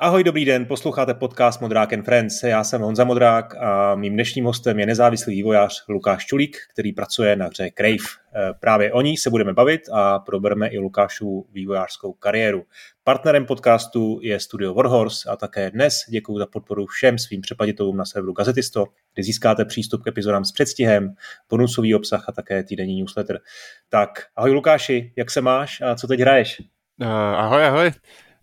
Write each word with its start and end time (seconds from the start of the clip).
Ahoj, 0.00 0.24
dobrý 0.24 0.44
den, 0.44 0.66
posloucháte 0.66 1.14
podcast 1.14 1.60
Modrák 1.60 1.92
and 1.92 2.02
Friends. 2.02 2.42
Já 2.42 2.64
jsem 2.64 2.80
Honza 2.80 3.04
Modrák 3.04 3.54
a 3.54 3.94
mým 3.94 4.12
dnešním 4.12 4.44
hostem 4.44 4.78
je 4.78 4.86
nezávislý 4.86 5.34
vývojář 5.34 5.84
Lukáš 5.88 6.26
Čulík, 6.26 6.56
který 6.72 6.92
pracuje 6.92 7.36
na 7.36 7.46
hře 7.46 7.70
Crave. 7.76 7.96
Eh, 7.96 8.54
právě 8.60 8.92
o 8.92 9.00
ní 9.00 9.16
se 9.16 9.30
budeme 9.30 9.52
bavit 9.52 9.80
a 9.92 10.18
probereme 10.18 10.68
i 10.68 10.78
Lukášu 10.78 11.46
vývojářskou 11.52 12.12
kariéru. 12.12 12.62
Partnerem 13.04 13.46
podcastu 13.46 14.18
je 14.22 14.40
studio 14.40 14.74
Warhorse 14.74 15.30
a 15.30 15.36
také 15.36 15.70
dnes 15.70 15.94
děkuji 16.08 16.38
za 16.38 16.46
podporu 16.46 16.86
všem 16.86 17.18
svým 17.18 17.40
přepaditelům 17.40 17.96
na 17.96 18.04
serveru 18.04 18.32
Gazetisto, 18.32 18.86
kde 19.14 19.22
získáte 19.22 19.64
přístup 19.64 20.02
k 20.02 20.06
epizodám 20.06 20.44
s 20.44 20.52
předstihem, 20.52 21.14
bonusový 21.50 21.94
obsah 21.94 22.28
a 22.28 22.32
také 22.32 22.62
týdenní 22.62 23.00
newsletter. 23.00 23.40
Tak 23.88 24.08
ahoj 24.36 24.50
Lukáši, 24.50 25.12
jak 25.16 25.30
se 25.30 25.40
máš 25.40 25.80
a 25.80 25.94
co 25.94 26.06
teď 26.06 26.20
hraješ? 26.20 26.62
Uh, 27.00 27.08
ahoj, 27.08 27.64
ahoj. 27.64 27.92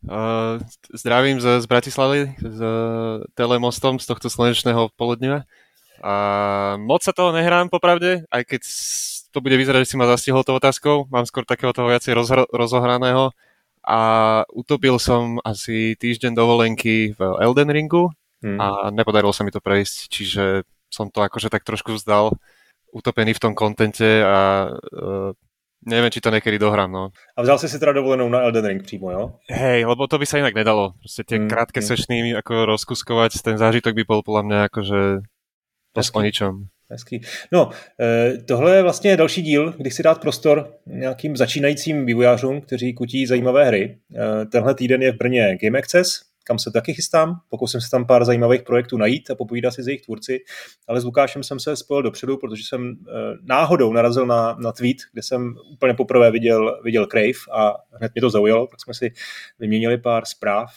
Uh, 0.05 0.61
zdravím 0.93 1.41
z, 1.41 1.61
z 1.61 1.65
Bratislavy, 1.65 2.37
z 2.37 2.59
Telemostom, 3.33 3.97
z 3.97 4.05
tohto 4.05 4.29
slnečného 4.29 4.93
poludnia. 4.93 5.49
A 6.05 6.77
moc 6.77 7.01
sa 7.01 7.09
toho 7.09 7.33
nehrám 7.33 7.73
popravde, 7.73 8.21
aj 8.29 8.43
keď 8.45 8.61
to 9.33 9.41
bude 9.41 9.57
vyzerať, 9.57 9.83
že 9.83 9.89
si 9.91 9.99
ma 9.99 10.05
zastihol 10.05 10.45
tou 10.45 10.55
otázkou. 10.55 11.09
Mám 11.09 11.25
skôr 11.25 11.43
takého 11.43 11.73
toho 11.73 11.89
viacej 11.89 12.13
rozhr- 12.13 12.49
rozohraného. 12.53 13.33
A 13.85 13.99
utopil 14.53 14.97
som 14.97 15.37
asi 15.45 15.97
týždeň 15.97 16.33
dovolenky 16.33 17.13
v 17.13 17.21
Elden 17.21 17.69
Ringu 17.69 18.09
hmm. 18.41 18.57
a 18.57 18.67
nepodarilo 18.89 19.29
sa 19.29 19.45
mi 19.45 19.53
to 19.53 19.61
prejsť, 19.61 19.97
čiže 20.09 20.43
som 20.89 21.13
to 21.13 21.21
akože 21.21 21.53
tak 21.53 21.61
trošku 21.61 21.93
vzdal 21.93 22.33
utopený 22.89 23.37
v 23.37 23.43
tom 23.43 23.53
kontente 23.53 24.25
a 24.25 24.71
uh, 24.73 25.37
Neviem, 25.85 26.09
či 26.09 26.17
to 26.17 26.33
niekedy 26.33 26.57
dohrám, 26.57 26.89
no. 26.89 27.13
A 27.37 27.45
vzal 27.45 27.61
si 27.61 27.69
si 27.69 27.77
teda 27.79 27.93
dovolenou 27.93 28.29
na 28.29 28.41
Elden 28.41 28.65
Ring 28.65 28.83
přímo, 28.83 29.11
jo? 29.11 29.37
Hej, 29.49 29.85
lebo 29.85 30.07
to 30.07 30.17
by 30.17 30.25
sa 30.25 30.41
inak 30.41 30.57
nedalo. 30.57 30.97
Proste 30.97 31.21
tie 31.21 31.37
mm, 31.37 31.45
krátke 31.45 31.79
mm. 31.81 31.85
sešny 31.85 32.17
ako 32.41 32.65
rozkuskovať, 32.65 33.45
ten 33.45 33.61
zážitok 33.61 33.93
by 33.93 34.03
bol 34.03 34.25
podľa 34.25 34.43
mňa 34.49 34.59
akože 34.73 34.99
dosť 35.93 36.11
o 36.17 36.21
ničom. 36.25 36.53
Hezký. 36.89 37.21
No, 37.51 37.69
eh, 37.99 38.37
tohle 38.37 38.75
je 38.75 38.83
vlastně 38.83 39.17
další 39.17 39.41
díl, 39.41 39.73
kdy 39.77 39.89
chci 39.89 40.03
dát 40.03 40.21
prostor 40.21 40.73
nějakým 40.85 41.37
začínajícím 41.37 42.05
vývojářům, 42.05 42.61
kteří 42.61 42.93
kutí 42.93 43.25
zajímavé 43.25 43.65
hry. 43.65 43.97
Eh, 44.15 44.45
tenhle 44.45 44.75
týden 44.75 45.01
je 45.01 45.11
v 45.11 45.17
Brně 45.17 45.57
Game 45.61 45.79
Access, 45.79 46.21
kam 46.47 46.59
se 46.59 46.71
taky 46.71 46.93
chystám. 46.93 47.39
Pokusím 47.49 47.81
se 47.81 47.89
tam 47.89 48.05
pár 48.05 48.25
zajímavých 48.25 48.63
projektů 48.63 48.97
najít 48.97 49.31
a 49.31 49.35
popovídat 49.35 49.71
si 49.71 49.83
s 49.83 49.87
jejich 49.87 50.01
tvůrci. 50.01 50.39
Ale 50.87 51.01
s 51.01 51.03
Lukášem 51.03 51.43
jsem 51.43 51.59
se 51.59 51.75
spojil 51.75 52.03
dopředu, 52.03 52.37
protože 52.37 52.63
jsem 52.67 52.91
eh, 52.91 53.11
náhodou 53.41 53.93
narazil 53.93 54.25
na, 54.25 54.55
na 54.59 54.71
tweet, 54.71 54.97
kde 55.13 55.21
jsem 55.21 55.55
úplně 55.73 55.93
poprvé 55.93 56.31
viděl, 56.31 56.81
viděl 56.83 57.05
Crave 57.05 57.39
a 57.51 57.73
hned 57.91 58.11
mě 58.15 58.21
to 58.21 58.29
zaujalo, 58.29 58.67
tak 58.67 58.81
jsme 58.81 58.93
si 58.93 59.13
vyměnili 59.59 59.97
pár 59.97 60.25
zpráv. 60.25 60.69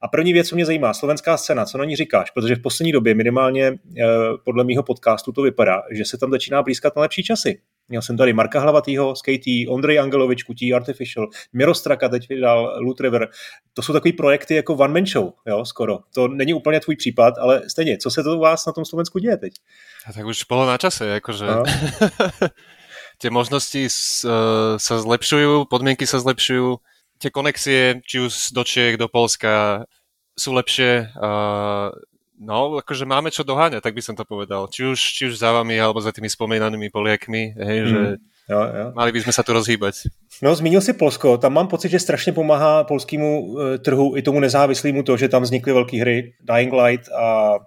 A 0.00 0.08
první 0.08 0.32
věc, 0.32 0.48
co 0.48 0.54
mě 0.54 0.66
zajímá, 0.66 0.94
slovenská 0.94 1.36
scéna, 1.36 1.64
co 1.64 1.78
na 1.78 1.84
ní 1.84 1.96
říkáš? 1.96 2.30
Protože 2.30 2.54
v 2.54 2.62
poslední 2.62 2.92
době 2.92 3.14
minimálně 3.14 3.66
eh, 3.66 4.04
podle 4.44 4.64
mýho 4.64 4.82
podcastu 4.82 5.32
to 5.32 5.42
vypadá, 5.42 5.82
že 5.90 6.04
se 6.04 6.18
tam 6.18 6.30
začíná 6.30 6.62
blízkat 6.62 6.96
na 6.96 7.02
lepší 7.02 7.22
časy. 7.22 7.60
Měl 7.88 8.02
jsem 8.02 8.16
tady 8.16 8.32
Marka 8.32 8.60
Hlavatýho 8.60 9.14
KT, 9.14 9.68
Ondrej 9.68 9.98
Angelovič, 9.98 10.42
Kutí 10.42 10.74
Artificial, 10.74 11.28
Mirostraka 11.52 12.08
teď 12.08 12.28
vydal 12.28 12.78
Loot 12.80 13.00
River. 13.00 13.28
To 13.72 13.82
jsou 13.82 13.92
takové 13.92 14.12
projekty 14.12 14.54
jako 14.54 14.74
One 14.74 14.92
Man 14.94 15.06
Show, 15.06 15.32
jo, 15.46 15.64
skoro. 15.64 15.98
To 16.14 16.28
není 16.28 16.54
úplně 16.54 16.80
tvůj 16.80 16.96
případ, 16.96 17.34
ale 17.38 17.62
stejně, 17.70 17.98
co 17.98 18.10
se 18.10 18.22
to 18.22 18.36
u 18.36 18.40
vás 18.40 18.66
na 18.66 18.72
tom 18.72 18.84
Slovensku 18.84 19.18
děje 19.18 19.36
teď? 19.36 19.52
A 20.06 20.12
tak 20.12 20.26
už 20.26 20.44
bolo 20.44 20.66
na 20.66 20.78
čase, 20.78 21.06
jakože... 21.06 21.46
No. 21.46 21.62
tie 23.22 23.30
možnosti 23.30 23.86
sa 24.82 24.94
zlepšujú, 24.98 25.70
podmienky 25.70 26.10
sa 26.10 26.18
zlepšujú, 26.18 26.82
tie 27.22 27.30
konexie, 27.30 28.02
či 28.02 28.18
už 28.18 28.50
do 28.50 28.66
Čiech, 28.66 28.98
do 28.98 29.06
Polska, 29.06 29.86
sú 30.34 30.50
lepšie. 30.58 31.06
No, 32.42 32.82
akože 32.82 33.06
máme 33.06 33.30
čo 33.30 33.46
doháňať, 33.46 33.86
tak 33.86 33.94
by 33.94 34.02
som 34.02 34.18
to 34.18 34.26
povedal. 34.26 34.66
Či 34.66 34.90
už, 34.90 34.98
či 34.98 35.22
už 35.30 35.38
za 35.38 35.54
vami, 35.54 35.78
alebo 35.78 36.02
za 36.02 36.10
tými 36.10 36.26
spomínanými 36.26 36.90
Poliakmi, 36.90 37.54
hej, 37.54 37.78
mm. 37.78 37.86
že 37.86 38.00
jo, 38.50 38.60
jo. 38.66 38.86
mali 38.98 39.14
by 39.14 39.22
sme 39.22 39.30
sa 39.30 39.46
tu 39.46 39.54
rozhýbať. 39.54 40.10
No, 40.42 40.50
zmínil 40.50 40.82
si 40.82 40.90
Polsko, 40.98 41.38
tam 41.38 41.54
mám 41.54 41.70
pocit, 41.70 41.94
že 41.94 42.02
strašně 42.02 42.32
pomáhá 42.32 42.84
polskému 42.84 43.30
e, 43.30 43.78
trhu 43.78 44.16
i 44.16 44.22
tomu 44.22 44.40
nezávislému 44.40 45.02
to, 45.02 45.16
že 45.16 45.28
tam 45.28 45.42
vznikly 45.42 45.72
velké 45.72 45.96
hry 46.00 46.34
Dying 46.42 46.72
Light 46.74 47.06
a 47.14 47.58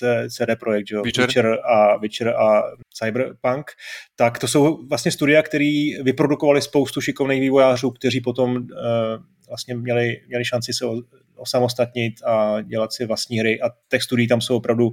e, 0.00 0.30
CD 0.30 0.56
Projekt, 0.56 0.88
že? 0.88 0.96
Witcher. 1.04 1.26
Witcher, 1.26 1.58
a, 1.60 1.96
Witcher 1.96 2.28
a 2.28 2.62
Cyberpunk, 2.88 3.70
tak 4.16 4.38
to 4.38 4.48
jsou 4.48 4.88
vlastně 4.88 5.12
studia, 5.12 5.42
které 5.42 6.00
vyprodukovali 6.02 6.62
spoustu 6.62 7.00
šikovných 7.00 7.40
vývojářů, 7.40 7.90
kteří 7.90 8.20
potom 8.20 8.56
uh, 8.56 8.62
vlastně 9.50 9.74
měli, 9.74 10.20
měli 10.28 10.44
šanci 10.44 10.72
se 10.72 10.84
osamostatnit 11.36 12.14
a 12.26 12.60
dělat 12.60 12.92
si 12.92 13.06
vlastní 13.06 13.38
hry 13.38 13.62
a 13.62 13.70
těch 13.88 14.02
studií 14.02 14.28
tam 14.28 14.40
jsou 14.40 14.56
opravdu, 14.56 14.90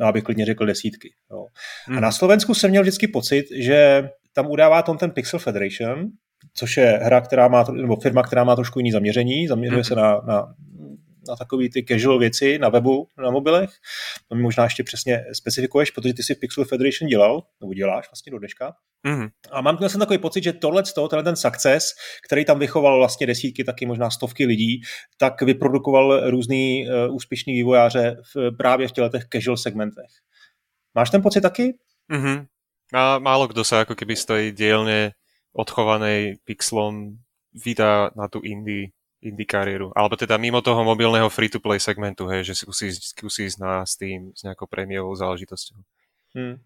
já 0.00 0.12
bych 0.12 0.24
klidně 0.24 0.46
řekl, 0.46 0.66
desítky. 0.66 1.12
Jo. 1.30 1.46
Hmm. 1.86 1.98
A 1.98 2.00
na 2.00 2.12
Slovensku 2.12 2.54
jsem 2.54 2.70
měl 2.70 2.82
vždycky 2.82 3.08
pocit, 3.08 3.46
že 3.56 4.08
tam 4.32 4.50
udává 4.50 4.82
tom 4.82 4.98
ten 4.98 5.10
Pixel 5.10 5.40
Federation, 5.40 6.10
což 6.54 6.76
je 6.76 7.00
hra, 7.02 7.20
která 7.20 7.48
má, 7.48 7.64
nebo 7.72 7.96
firma, 7.96 8.22
která 8.22 8.44
má 8.44 8.56
trošku 8.56 8.78
jiný 8.78 8.92
zaměření, 8.92 9.46
zaměřuje 9.46 9.76
hmm. 9.76 9.84
se 9.84 9.94
na, 9.94 10.20
na 10.26 10.54
na 11.28 11.36
takové 11.36 11.68
ty 11.68 11.84
casual 11.84 12.18
věci 12.18 12.58
na 12.58 12.68
webu, 12.68 13.08
na 13.18 13.30
mobilech. 13.30 13.70
To 14.28 14.34
mi 14.34 14.42
možná 14.42 14.64
ještě 14.64 14.84
přesně 14.84 15.24
specifikuješ, 15.32 15.90
protože 15.90 16.14
ty 16.14 16.22
si 16.22 16.34
Pixel 16.34 16.64
Federation 16.64 17.08
dělal, 17.08 17.42
nebo 17.60 17.74
děláš 17.74 18.10
vlastně 18.10 18.32
do 18.32 18.38
dneška. 18.38 18.74
Mm-hmm. 19.06 19.30
A 19.50 19.60
mám 19.60 19.88
jsem 19.88 20.00
takový 20.00 20.18
pocit, 20.18 20.44
že 20.44 20.52
tohle, 20.52 20.82
tenhle 20.82 21.22
ten 21.22 21.36
success, 21.36 21.94
který 22.26 22.44
tam 22.44 22.58
vychoval 22.58 22.98
vlastně 22.98 23.26
desítky, 23.26 23.64
taky 23.64 23.86
možná 23.86 24.10
stovky 24.10 24.46
lidí, 24.46 24.80
tak 25.18 25.42
vyprodukoval 25.42 26.30
různý 26.30 26.86
uh, 26.88 27.14
úspěšný 27.14 27.52
vývojáře 27.52 28.16
v, 28.34 28.56
právě 28.56 28.88
v 28.88 28.92
těch 28.92 29.28
casual 29.32 29.56
segmentech. 29.56 30.10
Máš 30.94 31.10
ten 31.10 31.22
pocit 31.22 31.40
taky? 31.40 31.74
Mm-hmm. 32.12 32.46
A 32.90 33.22
málo 33.22 33.46
kdo 33.46 33.62
sa 33.62 33.86
ako 33.86 33.94
keby 33.94 34.18
z 34.18 34.24
tej 34.26 34.44
dielne 34.50 35.14
odchovanej 35.54 36.42
pixlom 36.42 37.22
vydá 37.54 38.10
na 38.18 38.26
tú 38.26 38.42
indie 38.42 38.90
indie 39.20 39.44
kariéru. 39.44 39.92
Alebo 39.92 40.16
teda 40.16 40.40
mimo 40.40 40.64
toho 40.64 40.80
mobilného 40.80 41.28
free-to-play 41.28 41.76
segmentu, 41.76 42.24
hej, 42.32 42.52
že 42.52 42.54
si 42.56 42.64
musí, 42.64 42.86
musí 43.20 43.40
ísť 43.46 43.58
na 43.60 43.84
Steam 43.84 44.32
s 44.32 44.40
nejakou 44.44 44.64
prémiovou 44.64 45.12
záležitosťou. 45.12 45.76
Hmm. 46.34 46.56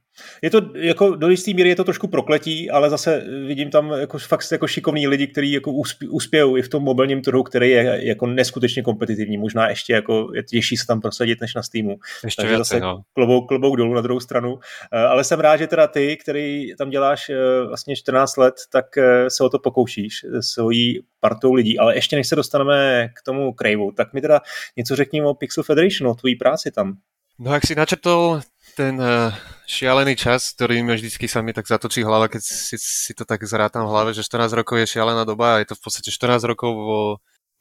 Je 0.43 0.51
to 0.51 0.61
jako 0.75 1.17
do 1.17 1.29
jisté 1.29 1.55
míry 1.55 1.69
je 1.69 1.77
to 1.77 1.85
trošku 1.85 2.09
prokletí, 2.09 2.71
ale 2.71 2.91
zase 2.91 3.25
vidím 3.47 3.71
tam 3.71 3.91
jako 3.91 4.19
fakt 4.19 4.53
jako 4.53 4.67
šikovní 4.67 5.09
lidi, 5.09 5.27
kteří 5.27 5.53
jako 5.53 5.73
uspějou 6.11 6.57
i 6.57 6.63
v 6.63 6.69
tom 6.69 6.83
mobilním 6.83 7.23
trhu, 7.23 7.43
který 7.43 7.71
je 7.71 8.01
jako 8.03 8.27
neskutečně 8.27 8.83
kompetitivní. 8.83 9.39
Možná 9.39 9.69
ještě 9.69 9.93
jako 9.93 10.31
je 10.35 10.43
těžší 10.43 10.77
se 10.77 10.87
tam 10.87 11.01
prosadit 11.01 11.41
než 11.41 11.55
na 11.55 11.63
Steamu. 11.63 11.99
Ještě 12.25 12.43
Takže 12.43 12.59
zase 12.59 12.81
no. 12.81 13.03
klobouk, 13.13 13.49
klobouk 13.49 13.77
dolů 13.77 13.95
na 13.95 14.01
druhou 14.01 14.21
stranu. 14.21 14.59
Eh, 14.93 14.99
ale 14.99 15.25
jsem 15.25 15.41
rád, 15.41 15.57
že 15.57 15.67
teda 15.67 15.87
ty, 15.87 16.17
který 16.17 16.77
tam 16.77 16.91
děláš 16.91 17.31
eh, 17.31 17.37
vlastně 17.69 17.97
14 17.97 18.37
let, 18.37 18.55
tak 18.73 18.99
eh, 18.99 19.31
se 19.31 19.45
o 19.45 19.49
to 19.49 19.59
pokoušíš 19.59 20.27
svojí 20.41 21.01
partou 21.21 21.53
lidí. 21.53 21.79
Ale 21.79 21.95
ještě 21.95 22.17
než 22.17 22.29
se 22.29 22.37
dostaneme 22.37 23.09
k 23.09 23.23
tomu 23.23 23.53
Craveu, 23.53 23.93
tak 23.93 24.13
mi 24.13 24.21
teda 24.21 24.41
něco 24.77 24.97
řekni 24.97 25.23
o 25.23 25.35
Pixel 25.35 25.65
Federation, 25.65 26.11
o 26.11 26.15
tvojí 26.15 26.37
práci 26.37 26.71
tam. 26.71 26.97
No 27.39 27.51
ak 27.51 27.67
si 27.67 27.75
načrtol 27.75 28.47
ten 28.75 28.99
uh, 28.99 29.31
šialený 29.71 30.19
čas, 30.19 30.51
ktorý 30.53 30.83
mi 30.83 30.99
vždycky 30.99 31.31
sa 31.31 31.41
mi 31.41 31.55
tak 31.55 31.71
zatočí 31.71 32.03
hlava, 32.03 32.27
keď 32.27 32.43
si, 32.43 32.77
si 32.77 33.13
to 33.15 33.23
tak 33.23 33.47
zrátam 33.47 33.87
v 33.87 33.93
hlave, 33.95 34.11
že 34.11 34.27
14 34.27 34.51
rokov 34.59 34.83
je 34.83 34.99
šialená 34.99 35.23
doba 35.23 35.57
a 35.57 35.61
je 35.63 35.71
to 35.71 35.79
v 35.79 35.83
podstate 35.87 36.11
14 36.11 36.43
rokov 36.51 36.71
vo 36.75 37.01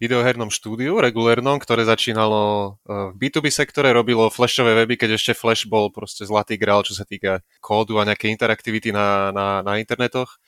videohernom 0.02 0.50
štúdiu 0.50 1.00
regulérnom, 1.00 1.62
ktoré 1.62 1.86
začínalo 1.86 2.76
uh, 2.84 3.14
v 3.14 3.30
B2B 3.30 3.54
sektore, 3.54 3.94
robilo 3.94 4.34
flashové 4.34 4.74
weby, 4.74 4.98
keď 4.98 5.16
ešte 5.16 5.38
Flash 5.38 5.70
bol 5.70 5.94
proste 5.94 6.26
zlatý 6.26 6.58
grál, 6.58 6.82
čo 6.82 6.98
sa 6.98 7.06
týka 7.06 7.46
kódu 7.62 8.02
a 8.02 8.08
nejakej 8.10 8.34
interaktivity 8.34 8.90
na, 8.90 9.30
na, 9.30 9.62
na 9.62 9.80
internetoch. 9.80 10.42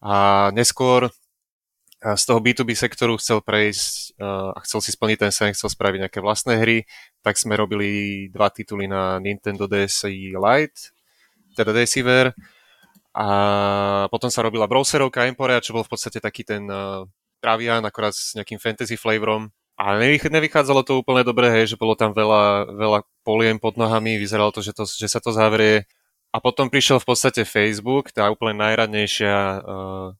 A 0.00 0.48
neskôr 0.56 1.12
z 2.00 2.22
toho 2.24 2.40
B2B 2.40 2.72
sektoru 2.72 3.20
chcel 3.20 3.44
prejsť 3.44 4.16
uh, 4.16 4.56
a 4.56 4.58
chcel 4.64 4.80
si 4.80 4.90
splniť 4.96 5.18
ten 5.20 5.32
sen, 5.32 5.52
chcel 5.52 5.68
spraviť 5.68 6.08
nejaké 6.08 6.20
vlastné 6.24 6.56
hry, 6.56 6.88
tak 7.20 7.36
sme 7.36 7.60
robili 7.60 8.26
dva 8.32 8.48
tituly 8.48 8.88
na 8.88 9.20
Nintendo 9.20 9.68
DSi 9.68 10.32
Lite, 10.32 10.96
teda 11.52 11.76
Deceiver, 11.76 12.32
a 13.10 13.26
potom 14.06 14.30
sa 14.30 14.40
robila 14.46 14.70
browserovka 14.70 15.26
Emporia, 15.26 15.60
čo 15.60 15.74
bol 15.74 15.82
v 15.82 15.92
podstate 15.92 16.22
taký 16.22 16.46
ten 16.46 16.62
uh, 16.70 17.04
Travian, 17.42 17.82
akorát 17.82 18.14
s 18.14 18.38
nejakým 18.38 18.62
fantasy 18.62 18.94
flavorom. 18.94 19.50
A 19.80 19.96
nevychádzalo 19.96 20.84
to 20.84 21.00
úplne 21.00 21.24
dobre, 21.24 21.48
hej, 21.48 21.72
že 21.74 21.80
bolo 21.80 21.96
tam 21.96 22.12
veľa, 22.12 22.68
veľa 22.76 23.00
poliem 23.24 23.56
pod 23.56 23.80
nohami, 23.80 24.20
vyzeralo 24.20 24.52
to 24.52 24.60
že, 24.60 24.76
to, 24.76 24.84
že 24.84 25.08
sa 25.08 25.24
to 25.24 25.32
zavrie. 25.32 25.88
A 26.30 26.38
potom 26.38 26.68
prišiel 26.68 27.00
v 27.00 27.08
podstate 27.08 27.42
Facebook, 27.48 28.12
tá 28.12 28.28
úplne 28.28 28.60
najradnejšia 28.60 29.36
uh, 29.58 30.19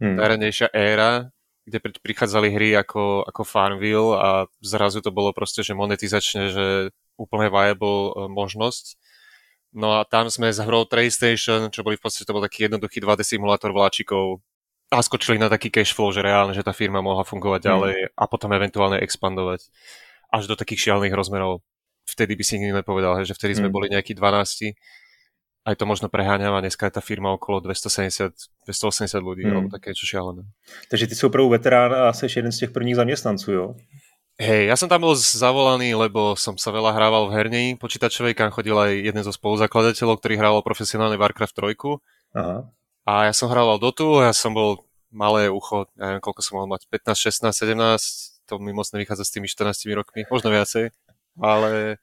hmm. 0.00 0.16
najranejšia 0.16 0.68
éra, 0.72 1.30
kde 1.68 1.78
prichádzali 2.02 2.48
hry 2.50 2.74
ako, 2.74 3.28
ako 3.28 3.42
Farmville 3.46 4.16
a 4.16 4.28
zrazu 4.64 5.04
to 5.04 5.14
bolo 5.14 5.30
proste, 5.30 5.62
že 5.62 5.76
monetizačne, 5.76 6.50
že 6.50 6.66
úplne 7.14 7.52
viable 7.52 8.10
uh, 8.10 8.26
možnosť. 8.26 8.96
No 9.70 10.02
a 10.02 10.02
tam 10.02 10.26
sme 10.26 10.50
s 10.50 10.58
hrou 10.58 10.82
Station, 10.88 11.70
čo 11.70 11.86
boli 11.86 11.94
v 11.94 12.02
podstate, 12.02 12.26
to 12.26 12.34
bol 12.34 12.42
taký 12.42 12.66
jednoduchý 12.66 12.98
2D 12.98 13.22
simulátor 13.22 13.70
vláčikov 13.70 14.42
a 14.90 14.98
skočili 14.98 15.38
na 15.38 15.46
taký 15.46 15.70
cash 15.70 15.94
flow, 15.94 16.10
že 16.10 16.26
reálne, 16.26 16.50
že 16.50 16.66
tá 16.66 16.74
firma 16.74 16.98
mohla 16.98 17.22
fungovať 17.22 17.62
hmm. 17.62 17.70
ďalej 17.70 17.96
a 18.18 18.24
potom 18.26 18.50
eventuálne 18.50 18.98
expandovať. 18.98 19.70
až 20.30 20.46
do 20.50 20.54
takých 20.58 20.90
šialených 20.90 21.14
rozmerov. 21.14 21.62
Vtedy 22.06 22.34
by 22.34 22.42
si 22.42 22.58
nikdy 22.58 22.82
nepovedal, 22.82 23.22
že 23.22 23.34
vtedy 23.34 23.58
sme 23.58 23.70
mm. 23.70 23.74
boli 23.74 23.86
nejakí 23.90 24.14
12 24.14 24.74
aj 25.70 25.78
to 25.78 25.86
možno 25.86 26.10
preháňam 26.10 26.50
a 26.58 26.60
dneska 26.60 26.90
je 26.90 26.98
tá 26.98 27.02
firma 27.02 27.30
okolo 27.30 27.62
270, 27.62 28.34
280 28.66 29.22
ľudí, 29.22 29.46
mm. 29.46 29.50
alebo 29.54 29.68
také 29.70 29.94
čo 29.94 30.02
šialené. 30.02 30.42
Takže 30.90 31.06
ty 31.06 31.14
si 31.14 31.22
opravdu 31.22 31.54
veterán 31.54 31.94
a 31.94 32.12
jsi 32.12 32.26
jeden 32.36 32.52
z 32.52 32.58
těch 32.58 32.70
prvních 32.70 32.96
zaměstnanců, 32.96 33.52
jo? 33.52 33.74
Hej, 34.40 34.72
ja 34.72 34.76
som 34.80 34.88
tam 34.88 35.04
bol 35.04 35.12
zavolaný, 35.12 35.92
lebo 35.92 36.32
som 36.32 36.56
sa 36.56 36.72
veľa 36.72 36.96
hrával 36.96 37.28
v 37.28 37.36
herni 37.36 37.64
počítačovej, 37.76 38.32
kam 38.32 38.48
chodil 38.48 38.72
aj 38.72 38.96
jeden 38.96 39.20
zo 39.20 39.36
spoluzakladateľov, 39.36 40.16
ktorý 40.16 40.40
hrával 40.40 40.64
profesionálne 40.64 41.20
Warcraft 41.20 41.60
3. 41.60 41.76
Aha. 42.40 42.64
A 43.04 43.12
ja 43.28 43.36
som 43.36 43.52
hrával 43.52 43.76
Dotu, 43.76 44.24
ja 44.24 44.32
som 44.32 44.56
bol 44.56 44.88
malé 45.12 45.52
ucho, 45.52 45.92
ja 45.92 46.08
neviem, 46.08 46.24
koľko 46.24 46.40
som 46.40 46.56
mal 46.56 46.72
mať, 46.72 46.88
15, 46.88 47.52
16, 47.52 47.52
17, 47.52 48.48
to 48.48 48.56
mi 48.56 48.72
moc 48.72 48.88
nevychádza 48.88 49.28
s 49.28 49.34
tými 49.36 49.44
14 49.44 49.84
rokmi, 49.92 50.24
možno 50.32 50.48
viacej, 50.48 50.88
ale 51.36 52.00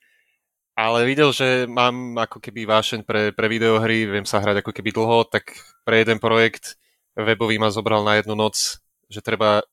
ale 0.78 1.10
videl, 1.10 1.34
že 1.34 1.66
mám 1.66 2.14
ako 2.22 2.38
keby 2.38 2.70
vášeň 2.70 3.02
pre, 3.02 3.34
pre 3.34 3.50
videohry, 3.50 4.06
viem 4.06 4.30
sa 4.30 4.38
hrať 4.38 4.62
ako 4.62 4.72
keby 4.78 4.94
dlho, 4.94 5.26
tak 5.26 5.58
pre 5.82 6.06
jeden 6.06 6.22
projekt 6.22 6.78
webový 7.18 7.58
ma 7.58 7.74
zobral 7.74 8.06
na 8.06 8.22
jednu 8.22 8.38
noc, 8.38 8.78
že 9.10 9.26
treba, 9.26 9.66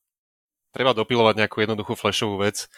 treba 0.73 0.97
dopilovať 0.97 1.45
nejakú 1.45 1.61
jednoduchú 1.61 1.93
flashovú 1.93 2.41
vec 2.41 2.73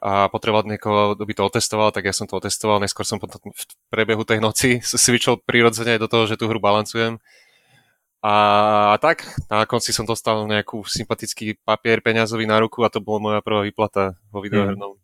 a 0.00 0.32
potreboval 0.32 0.64
niekoho, 0.64 1.12
kto 1.12 1.24
by 1.28 1.34
to 1.36 1.42
otestoval, 1.44 1.88
tak 1.92 2.08
ja 2.08 2.16
som 2.16 2.24
to 2.24 2.40
otestoval, 2.40 2.80
neskôr 2.80 3.04
som 3.04 3.20
potom 3.20 3.52
v 3.52 3.62
prebehu 3.92 4.24
tej 4.24 4.40
noci 4.40 4.80
switchol 5.04 5.36
prirodzene 5.44 6.00
do 6.00 6.08
toho, 6.08 6.24
že 6.24 6.40
tú 6.40 6.48
hru 6.48 6.56
balancujem. 6.56 7.20
A, 8.24 8.34
a 8.92 8.96
tak, 8.96 9.28
na 9.52 9.68
konci 9.68 9.92
som 9.92 10.08
dostal 10.08 10.40
nejakú 10.48 10.88
sympatický 10.88 11.60
papier 11.62 12.00
peňazový 12.00 12.48
na 12.48 12.64
ruku 12.64 12.80
a 12.80 12.88
to 12.88 13.04
bola 13.04 13.20
moja 13.20 13.40
prvá 13.44 13.60
výplata 13.60 14.16
vo 14.32 14.40
videohernom 14.40 14.96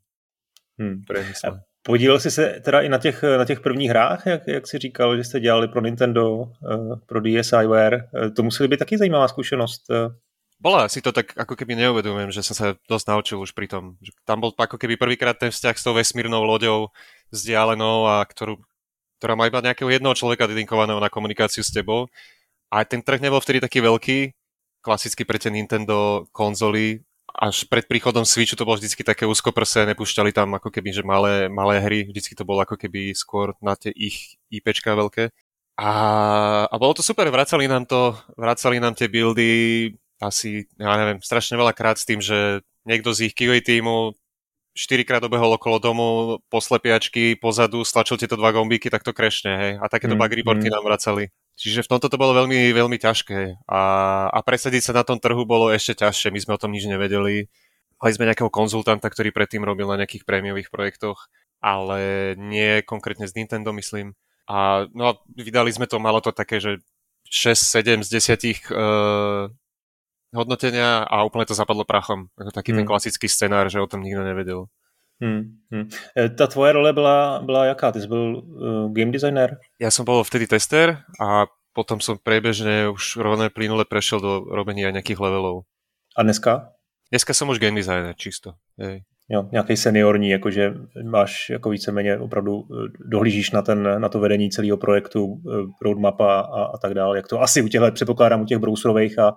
hmm. 0.80 1.06
hmm. 1.06 1.71
Podílel 1.82 2.20
jsi 2.20 2.30
se 2.30 2.60
teda 2.64 2.80
i 2.80 2.88
na 2.88 2.98
těch, 2.98 3.22
na 3.22 3.44
těch 3.44 3.60
prvních 3.60 3.90
hrách, 3.90 4.26
jak, 4.26 4.42
jak 4.46 4.66
jsi 4.66 4.78
říkal, 4.78 5.16
že 5.16 5.24
jste 5.24 5.40
dělali 5.40 5.68
pro 5.68 5.80
Nintendo, 5.80 6.44
eh, 6.44 6.96
pro 7.06 7.20
DSiWare. 7.20 8.08
Eh, 8.14 8.30
to 8.30 8.42
museli 8.42 8.68
být 8.68 8.76
taky 8.76 8.98
zajímavá 8.98 9.28
zkušenost. 9.28 9.82
Eh. 9.90 10.08
Bola, 10.62 10.86
si 10.86 11.02
to 11.02 11.10
tak 11.10 11.34
ako 11.34 11.58
keby 11.58 11.74
neuvedomujem, 11.74 12.30
že 12.30 12.46
som 12.46 12.54
sa 12.54 12.78
dosť 12.86 13.06
naučil 13.10 13.42
už 13.42 13.50
pri 13.50 13.66
tom. 13.66 13.98
Tam 14.22 14.38
bol 14.38 14.54
ako 14.54 14.78
keby 14.78 14.94
prvýkrát 14.94 15.34
ten 15.34 15.50
vzťah 15.50 15.74
s 15.74 15.82
tou 15.82 15.90
vesmírnou 15.90 16.46
loďou 16.46 16.94
vzdialenou 17.34 18.06
a 18.06 18.22
ktorú, 18.22 18.62
ktorá 19.18 19.34
má 19.34 19.50
iba 19.50 19.58
nejakého 19.58 19.90
jednoho 19.90 20.14
človeka 20.14 20.46
dedinkovaného 20.46 21.02
na 21.02 21.10
komunikáciu 21.10 21.66
s 21.66 21.74
tebou. 21.74 22.06
A 22.70 22.86
ten 22.86 23.02
trh 23.02 23.18
nebol 23.18 23.42
vtedy 23.42 23.58
taký 23.58 23.82
veľký, 23.82 24.18
klasicky 24.86 25.26
pre 25.26 25.42
tie 25.42 25.50
Nintendo 25.50 26.30
konzoly, 26.30 27.02
až 27.32 27.64
pred 27.66 27.88
príchodom 27.88 28.28
Switchu 28.28 28.54
to 28.54 28.68
bolo 28.68 28.76
vždycky 28.76 29.00
také 29.00 29.24
úzkoprse, 29.24 29.88
nepúšťali 29.88 30.30
tam 30.36 30.54
ako 30.56 30.68
keby, 30.68 30.90
že 30.92 31.02
malé, 31.02 31.48
malé 31.48 31.80
hry, 31.80 31.98
vždycky 32.04 32.36
to 32.36 32.44
bolo 32.44 32.60
ako 32.62 32.76
keby 32.76 33.16
skôr 33.16 33.56
na 33.64 33.72
tie 33.72 33.90
ich 33.92 34.36
IPčka 34.52 34.92
veľké. 34.92 35.32
A, 35.80 35.90
a 36.68 36.74
bolo 36.76 36.92
to 36.92 37.02
super, 37.02 37.24
vracali 37.32 37.64
nám 37.64 37.88
to, 37.88 38.12
vracali 38.36 38.76
nám 38.76 38.92
tie 38.92 39.08
buildy 39.08 39.50
asi, 40.20 40.68
ja 40.78 40.94
neviem, 41.00 41.18
strašne 41.18 41.58
veľa 41.58 41.72
krát 41.74 41.98
s 41.98 42.06
tým, 42.06 42.22
že 42.22 42.62
niekto 42.86 43.10
z 43.10 43.32
ich 43.32 43.34
QA 43.34 43.58
týmu 43.58 44.14
štyrikrát 44.72 45.20
obehol 45.24 45.56
okolo 45.56 45.76
domu, 45.76 46.08
poslepiačky, 46.48 47.36
pozadu, 47.36 47.84
stlačil 47.84 48.16
tieto 48.16 48.40
dva 48.40 48.52
gombíky, 48.56 48.88
tak 48.88 49.04
to 49.04 49.12
krešne, 49.12 49.52
hej. 49.52 49.72
A 49.80 49.84
takéto 49.88 50.16
mm, 50.16 50.20
bug 50.20 50.32
reporty 50.32 50.66
mm. 50.68 50.72
nám 50.72 50.84
vracali. 50.84 51.28
Čiže 51.62 51.86
v 51.86 51.90
tomto 51.94 52.10
to 52.10 52.18
bolo 52.18 52.34
veľmi, 52.34 52.74
veľmi 52.74 52.98
ťažké 52.98 53.62
a, 53.70 53.82
a 54.34 54.38
presadiť 54.42 54.82
sa 54.90 54.98
na 54.98 55.06
tom 55.06 55.22
trhu 55.22 55.46
bolo 55.46 55.70
ešte 55.70 56.02
ťažšie. 56.02 56.34
My 56.34 56.42
sme 56.42 56.58
o 56.58 56.62
tom 56.62 56.74
nič 56.74 56.90
nevedeli. 56.90 57.46
Mali 58.02 58.12
sme 58.18 58.26
nejakého 58.26 58.50
konzultanta, 58.50 59.06
ktorý 59.06 59.30
predtým 59.30 59.62
robil 59.62 59.86
na 59.86 60.02
nejakých 60.02 60.26
prémiových 60.26 60.74
projektoch, 60.74 61.30
ale 61.62 62.34
nie 62.34 62.82
konkrétne 62.82 63.30
z 63.30 63.38
Nintendo, 63.38 63.70
myslím. 63.78 64.18
A, 64.50 64.90
no 64.90 65.02
a 65.06 65.12
vydali 65.38 65.70
sme 65.70 65.86
to, 65.86 66.02
malo 66.02 66.18
to 66.18 66.34
také, 66.34 66.58
že 66.58 66.82
6, 67.30 67.54
7 68.02 68.02
z 68.02 68.08
10 68.10 68.74
uh, 68.74 69.46
hodnotenia 70.34 71.06
a 71.06 71.22
úplne 71.22 71.46
to 71.46 71.54
zapadlo 71.54 71.86
prachom. 71.86 72.26
Taký 72.34 72.74
hmm. 72.74 72.78
ten 72.82 72.86
klasický 72.90 73.30
scenár, 73.30 73.70
že 73.70 73.78
o 73.78 73.86
tom 73.86 74.02
nikto 74.02 74.26
nevedel. 74.26 74.66
Hmm, 75.22 75.54
hmm. 75.70 75.86
E, 76.18 76.28
ta 76.28 76.46
tvoje 76.46 76.72
role 76.72 76.92
byla, 76.92 77.42
byla 77.44 77.66
jaká? 77.66 77.92
Ty 77.92 78.00
jsi 78.00 78.06
byl 78.06 78.42
uh, 78.42 78.92
game 78.92 79.12
designer? 79.12 79.58
Ja 79.78 79.94
som 79.94 80.02
bol 80.02 80.26
vtedy 80.26 80.50
tester 80.50 81.06
a 81.22 81.46
potom 81.70 82.02
som 82.02 82.18
prebežne 82.18 82.90
už 82.90 83.22
rovné 83.22 83.46
plynule 83.46 83.86
prešiel 83.86 84.18
do 84.18 84.42
robenia 84.50 84.90
nejakých 84.90 85.22
levelov. 85.22 85.62
A 86.18 86.26
dneska? 86.26 86.74
Dneska 87.14 87.38
som 87.38 87.54
už 87.54 87.62
game 87.62 87.78
designer, 87.78 88.18
čisto. 88.18 88.58
Hej. 88.82 89.06
Jo, 89.30 89.46
nějaký 89.52 89.76
seniorní, 89.76 90.28
jakože 90.30 90.74
máš 91.06 91.50
jako 91.50 91.70
víceméně 91.70 92.18
opravdu 92.18 92.66
e, 92.66 92.74
dohlížíš 93.06 93.50
na, 93.50 93.62
ten, 93.62 94.00
na 94.00 94.08
to 94.08 94.18
vedení 94.18 94.50
celého 94.50 94.76
projektu, 94.76 95.38
roadmapa 95.82 96.40
a, 96.40 96.62
a 96.74 96.78
tak 96.82 96.94
dále. 96.94 97.16
Jak 97.16 97.28
to 97.28 97.40
asi 97.40 97.62
u 97.62 97.68
těchto, 97.68 97.92
předpokládám, 97.92 98.42
u 98.42 98.46
těch 98.46 98.58
browserových 98.58 99.18
a 99.18 99.34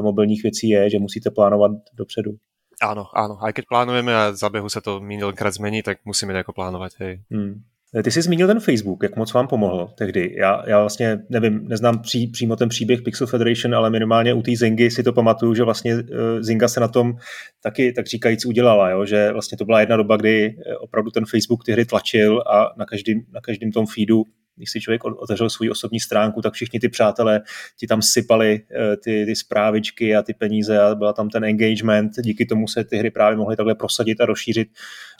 mobilních 0.00 0.42
věcí 0.42 0.68
je, 0.68 0.90
že 0.90 0.98
musíte 0.98 1.30
plánovat 1.30 1.72
dopředu. 1.96 2.36
Áno, 2.82 3.06
áno. 3.14 3.38
Aj 3.38 3.54
keď 3.54 3.64
plánujeme 3.70 4.10
a 4.10 4.34
za 4.34 4.50
behu 4.50 4.66
sa 4.66 4.82
to 4.82 4.98
minulýkrát 4.98 5.54
zmení, 5.54 5.86
tak 5.86 6.02
musíme 6.02 6.34
nejako 6.34 6.50
plánovať. 6.50 6.92
Hej. 6.98 7.14
Hmm. 7.30 7.62
Ty 8.02 8.10
jsi 8.10 8.22
zmínil 8.22 8.46
ten 8.46 8.60
Facebook, 8.60 9.02
jak 9.02 9.16
moc 9.16 9.32
vám 9.32 9.48
pomohl 9.48 9.90
tehdy. 9.98 10.34
Já, 10.38 10.68
já 10.68 10.80
vlastně 10.80 11.18
nevím, 11.28 11.68
neznám 11.68 11.98
pří, 11.98 12.26
přímo 12.26 12.56
ten 12.56 12.68
příběh 12.68 13.02
Pixel 13.02 13.26
Federation, 13.26 13.74
ale 13.74 13.90
minimálně 13.90 14.34
u 14.34 14.42
té 14.42 14.50
Zingy 14.56 14.90
si 14.90 15.02
to 15.02 15.12
pamatuju, 15.12 15.54
že 15.54 15.62
vlastně 15.62 15.94
uh, 15.94 16.00
Zinga 16.40 16.68
se 16.68 16.80
na 16.80 16.88
tom 16.88 17.16
taky 17.62 17.92
tak 17.92 18.06
říkajíc 18.06 18.46
udělala, 18.46 18.90
jo? 18.90 19.06
že 19.06 19.32
vlastně 19.32 19.58
to 19.58 19.64
byla 19.64 19.80
jedna 19.80 19.96
doba, 19.96 20.16
kdy 20.16 20.56
opravdu 20.80 21.10
ten 21.10 21.24
Facebook 21.24 21.64
ty 21.64 21.72
hry 21.72 21.84
tlačil 21.84 22.42
a 22.46 22.72
na 22.76 22.86
každém, 22.86 23.20
na 23.32 23.40
každém 23.40 23.72
tom 23.72 23.86
feedu 23.86 24.24
když 24.56 24.70
si 24.70 24.80
člověk 24.80 25.04
otevřel 25.04 25.50
svou 25.50 25.70
osobní 25.70 26.00
stránku, 26.00 26.42
tak 26.42 26.52
všichni 26.52 26.80
ty 26.80 26.88
přátelé 26.88 27.40
ti 27.78 27.86
tam 27.86 28.02
sypali 28.02 28.60
eh, 28.70 28.96
ty, 28.96 29.26
ty 29.26 29.36
zprávičky 29.36 30.16
a 30.16 30.22
ty 30.22 30.34
peníze 30.34 30.80
a 30.80 30.94
byla 30.94 31.12
tam 31.12 31.28
ten 31.28 31.44
engagement, 31.44 32.12
díky 32.24 32.46
tomu 32.46 32.68
se 32.68 32.84
ty 32.84 32.96
hry 32.96 33.10
právě 33.10 33.36
mohly 33.36 33.56
takhle 33.56 33.74
prosadit 33.74 34.20
a 34.20 34.26
rozšířit. 34.26 34.68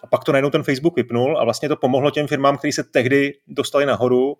A 0.02 0.06
pak 0.06 0.24
to 0.24 0.32
najednou 0.32 0.50
ten 0.50 0.62
Facebook 0.62 0.96
vypnul 0.96 1.38
a 1.38 1.44
vlastně 1.44 1.68
to 1.68 1.76
pomohlo 1.76 2.10
těm 2.10 2.26
firmám, 2.26 2.58
kteří 2.58 2.72
se 2.72 2.84
tehdy 2.84 3.32
dostali 3.48 3.86
nahoru 3.86 4.34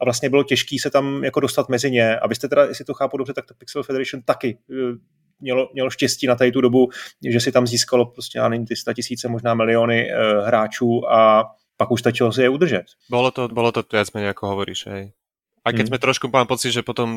a 0.00 0.04
vlastně 0.04 0.30
bylo 0.30 0.44
těžké 0.44 0.76
se 0.82 0.90
tam 0.90 1.24
jako 1.24 1.40
dostat 1.40 1.68
mezi 1.68 1.90
ně. 1.90 2.18
A 2.18 2.28
vy 2.28 2.34
jste 2.34 2.48
teda, 2.48 2.64
jestli 2.64 2.84
to 2.84 2.94
chápu 2.94 3.16
dobře, 3.16 3.32
tak 3.32 3.46
to 3.46 3.54
Pixel 3.54 3.82
Federation 3.82 4.22
taky 4.22 4.58
eh, 4.70 4.98
mělo, 5.40 5.70
mělo 5.72 5.90
štěstí 5.90 6.26
na 6.26 6.34
tady 6.34 6.52
tu 6.52 6.60
dobu, 6.60 6.88
že 7.30 7.40
si 7.40 7.52
tam 7.52 7.66
získalo 7.66 8.06
prostě, 8.06 8.38
já 8.38 8.48
nevím, 8.48 8.66
ty 8.66 8.76
100 8.76 8.92
tisíce, 8.92 9.28
možná 9.28 9.54
miliony 9.54 10.10
uh, 10.10 10.46
hráčů 10.46 11.12
a 11.12 11.44
pak 11.76 11.90
už 11.90 12.00
stačilo 12.00 12.32
si 12.32 12.42
je 12.42 12.48
udržet. 12.48 12.86
Bolo 13.10 13.30
to, 13.30 13.48
bolo 13.48 13.74
to 13.74 13.82
viac 13.82 14.10
menej 14.14 14.30
ako 14.30 14.54
hovoríš, 14.54 14.86
hej. 14.86 15.04
A 15.64 15.72
keď 15.72 15.88
mm. 15.88 15.90
sme 15.90 15.98
trošku, 15.98 16.24
mám 16.28 16.46
pocit, 16.46 16.76
že 16.76 16.84
potom 16.84 17.08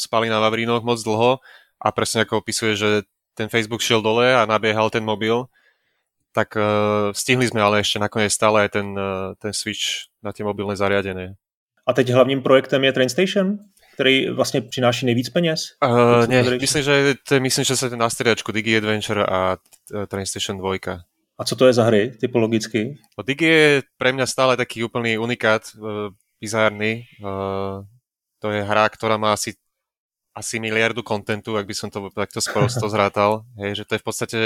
spali 0.00 0.32
na 0.32 0.40
Vavrínoch 0.40 0.80
moc 0.80 0.96
dlho 1.04 1.38
a 1.78 1.88
presne 1.92 2.24
ako 2.24 2.40
opisuje, 2.40 2.72
že 2.80 2.90
ten 3.36 3.52
Facebook 3.52 3.84
šiel 3.84 4.00
dole 4.00 4.32
a 4.32 4.48
nabiehal 4.48 4.88
ten 4.88 5.04
mobil, 5.04 5.44
tak 6.32 6.56
uh, 6.56 7.12
stihli 7.12 7.44
sme 7.44 7.60
ale 7.60 7.84
ešte 7.84 8.00
nakoniec 8.00 8.32
stále 8.32 8.64
aj 8.64 8.70
ten, 8.72 8.88
uh, 8.96 9.36
ten 9.36 9.52
switch 9.52 10.08
na 10.24 10.32
tie 10.32 10.48
mobilné 10.48 10.76
zariadenie. 10.76 11.36
A 11.84 11.92
teď 11.92 12.14
hlavním 12.14 12.42
projektem 12.42 12.84
je 12.84 12.92
Train 12.92 13.08
Station, 13.08 13.58
který 13.94 14.30
vlastně 14.30 14.60
přináší 14.60 15.06
nejvíc 15.06 15.28
peněz? 15.28 15.60
Uh, 15.84 16.26
ne, 16.26 16.42
myslím, 16.42 16.82
že, 16.82 17.14
to, 17.28 17.40
myslím, 17.40 17.64
že 17.64 17.76
ten 17.76 17.98
na 17.98 18.10
striačku 18.10 18.52
Digi 18.52 18.76
Adventure 18.76 19.26
a 19.26 19.56
Train 20.08 20.26
Station 20.26 20.58
2. 20.58 21.04
A 21.42 21.44
co 21.44 21.58
to 21.58 21.66
je 21.66 21.74
za 21.74 21.82
hry 21.90 22.14
typologicky? 22.14 23.02
No, 23.18 23.26
Digi 23.26 23.50
je 23.50 23.82
pre 23.98 24.14
mňa 24.14 24.30
stále 24.30 24.54
taký 24.54 24.86
úplný 24.86 25.18
unikát, 25.18 25.66
uh, 25.74 26.14
bizárny. 26.38 27.10
Uh, 27.18 27.82
to 28.38 28.54
je 28.54 28.62
hra, 28.62 28.86
ktorá 28.86 29.18
má 29.18 29.34
asi, 29.34 29.58
asi 30.38 30.62
miliardu 30.62 31.02
kontentu, 31.02 31.58
ak 31.58 31.66
by 31.66 31.74
som 31.74 31.90
to 31.90 32.14
takto 32.14 32.38
sprosto 32.38 32.86
zrátal. 32.94 33.42
Hej, 33.58 33.82
že 33.82 33.84
to 33.90 33.92
je 33.98 34.02
v 34.02 34.06
podstate 34.06 34.38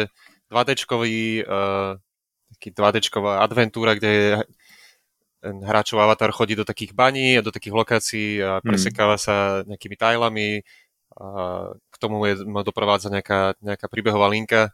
2D-čkový, 0.48 1.44
uh, 1.44 2.00
taký 2.56 2.72
2D-čková 2.72 3.44
adventúra, 3.44 3.92
kde 3.92 4.08
je 4.08 4.28
hráčov 5.44 6.00
avatar 6.00 6.32
chodí 6.32 6.56
do 6.56 6.64
takých 6.64 6.96
baní 6.96 7.36
a 7.36 7.44
do 7.44 7.52
takých 7.52 7.76
lokácií 7.76 8.40
a 8.40 8.56
hmm. 8.56 8.72
presekáva 8.72 9.20
sa 9.20 9.68
nejakými 9.68 10.00
tajlami. 10.00 10.64
A 11.12 11.28
k 11.76 11.96
tomu 12.00 12.24
je 12.24 12.40
doprovádza 12.40 13.12
nejaká, 13.12 13.52
nejaká 13.60 13.84
príbehová 13.84 14.32
linka 14.32 14.72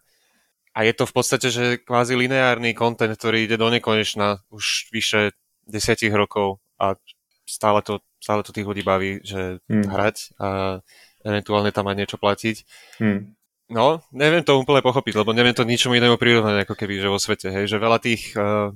a 0.73 0.79
je 0.89 0.93
to 0.97 1.05
v 1.05 1.13
podstate, 1.13 1.49
že 1.53 1.65
kvázi 1.85 2.17
lineárny 2.17 2.73
kontent, 2.73 3.13
ktorý 3.17 3.45
ide 3.45 3.61
do 3.61 3.69
nekonečna 3.69 4.41
už 4.49 4.89
vyše 4.89 5.37
desiatich 5.69 6.13
rokov 6.13 6.65
a 6.81 6.97
stále 7.45 7.85
to, 7.85 8.01
stále 8.17 8.41
to 8.41 8.57
tých 8.57 8.65
ľudí 8.65 8.81
baví, 8.81 9.21
že 9.21 9.61
hmm. 9.69 9.87
hrať 9.93 10.17
a 10.41 10.49
eventuálne 11.23 11.71
tam 11.71 11.93
aj 11.93 11.97
niečo 11.97 12.17
platiť. 12.17 12.57
Hmm. 12.99 13.37
No, 13.73 14.05
neviem 14.13 14.45
to 14.45 14.61
úplne 14.61 14.85
pochopiť, 14.85 15.23
lebo 15.23 15.33
neviem 15.33 15.57
to 15.57 15.65
ničomu 15.65 15.97
inému 15.97 16.21
prirovnať 16.21 16.69
ako 16.69 16.75
keby, 16.77 17.01
že 17.01 17.09
vo 17.09 17.17
svete, 17.17 17.49
hej, 17.49 17.65
že 17.69 17.81
veľa 17.81 17.99
tých, 18.05 18.37
uh, 18.37 18.69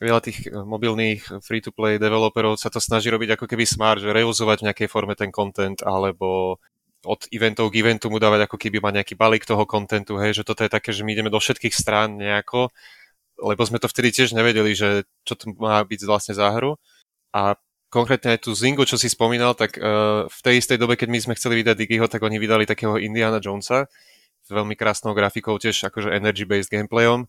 veľa 0.00 0.20
tých 0.20 0.52
mobilných 0.52 1.40
free-to-play 1.40 1.96
developerov 1.96 2.60
sa 2.60 2.68
to 2.68 2.76
snaží 2.76 3.08
robiť 3.08 3.40
ako 3.40 3.48
keby 3.48 3.64
smart, 3.64 4.04
že 4.04 4.12
reuzovať 4.12 4.60
v 4.60 4.66
nejakej 4.68 4.88
forme 4.92 5.16
ten 5.16 5.32
content, 5.32 5.80
alebo 5.80 6.60
od 7.04 7.28
eventov 7.30 7.68
k 7.70 7.84
eventu 7.84 8.08
mu 8.08 8.18
dávať 8.18 8.48
ako 8.48 8.56
keby 8.56 8.80
má 8.80 8.90
nejaký 8.90 9.14
balík 9.14 9.44
toho 9.44 9.62
kontentu, 9.68 10.16
hej, 10.18 10.40
že 10.40 10.42
toto 10.42 10.64
je 10.64 10.72
také, 10.72 10.90
že 10.90 11.04
my 11.04 11.12
ideme 11.12 11.30
do 11.30 11.38
všetkých 11.38 11.72
strán 11.76 12.16
nejako 12.16 12.72
lebo 13.40 13.62
sme 13.66 13.82
to 13.82 13.90
vtedy 13.90 14.14
tiež 14.14 14.36
nevedeli, 14.36 14.76
že 14.76 15.08
čo 15.26 15.34
to 15.34 15.50
má 15.58 15.82
byť 15.82 16.00
vlastne 16.06 16.34
za 16.36 16.46
hru. 16.54 16.78
A 17.34 17.58
konkrétne 17.90 18.38
aj 18.38 18.46
tú 18.46 18.54
Zingu, 18.54 18.86
čo 18.86 18.94
si 18.94 19.10
spomínal, 19.10 19.58
tak 19.58 19.74
uh, 19.78 20.26
v 20.30 20.40
tej 20.42 20.62
istej 20.62 20.78
dobe, 20.78 20.94
keď 20.94 21.08
my 21.10 21.18
sme 21.18 21.36
chceli 21.38 21.62
vydať 21.62 21.74
Digiho, 21.78 22.06
tak 22.06 22.22
oni 22.22 22.38
vydali 22.38 22.66
takého 22.66 22.98
Indiana 22.98 23.42
Jonesa 23.42 23.90
s 24.44 24.48
veľmi 24.52 24.78
krásnou 24.78 25.16
grafikou, 25.16 25.56
tiež 25.58 25.88
akože 25.88 26.14
energy-based 26.14 26.70
gameplayom. 26.70 27.26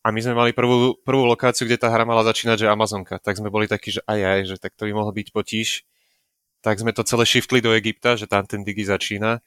A 0.00 0.08
my 0.08 0.20
sme 0.24 0.32
mali 0.32 0.50
prvú, 0.56 0.96
prvú 1.04 1.28
lokáciu, 1.28 1.68
kde 1.68 1.76
tá 1.76 1.92
hra 1.92 2.08
mala 2.08 2.24
začínať, 2.24 2.64
že 2.64 2.72
Amazonka. 2.72 3.20
Tak 3.20 3.36
sme 3.36 3.52
boli 3.52 3.68
takí, 3.68 3.92
že 3.92 4.00
aj 4.08 4.20
aj, 4.24 4.40
že 4.48 4.56
tak 4.56 4.72
to 4.72 4.88
by 4.88 4.96
mohlo 4.96 5.12
byť 5.12 5.28
potíž. 5.28 5.84
Tak 6.60 6.80
sme 6.80 6.92
to 6.92 7.04
celé 7.04 7.24
shiftli 7.24 7.64
do 7.64 7.72
Egypta, 7.72 8.16
že 8.16 8.28
tam 8.28 8.44
ten 8.44 8.60
Digi 8.64 8.84
začína. 8.84 9.40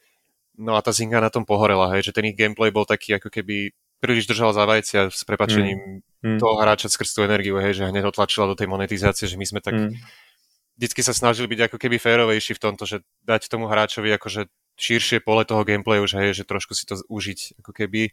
No 0.58 0.78
a 0.78 0.82
tá 0.86 0.94
Zinga 0.94 1.18
na 1.18 1.34
tom 1.34 1.46
pohorela, 1.46 1.90
hej, 1.98 2.10
že 2.10 2.14
ten 2.14 2.30
ich 2.30 2.38
gameplay 2.38 2.70
bol 2.70 2.86
taký, 2.86 3.18
ako 3.18 3.34
keby 3.34 3.74
príliš 4.04 4.28
držal 4.28 4.52
za 4.52 4.68
vajcia 4.68 5.10
s 5.10 5.24
prepačením 5.24 6.04
mm. 6.22 6.38
toho 6.38 6.60
hráča 6.60 6.92
skrz 6.92 7.16
tú 7.16 7.24
energiu, 7.24 7.56
hej, 7.56 7.80
že 7.80 7.88
hneď 7.88 8.12
otlačila 8.12 8.52
do 8.52 8.58
tej 8.60 8.68
monetizácie, 8.68 9.32
že 9.32 9.40
my 9.40 9.46
sme 9.48 9.64
tak 9.64 9.80
mm. 9.80 9.96
vždycky 10.76 11.02
sa 11.02 11.16
snažili 11.16 11.48
byť 11.48 11.72
ako 11.72 11.78
keby 11.80 11.98
férovejší 11.98 12.60
v 12.60 12.64
tomto, 12.68 12.84
že 12.84 13.02
dať 13.24 13.48
tomu 13.48 13.72
hráčovi 13.72 14.12
akože 14.20 14.52
širšie 14.76 15.24
pole 15.24 15.48
toho 15.48 15.64
gameplayu, 15.64 16.04
že, 16.04 16.18
hej, 16.20 16.32
že 16.36 16.44
trošku 16.44 16.76
si 16.76 16.84
to 16.84 17.00
užiť 17.08 17.64
ako 17.64 17.72
keby 17.72 18.12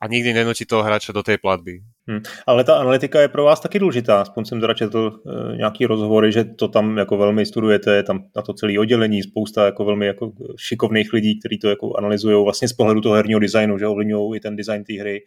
a 0.00 0.06
nikdy 0.06 0.32
nenutí 0.32 0.64
toho 0.64 0.82
hráča 0.82 1.12
do 1.12 1.22
tej 1.22 1.38
platby. 1.38 1.80
Hmm. 2.08 2.20
Ale 2.46 2.64
ta 2.64 2.76
analytika 2.76 3.20
je 3.20 3.28
pro 3.28 3.44
vás 3.44 3.60
taky 3.60 3.78
důležitá. 3.78 4.20
Aspoň 4.20 4.44
jsem 4.44 4.60
teda 4.60 4.74
e, 4.80 5.56
nějaký 5.56 5.86
rozhovory, 5.86 6.32
že 6.32 6.44
to 6.44 6.68
tam 6.68 6.98
jako 6.98 7.16
velmi 7.16 7.46
studujete, 7.46 7.96
je 7.96 8.02
tam 8.02 8.24
na 8.36 8.42
to 8.42 8.54
celé 8.54 8.78
oddělení, 8.78 9.22
spousta 9.22 9.64
jako 9.64 9.84
velmi 9.84 10.06
jako 10.06 10.32
šikovných 10.58 11.12
lidí, 11.12 11.40
kteří 11.40 11.58
to 11.58 11.68
jako 11.68 11.96
analyzují 11.96 12.44
vlastně 12.44 12.68
z 12.68 12.72
pohledu 12.72 13.00
toho 13.00 13.14
herního 13.14 13.40
designu, 13.40 13.78
že 13.78 13.86
ovlivňují 13.86 14.36
i 14.36 14.40
ten 14.40 14.56
design 14.56 14.84
té 14.84 15.00
hry. 15.00 15.24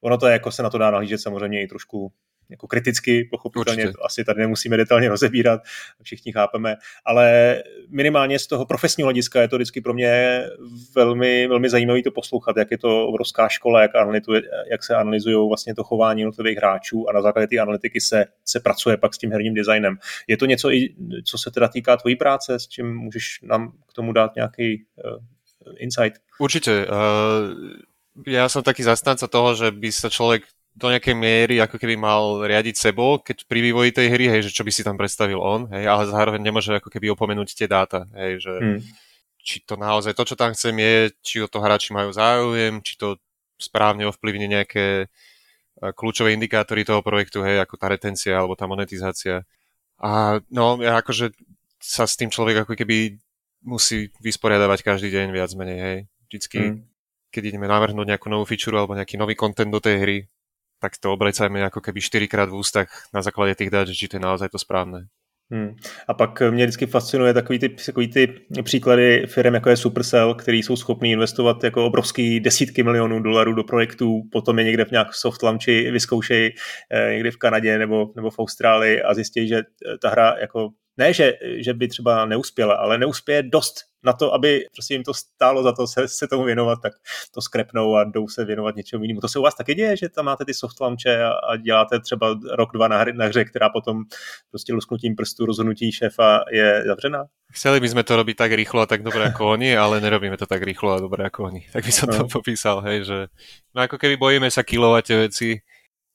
Ono 0.00 0.18
to 0.18 0.26
je, 0.26 0.32
jako 0.32 0.50
se 0.50 0.62
na 0.62 0.70
to 0.70 0.78
dá 0.78 0.90
nahlížet 0.90 1.20
samozřejmě 1.20 1.62
i 1.62 1.66
trošku 1.66 2.12
jako 2.50 2.66
kriticky, 2.66 3.24
pochopitelně 3.24 3.82
Určitě. 3.82 3.98
asi 4.04 4.24
tady 4.24 4.40
nemusíme 4.40 4.76
detailně 4.76 5.08
rozebírat, 5.08 5.60
všichni 6.02 6.32
chápeme, 6.32 6.76
ale 7.04 7.56
minimálně 7.88 8.38
z 8.38 8.46
toho 8.46 8.66
profesního 8.66 9.06
hlediska 9.06 9.40
je 9.40 9.48
to 9.48 9.56
vždycky 9.56 9.80
pro 9.80 9.94
mě 9.94 10.42
velmi, 10.94 11.46
velmi 11.48 11.70
zajímavé 11.70 12.02
to 12.02 12.10
poslouchat, 12.10 12.56
jak 12.56 12.70
je 12.70 12.78
to 12.78 13.08
obrovská 13.08 13.48
škola, 13.48 13.82
jak, 13.82 13.94
analytuje, 13.94 14.42
jak 14.70 14.84
se 14.84 14.94
analyzují 14.94 15.48
vlastně 15.48 15.74
to 15.74 15.84
chování 15.84 16.20
jednotlivých 16.20 16.56
hráčů 16.58 17.08
a 17.08 17.12
na 17.12 17.22
základě 17.22 17.46
té 17.46 17.58
analytiky 17.58 18.00
se, 18.00 18.24
se 18.44 18.60
pracuje 18.60 18.96
pak 18.96 19.14
s 19.14 19.18
tím 19.18 19.30
herním 19.30 19.54
designem. 19.54 19.98
Je 20.26 20.36
to 20.36 20.46
něco, 20.46 20.70
i, 20.70 20.94
co 21.24 21.38
se 21.38 21.50
teda 21.50 21.68
týká 21.68 21.96
tvojí 21.96 22.16
práce, 22.16 22.58
s 22.58 22.68
čím 22.68 22.96
můžeš 22.96 23.40
nám 23.42 23.72
k 23.88 23.92
tomu 23.92 24.12
dát 24.12 24.34
nějaký 24.36 24.84
uh, 25.04 25.22
insight? 25.78 26.20
Určite. 26.38 26.86
Uh, 26.86 27.80
ja 28.24 28.48
som 28.48 28.64
taký 28.64 28.80
zastanca 28.80 29.28
toho, 29.28 29.52
že 29.52 29.68
by 29.68 29.92
sa 29.92 30.08
človek 30.08 30.48
do 30.76 30.92
nejakej 30.92 31.16
miery 31.16 31.56
ako 31.64 31.80
keby 31.80 31.96
mal 31.96 32.44
riadiť 32.44 32.76
sebou, 32.76 33.16
keď 33.24 33.48
pri 33.48 33.64
vývoji 33.64 33.96
tej 33.96 34.12
hry, 34.12 34.28
hej, 34.28 34.52
že 34.52 34.52
čo 34.52 34.60
by 34.60 34.68
si 34.68 34.84
tam 34.84 35.00
predstavil 35.00 35.40
on, 35.40 35.72
hej, 35.72 35.88
ale 35.88 36.04
zároveň 36.04 36.44
nemôže 36.44 36.76
ako 36.76 36.92
keby 36.92 37.16
opomenúť 37.16 37.56
tie 37.56 37.64
dáta, 37.64 38.04
hej, 38.12 38.44
že 38.44 38.52
hmm. 38.52 38.80
či 39.40 39.64
to 39.64 39.80
naozaj, 39.80 40.12
to, 40.12 40.28
čo 40.28 40.36
tam 40.36 40.52
chcem 40.52 40.76
je, 40.76 40.96
či 41.24 41.36
o 41.40 41.48
to 41.48 41.64
hráči 41.64 41.96
majú 41.96 42.12
záujem, 42.12 42.84
či 42.84 43.00
to 43.00 43.16
správne 43.56 44.04
ovplyvní 44.04 44.52
nejaké 44.52 44.86
e, 45.00 45.86
kľúčové 45.96 46.36
indikátory 46.36 46.84
toho 46.84 47.00
projektu, 47.00 47.40
hej, 47.40 47.56
ako 47.64 47.80
tá 47.80 47.88
retencia 47.88 48.36
alebo 48.36 48.52
tá 48.52 48.68
monetizácia. 48.68 49.48
A 49.96 50.44
no, 50.52 50.76
ja 50.84 51.00
akože 51.00 51.32
sa 51.80 52.04
s 52.04 52.20
tým 52.20 52.28
človek 52.28 52.68
ako 52.68 52.76
keby 52.76 53.16
musí 53.64 54.12
vysporiadavať 54.20 54.84
každý 54.84 55.08
deň 55.08 55.32
viac 55.32 55.56
menej, 55.56 55.78
hej. 55.80 55.98
Vždycky, 56.28 56.60
hmm. 56.60 56.84
keď 57.32 57.42
ideme 57.48 57.64
navrhnúť 57.64 58.12
nejakú 58.12 58.28
novú 58.28 58.44
feature 58.44 58.76
alebo 58.76 58.92
nejaký 58.92 59.16
nový 59.16 59.32
content 59.32 59.72
do 59.72 59.80
tej 59.80 59.96
hry, 60.04 60.18
tak 60.78 60.98
to 61.00 61.12
obrecajme 61.12 61.64
ako 61.64 61.80
keby 61.80 62.00
4 62.00 62.28
krát 62.28 62.48
v 62.48 62.54
ústach 62.54 62.88
na 63.14 63.22
základě 63.22 63.54
těch 63.54 63.70
dát, 63.70 63.88
či 63.88 64.08
to 64.08 64.16
je 64.16 64.20
naozaj 64.20 64.48
to 64.48 64.58
správné. 64.58 65.06
Hmm. 65.50 65.76
A 66.08 66.14
pak 66.14 66.42
mě 66.50 66.64
vždycky 66.64 66.86
fascinuje 66.86 67.34
takový 67.34 67.58
ty, 67.58 67.68
takový 67.68 68.08
ty 68.08 68.34
příklady 68.62 69.26
firm, 69.26 69.54
jako 69.54 69.70
je 69.70 69.76
Supercell, 69.76 70.34
který 70.34 70.62
jsou 70.62 70.76
schopní 70.76 71.12
investovat 71.12 71.64
jako 71.64 71.86
obrovský 71.86 72.40
desítky 72.40 72.82
milionů 72.82 73.20
dolarů 73.20 73.52
do 73.52 73.64
projektů, 73.64 74.22
potom 74.32 74.58
je 74.58 74.64
někde 74.64 74.84
v 74.84 74.90
nějak 74.90 75.14
soft 75.14 75.42
launchi 75.42 75.90
vyzkoušejí 75.90 76.50
eh, 76.90 77.12
někde 77.12 77.30
v 77.30 77.36
Kanadě 77.36 77.78
nebo, 77.78 78.12
nebo 78.16 78.30
v 78.30 78.38
Austrálii 78.38 79.02
a 79.02 79.14
zjistí, 79.14 79.48
že 79.48 79.62
ta 80.02 80.10
hra 80.10 80.34
jako 80.40 80.68
ne, 80.98 81.12
že, 81.12 81.32
že 81.64 81.74
by 81.74 81.88
třeba 81.88 82.26
neuspěla, 82.26 82.74
ale 82.74 82.98
neuspěje 82.98 83.42
dost 83.42 83.74
na 84.06 84.12
to, 84.12 84.34
aby 84.34 84.64
prostě 84.72 84.94
jim 84.94 85.02
to 85.02 85.14
stálo 85.14 85.62
za 85.62 85.72
to 85.72 85.86
se, 85.86 86.08
se 86.08 86.28
tomu 86.28 86.44
věnovat, 86.44 86.78
tak 86.82 86.92
to 87.34 87.42
skrepnou 87.42 87.96
a 87.96 88.04
jdou 88.04 88.28
se 88.28 88.44
věnovat 88.44 88.76
něčemu 88.76 89.02
jinému. 89.02 89.20
To 89.20 89.28
se 89.28 89.38
u 89.38 89.42
vás 89.42 89.54
taky 89.54 89.74
děje, 89.74 89.96
že 89.96 90.08
tam 90.08 90.24
máte 90.24 90.44
ty 90.44 90.54
soft 90.54 90.80
launche 90.80 91.24
a, 91.24 91.30
a 91.30 91.56
děláte 91.56 92.00
třeba 92.00 92.38
rok, 92.54 92.70
dva 92.72 92.88
na, 92.88 92.98
hře, 92.98 93.12
na 93.12 93.26
hře, 93.26 93.44
která 93.44 93.68
potom 93.68 94.04
prostě 94.50 94.72
lusknutím 94.72 95.16
prstu 95.16 95.46
rozhodnutí 95.46 95.92
šéfa 95.92 96.44
je 96.52 96.82
zavřená? 96.86 97.24
Chceli 97.46 97.78
by 97.78 97.88
sme 97.88 98.02
to 98.02 98.18
robiť 98.18 98.36
tak 98.36 98.52
rýchlo 98.58 98.82
a 98.82 98.90
tak 98.90 99.06
dobre 99.06 99.22
ako 99.30 99.54
oni, 99.54 99.78
ale 99.78 100.02
nerobíme 100.02 100.34
to 100.34 100.50
tak 100.50 100.66
rýchlo 100.66 100.98
a 100.98 101.02
dobre 101.02 101.30
ako 101.30 101.46
oni. 101.46 101.62
Tak 101.70 101.86
by 101.86 101.92
som 101.94 102.10
no. 102.10 102.14
to 102.18 102.22
popísal, 102.26 102.82
hej, 102.82 103.06
že 103.06 103.18
no 103.70 103.86
ako 103.86 104.02
keby 104.02 104.18
bojíme 104.18 104.50
sa 104.50 104.66
kilovať 104.66 105.02
tie 105.06 105.16
veci, 105.30 105.48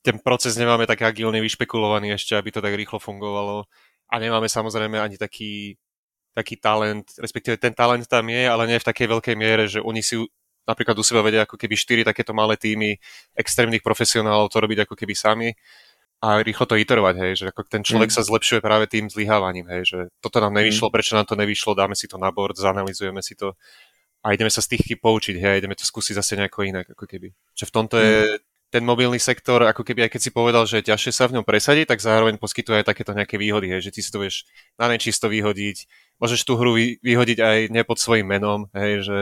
ten 0.04 0.20
proces 0.20 0.60
nemáme 0.60 0.84
tak 0.84 1.00
agilne 1.00 1.40
vyšpekulovaný 1.40 2.12
ešte, 2.12 2.36
aby 2.36 2.52
to 2.52 2.60
tak 2.60 2.76
rýchlo 2.76 3.00
fungovalo 3.00 3.64
a 4.12 4.14
nemáme 4.20 4.44
samozrejme 4.44 5.00
ani 5.00 5.16
taký, 5.16 5.80
taký 6.32 6.56
talent, 6.56 7.04
respektíve 7.20 7.60
ten 7.60 7.76
talent 7.76 8.08
tam 8.08 8.28
je, 8.28 8.48
ale 8.48 8.64
nie 8.68 8.80
v 8.80 8.88
takej 8.88 9.06
veľkej 9.08 9.36
miere, 9.36 9.68
že 9.68 9.84
oni 9.84 10.00
si 10.00 10.16
napríklad 10.64 10.96
u 10.96 11.04
seba 11.04 11.20
vedia 11.20 11.44
ako 11.44 11.58
keby 11.58 11.74
štyri 11.74 12.02
takéto 12.06 12.32
malé 12.32 12.56
týmy 12.56 12.96
extrémnych 13.36 13.82
profesionálov 13.82 14.48
to 14.48 14.62
robiť 14.62 14.86
ako 14.86 14.94
keby 14.94 15.14
sami 15.14 15.48
a 16.22 16.38
rýchlo 16.38 16.70
to 16.70 16.78
iterovať, 16.78 17.14
hej, 17.18 17.32
že 17.34 17.44
ako 17.50 17.66
ten 17.66 17.82
človek 17.82 18.14
mm. 18.14 18.16
sa 18.16 18.22
zlepšuje 18.22 18.62
práve 18.62 18.86
tým 18.86 19.10
zlyhávaním, 19.10 19.66
hej, 19.74 19.82
že 19.82 19.98
toto 20.22 20.38
nám 20.38 20.54
nevyšlo, 20.54 20.86
mm. 20.86 20.94
prečo 20.94 21.18
nám 21.18 21.26
to 21.26 21.34
nevyšlo, 21.34 21.74
dáme 21.74 21.98
si 21.98 22.06
to 22.06 22.14
na 22.14 22.30
board, 22.30 22.54
zanalizujeme 22.54 23.18
si 23.26 23.34
to 23.34 23.58
a 24.22 24.30
ideme 24.30 24.46
sa 24.46 24.62
z 24.62 24.78
tých 24.78 24.86
chyb 24.86 25.02
poučiť, 25.02 25.34
hej, 25.42 25.54
ideme 25.58 25.74
to 25.74 25.82
skúsiť 25.82 26.14
zase 26.14 26.38
nejako 26.38 26.62
inak, 26.62 26.86
ako 26.94 27.10
keby. 27.10 27.34
Že 27.58 27.64
v 27.66 27.74
tomto 27.74 27.96
mm. 27.98 28.02
je 28.06 28.16
ten 28.72 28.80
mobilný 28.88 29.20
sektor, 29.20 29.60
ako 29.68 29.84
keby 29.84 30.08
aj 30.08 30.16
keď 30.16 30.20
si 30.24 30.30
povedal, 30.32 30.64
že 30.64 30.80
ťažšie 30.80 31.12
sa 31.12 31.28
v 31.28 31.36
ňom 31.36 31.44
presadiť, 31.44 31.92
tak 31.92 32.00
zároveň 32.00 32.40
poskytuje 32.40 32.80
aj 32.80 32.88
takéto 32.88 33.12
nejaké 33.12 33.36
výhody, 33.36 33.68
hej, 33.68 33.84
že 33.84 33.92
ty 33.92 34.00
si 34.00 34.08
to 34.08 34.24
vieš 34.24 34.48
na 34.80 34.88
nečisto 34.88 35.28
vyhodiť, 35.28 35.84
môžeš 36.16 36.40
tú 36.48 36.56
hru 36.56 36.72
vyhodiť 37.04 37.38
aj 37.44 37.58
ne 37.68 37.82
pod 37.84 38.00
svojim 38.00 38.24
menom, 38.24 38.72
hej, 38.72 39.04
že 39.04 39.18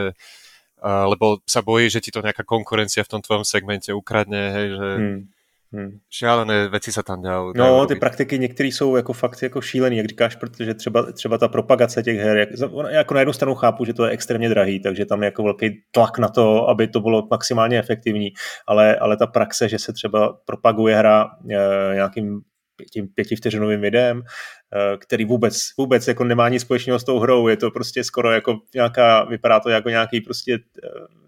lebo 0.87 1.43
sa 1.45 1.61
bojí, 1.61 1.91
že 1.91 2.01
ti 2.01 2.15
to 2.15 2.23
nejaká 2.23 2.47
konkurencia 2.47 3.03
v 3.03 3.19
tom 3.19 3.21
tvojom 3.21 3.45
segmente 3.45 3.91
ukradne, 3.91 4.43
hej, 4.55 4.69
že 4.79 4.89
hmm 4.95 5.40
Hmm. 5.73 5.99
Šialené 6.11 6.69
věci 6.69 6.93
se 6.93 7.03
tam 7.03 7.23
dělají. 7.23 7.53
No, 7.57 7.87
ty 7.87 7.95
praktiky 7.95 8.39
některé 8.39 8.67
jsou 8.67 8.97
jako 8.97 9.13
fakt 9.13 9.43
jako 9.43 9.61
šílený, 9.61 9.97
jak 9.97 10.07
říkáš, 10.07 10.37
protože 10.37 10.75
třeba, 10.75 11.13
třeba 11.13 11.39
ta 11.39 11.49
propagace 11.49 12.03
těch 12.03 12.19
her, 12.19 12.37
jak, 12.37 12.49
jako 12.91 13.15
na 13.15 13.21
jednu 13.21 13.33
stranu 13.33 13.55
chápu, 13.55 13.85
že 13.85 13.95
to 13.95 14.05
je 14.05 14.11
extrémně 14.11 14.49
drahý, 14.49 14.81
takže 14.81 15.07
tam 15.07 15.23
je 15.23 15.27
jako 15.27 15.43
velký 15.43 15.83
tlak 15.91 16.19
na 16.19 16.29
to, 16.29 16.69
aby 16.69 16.89
to 16.89 17.01
bylo 17.01 17.29
maximálně 17.31 17.79
efektivní, 17.79 18.29
ale, 18.67 18.97
ale 18.97 19.17
ta 19.17 19.27
praxe, 19.27 19.69
že 19.69 19.79
se 19.79 19.93
třeba 19.93 20.39
propaguje 20.45 20.97
hra 20.97 21.31
e, 21.51 21.95
nějakým 21.95 22.41
tím 22.93 23.09
pětivteřinovým 23.09 23.81
videem, 23.81 24.23
e, 24.23 24.97
který 24.97 25.25
vůbec, 25.25 25.61
vůbec 25.79 26.09
jako 26.09 26.25
nemá 26.25 26.49
nic 26.49 26.63
společného 26.63 26.99
s 26.99 27.05
tou 27.05 27.19
hrou, 27.19 27.49
je 27.49 27.57
to 27.57 27.71
prostě 27.71 28.05
skoro 28.05 28.31
jako 28.31 28.59
nějaká, 28.75 29.25
vypadá 29.25 29.61
to 29.61 29.69
jako 29.69 29.89
nějaký 29.89 30.21
prostě 30.21 30.55
e, 30.55 30.59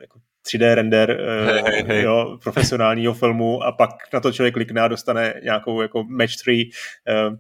jako 0.01 0.19
3D 0.47 0.75
render 0.75 1.21
hey, 1.47 1.63
hey, 1.67 1.83
hey. 1.87 2.03
Jo, 2.03 2.39
profesionálního 2.43 3.15
filmu 3.15 3.63
a 3.63 3.73
pak 3.73 3.91
na 4.13 4.21
to 4.21 4.33
člověk 4.33 4.55
klikne 4.55 4.81
a 4.81 4.89
dostane 4.89 5.35
nějakou 5.45 5.83
jako 5.83 6.05
match 6.05 6.37
3 6.37 6.71
uh, 7.29 7.37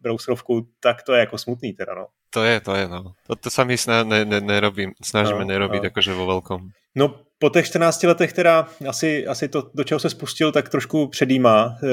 browserovku, 0.00 0.68
tak 0.80 1.02
to 1.02 1.12
je 1.12 1.20
jako 1.20 1.38
smutný 1.38 1.72
teda, 1.72 1.94
no. 1.94 2.06
To 2.30 2.44
je, 2.44 2.60
to 2.60 2.74
je, 2.74 2.88
no. 2.88 3.12
To, 3.26 3.36
to 3.36 3.50
sa 3.50 3.64
my 3.64 3.78
sna, 3.78 4.04
ne, 4.04 4.24
ne, 4.24 4.40
nerobím, 4.40 4.92
snažíme 5.02 5.42
no, 5.46 5.50
nerobiť 5.50 5.82
no. 5.82 5.88
akože 5.88 6.12
vo 6.12 6.24
veľkom. 6.26 6.60
No, 6.96 7.26
po 7.38 7.50
těch 7.50 7.66
14 7.66 8.02
letech 8.02 8.32
teda 8.32 8.68
asi, 8.88 9.26
asi 9.26 9.48
to, 9.48 9.70
do 9.74 9.84
čeho 9.84 10.00
se 10.00 10.10
spustil, 10.10 10.52
tak 10.52 10.68
trošku 10.68 11.08
předjímá 11.08 11.76
e, 11.82 11.86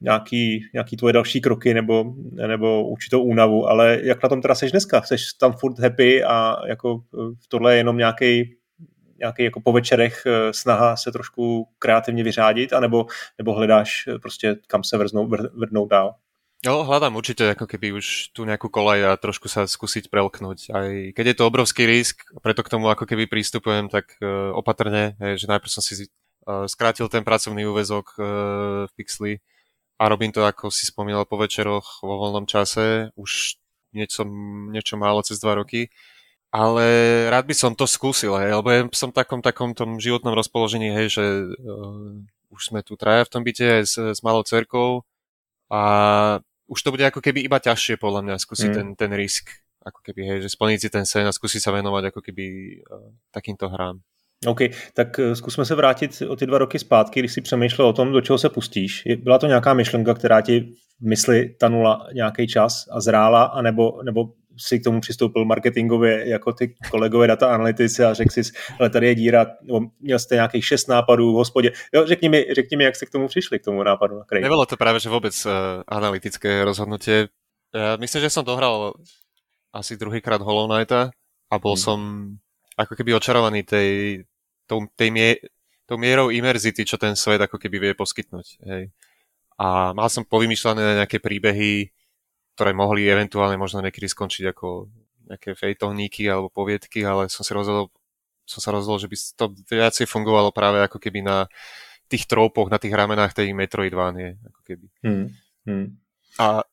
nějaký, 0.00 0.60
nějaký 0.72 0.96
tvoje 0.96 1.12
další 1.12 1.40
kroky 1.40 1.74
nebo, 1.74 2.04
nebo 2.46 2.88
určitou 2.88 3.22
únavu, 3.22 3.68
ale 3.68 3.98
jak 4.02 4.22
na 4.22 4.28
tom 4.28 4.42
teda 4.42 4.54
seš 4.54 4.70
dneska? 4.70 5.02
Seš 5.02 5.32
tam 5.32 5.52
furt 5.52 5.78
happy 5.78 6.24
a 6.24 6.56
jako 6.66 7.00
tohle 7.48 7.72
je 7.74 7.76
jenom 7.78 7.96
nějaký 7.96 8.56
nějaký 9.18 9.44
jako 9.44 9.60
po 9.60 9.72
večerech 9.72 10.22
eh, 10.26 10.52
snaha 10.52 10.96
se 10.96 11.12
trošku 11.12 11.68
kreativně 11.78 12.24
vyřádit, 12.24 12.72
anebo, 12.72 13.06
nebo 13.38 13.52
hledáš 13.52 14.04
eh, 14.08 14.18
prostě 14.18 14.56
kam 14.66 14.84
se 14.84 14.96
vrznou, 14.96 15.26
vrdnout 15.54 15.90
dál? 15.90 16.14
Jo, 16.64 16.82
hľadám 16.88 17.12
určite 17.14 17.44
ako 17.52 17.68
keby 17.68 18.00
už 18.00 18.32
tu 18.32 18.48
nejakú 18.48 18.72
kolaj 18.72 19.00
a 19.04 19.20
trošku 19.20 19.44
sa 19.44 19.68
skúsiť 19.68 20.08
prelknúť. 20.08 20.58
Aj 20.72 20.88
keď 21.12 21.24
je 21.30 21.36
to 21.36 21.46
obrovský 21.46 21.84
risk, 21.84 22.24
preto 22.40 22.64
k 22.64 22.72
tomu 22.72 22.88
ako 22.88 23.04
keby 23.04 23.28
prístupujem 23.28 23.92
tak 23.92 24.16
uh, 24.18 24.56
opatrne, 24.56 25.20
hej, 25.20 25.44
že 25.44 25.52
najprv 25.52 25.70
som 25.70 25.84
si 25.84 26.08
uh, 26.08 26.64
skrátil 26.64 27.12
ten 27.12 27.22
pracovný 27.22 27.68
úvezok 27.68 28.16
uh, 28.16 28.24
v 28.88 28.92
Pixli 28.96 29.32
a 30.00 30.08
robím 30.08 30.32
to, 30.32 30.48
ako 30.48 30.72
si 30.72 30.88
spomínal, 30.88 31.28
po 31.28 31.36
večeroch 31.36 32.00
vo 32.00 32.16
voľnom 32.18 32.48
čase, 32.48 33.12
už 33.20 33.60
niečo, 33.92 34.24
niečo 34.72 34.96
málo 34.96 35.20
cez 35.22 35.36
dva 35.38 35.60
roky 35.60 35.92
ale 36.56 36.86
rád 37.28 37.44
by 37.44 37.52
som 37.52 37.76
to 37.76 37.84
skúsil, 37.84 38.32
hej, 38.40 38.56
lebo 38.56 38.68
ja 38.72 38.88
som 38.96 39.12
v 39.12 39.20
takom, 39.20 39.44
takom 39.44 39.76
tom 39.76 40.00
životnom 40.00 40.32
rozpoložení, 40.32 40.88
hej, 40.88 41.20
že 41.20 41.24
uh, 41.52 42.16
už 42.48 42.72
sme 42.72 42.80
tu 42.80 42.96
traja 42.96 43.28
v 43.28 43.32
tom 43.36 43.44
byte 43.44 43.84
s, 43.84 44.00
s 44.00 44.24
malou 44.24 44.40
cerkou 44.40 45.04
a 45.68 45.80
už 46.64 46.80
to 46.80 46.92
bude 46.96 47.04
ako 47.04 47.20
keby 47.20 47.44
iba 47.44 47.60
ťažšie 47.60 48.00
podľa 48.00 48.24
mňa 48.24 48.36
skúsiť 48.40 48.70
mm. 48.72 48.76
ten, 48.76 48.88
ten 48.96 49.10
risk, 49.12 49.52
ako 49.84 50.00
keby, 50.00 50.20
hej, 50.24 50.38
že 50.48 50.56
splniť 50.56 50.80
si 50.80 50.88
ten 50.88 51.04
sen 51.04 51.28
a 51.28 51.36
skúsiť 51.36 51.60
sa 51.60 51.76
venovať 51.76 52.08
ako 52.08 52.20
keby 52.24 52.44
uh, 52.88 53.12
takýmto 53.36 53.68
hrám. 53.68 54.00
OK, 54.46 54.60
tak 54.92 55.18
eh, 55.18 55.36
zkusme 55.36 55.64
se 55.64 55.74
vrátit 55.74 56.22
o 56.28 56.36
ty 56.36 56.46
dva 56.46 56.58
roky 56.58 56.78
zpátky, 56.78 57.20
když 57.20 57.32
si 57.32 57.40
přemýšlel 57.40 57.88
o 57.88 57.92
tom, 57.92 58.12
do 58.12 58.20
čeho 58.20 58.38
se 58.38 58.48
pustíš. 58.48 59.02
Byla 59.22 59.38
to 59.38 59.46
nějaká 59.46 59.74
myšlenka, 59.74 60.14
která 60.14 60.40
ti 60.40 60.60
v 61.00 61.06
mysli 61.08 61.54
tanula 61.60 62.06
nějaký 62.12 62.46
čas 62.46 62.84
a 62.92 63.00
zrála, 63.00 63.44
anebo, 63.44 64.02
nebo 64.04 64.28
si 64.58 64.80
k 64.80 64.84
tomu 64.84 65.00
přistoupil 65.00 65.44
marketingově 65.44 66.28
jako 66.28 66.52
ty 66.52 66.74
kolegové 66.90 67.26
data 67.26 67.54
analytici 67.54 68.04
a 68.04 68.14
řekl 68.14 68.30
si, 68.30 68.42
ale 68.80 68.90
tady 68.90 69.06
je 69.06 69.14
díra, 69.14 69.46
nebo 69.62 69.80
měl 70.00 70.18
jste 70.18 70.34
nějakých 70.34 70.64
šest 70.64 70.88
nápadů 70.88 71.32
v 71.32 71.36
hospodě. 71.36 71.72
Jo, 71.94 72.06
řekni 72.06 72.28
mi, 72.28 72.46
řekni 72.54 72.76
mi, 72.76 72.84
jak 72.84 72.96
jste 72.96 73.06
k 73.06 73.10
tomu 73.10 73.28
přišli, 73.28 73.58
k 73.58 73.64
tomu 73.64 73.82
nápadu 73.82 74.18
na 74.18 74.24
kraj. 74.24 74.42
Nebylo 74.42 74.66
to 74.66 74.76
právě, 74.76 75.00
že 75.00 75.08
vůbec 75.08 75.46
uh, 75.46 75.52
analytické 75.88 76.64
rozhodnutie. 76.64 77.28
Ja 77.76 78.00
myslím, 78.00 78.24
že 78.24 78.32
som 78.32 78.46
dohral 78.46 78.96
asi 79.74 80.00
druhýkrát 80.00 80.40
Hollow 80.40 80.64
Knighta 80.70 81.12
a 81.52 81.54
bol 81.60 81.76
hmm. 81.76 81.82
som 81.82 81.98
ako 82.78 82.96
keby 82.96 83.12
očarovaný 83.12 83.68
tej, 83.68 84.22
tou, 84.64 84.88
tej 84.96 85.10
mie, 85.12 85.36
tou 85.84 86.00
mierou 86.00 86.32
imerzity, 86.32 86.88
čo 86.88 86.96
ten 86.96 87.12
svet 87.16 87.42
ako 87.42 87.60
keby 87.60 87.76
vie 87.80 87.92
poskytnúť. 87.92 88.46
Hej. 88.64 88.92
A 89.60 89.92
mal 89.92 90.08
som 90.08 90.24
povymýšľané 90.24 91.04
nejaké 91.04 91.20
príbehy, 91.20 91.92
ktoré 92.56 92.72
mohli 92.72 93.04
eventuálne 93.04 93.60
možno 93.60 93.84
niekedy 93.84 94.08
skončiť 94.08 94.56
ako 94.56 94.88
nejaké 95.28 95.52
fejtovníky 95.52 96.24
alebo 96.24 96.48
poviedky, 96.48 97.04
ale 97.04 97.28
som 97.28 97.44
si 97.44 97.52
rozhodol, 97.52 97.92
som 98.48 98.64
sa 98.64 98.72
rozhodol, 98.72 98.96
že 98.96 99.12
by 99.12 99.16
to 99.36 99.44
viacej 99.68 100.08
fungovalo 100.08 100.56
práve 100.56 100.80
ako 100.80 100.96
keby 100.96 101.20
na 101.20 101.44
tých 102.08 102.24
trópoch, 102.24 102.72
na 102.72 102.80
tých 102.80 102.96
ramenách 102.96 103.36
tej 103.36 103.52
Metroidvanie. 103.52 104.40
Ako 104.40 104.60
keby. 104.64 104.86
Hmm. 105.04 105.26
Hmm. 105.68 106.00
A 106.40 106.64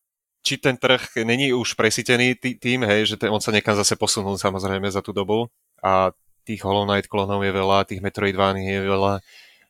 či 0.44 0.56
ten 0.62 0.80
trh 0.80 1.24
není 1.24 1.52
už 1.52 1.74
presítený 1.74 2.36
tým, 2.38 2.84
hej, 2.88 3.12
že 3.12 3.16
ten, 3.20 3.28
on 3.28 3.42
sa 3.44 3.52
niekam 3.52 3.76
zase 3.76 4.00
posunul 4.00 4.40
samozrejme 4.40 4.88
za 4.92 5.04
tú 5.04 5.16
dobu 5.16 5.48
a 5.84 6.12
tých 6.44 6.62
Hollow 6.68 6.84
Knight 6.84 7.08
klonov 7.08 7.42
je 7.42 7.52
veľa, 7.56 7.88
tých 7.88 8.04
Metroidvání 8.04 8.64
je 8.68 8.82
veľa. 8.84 9.14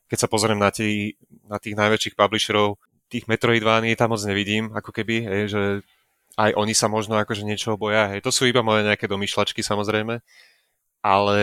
Keď 0.10 0.18
sa 0.18 0.28
pozriem 0.28 0.58
na, 0.58 0.74
tí, 0.74 1.14
na 1.46 1.62
tých 1.62 1.78
najväčších 1.78 2.18
publisherov, 2.18 2.82
tých 3.08 3.30
Metroidvání 3.30 3.94
tam 3.94 4.18
moc 4.18 4.22
nevidím, 4.26 4.74
ako 4.74 4.90
keby, 4.90 5.16
hej, 5.30 5.44
že 5.54 5.62
aj 6.38 6.52
oni 6.58 6.74
sa 6.74 6.90
možno 6.90 7.18
akože 7.22 7.46
niečo 7.46 7.78
boja. 7.78 8.10
Hej. 8.10 8.26
To 8.26 8.32
sú 8.34 8.50
iba 8.50 8.66
moje 8.66 8.84
nejaké 8.84 9.06
domýšľačky 9.06 9.62
samozrejme, 9.62 10.20
ale 11.06 11.40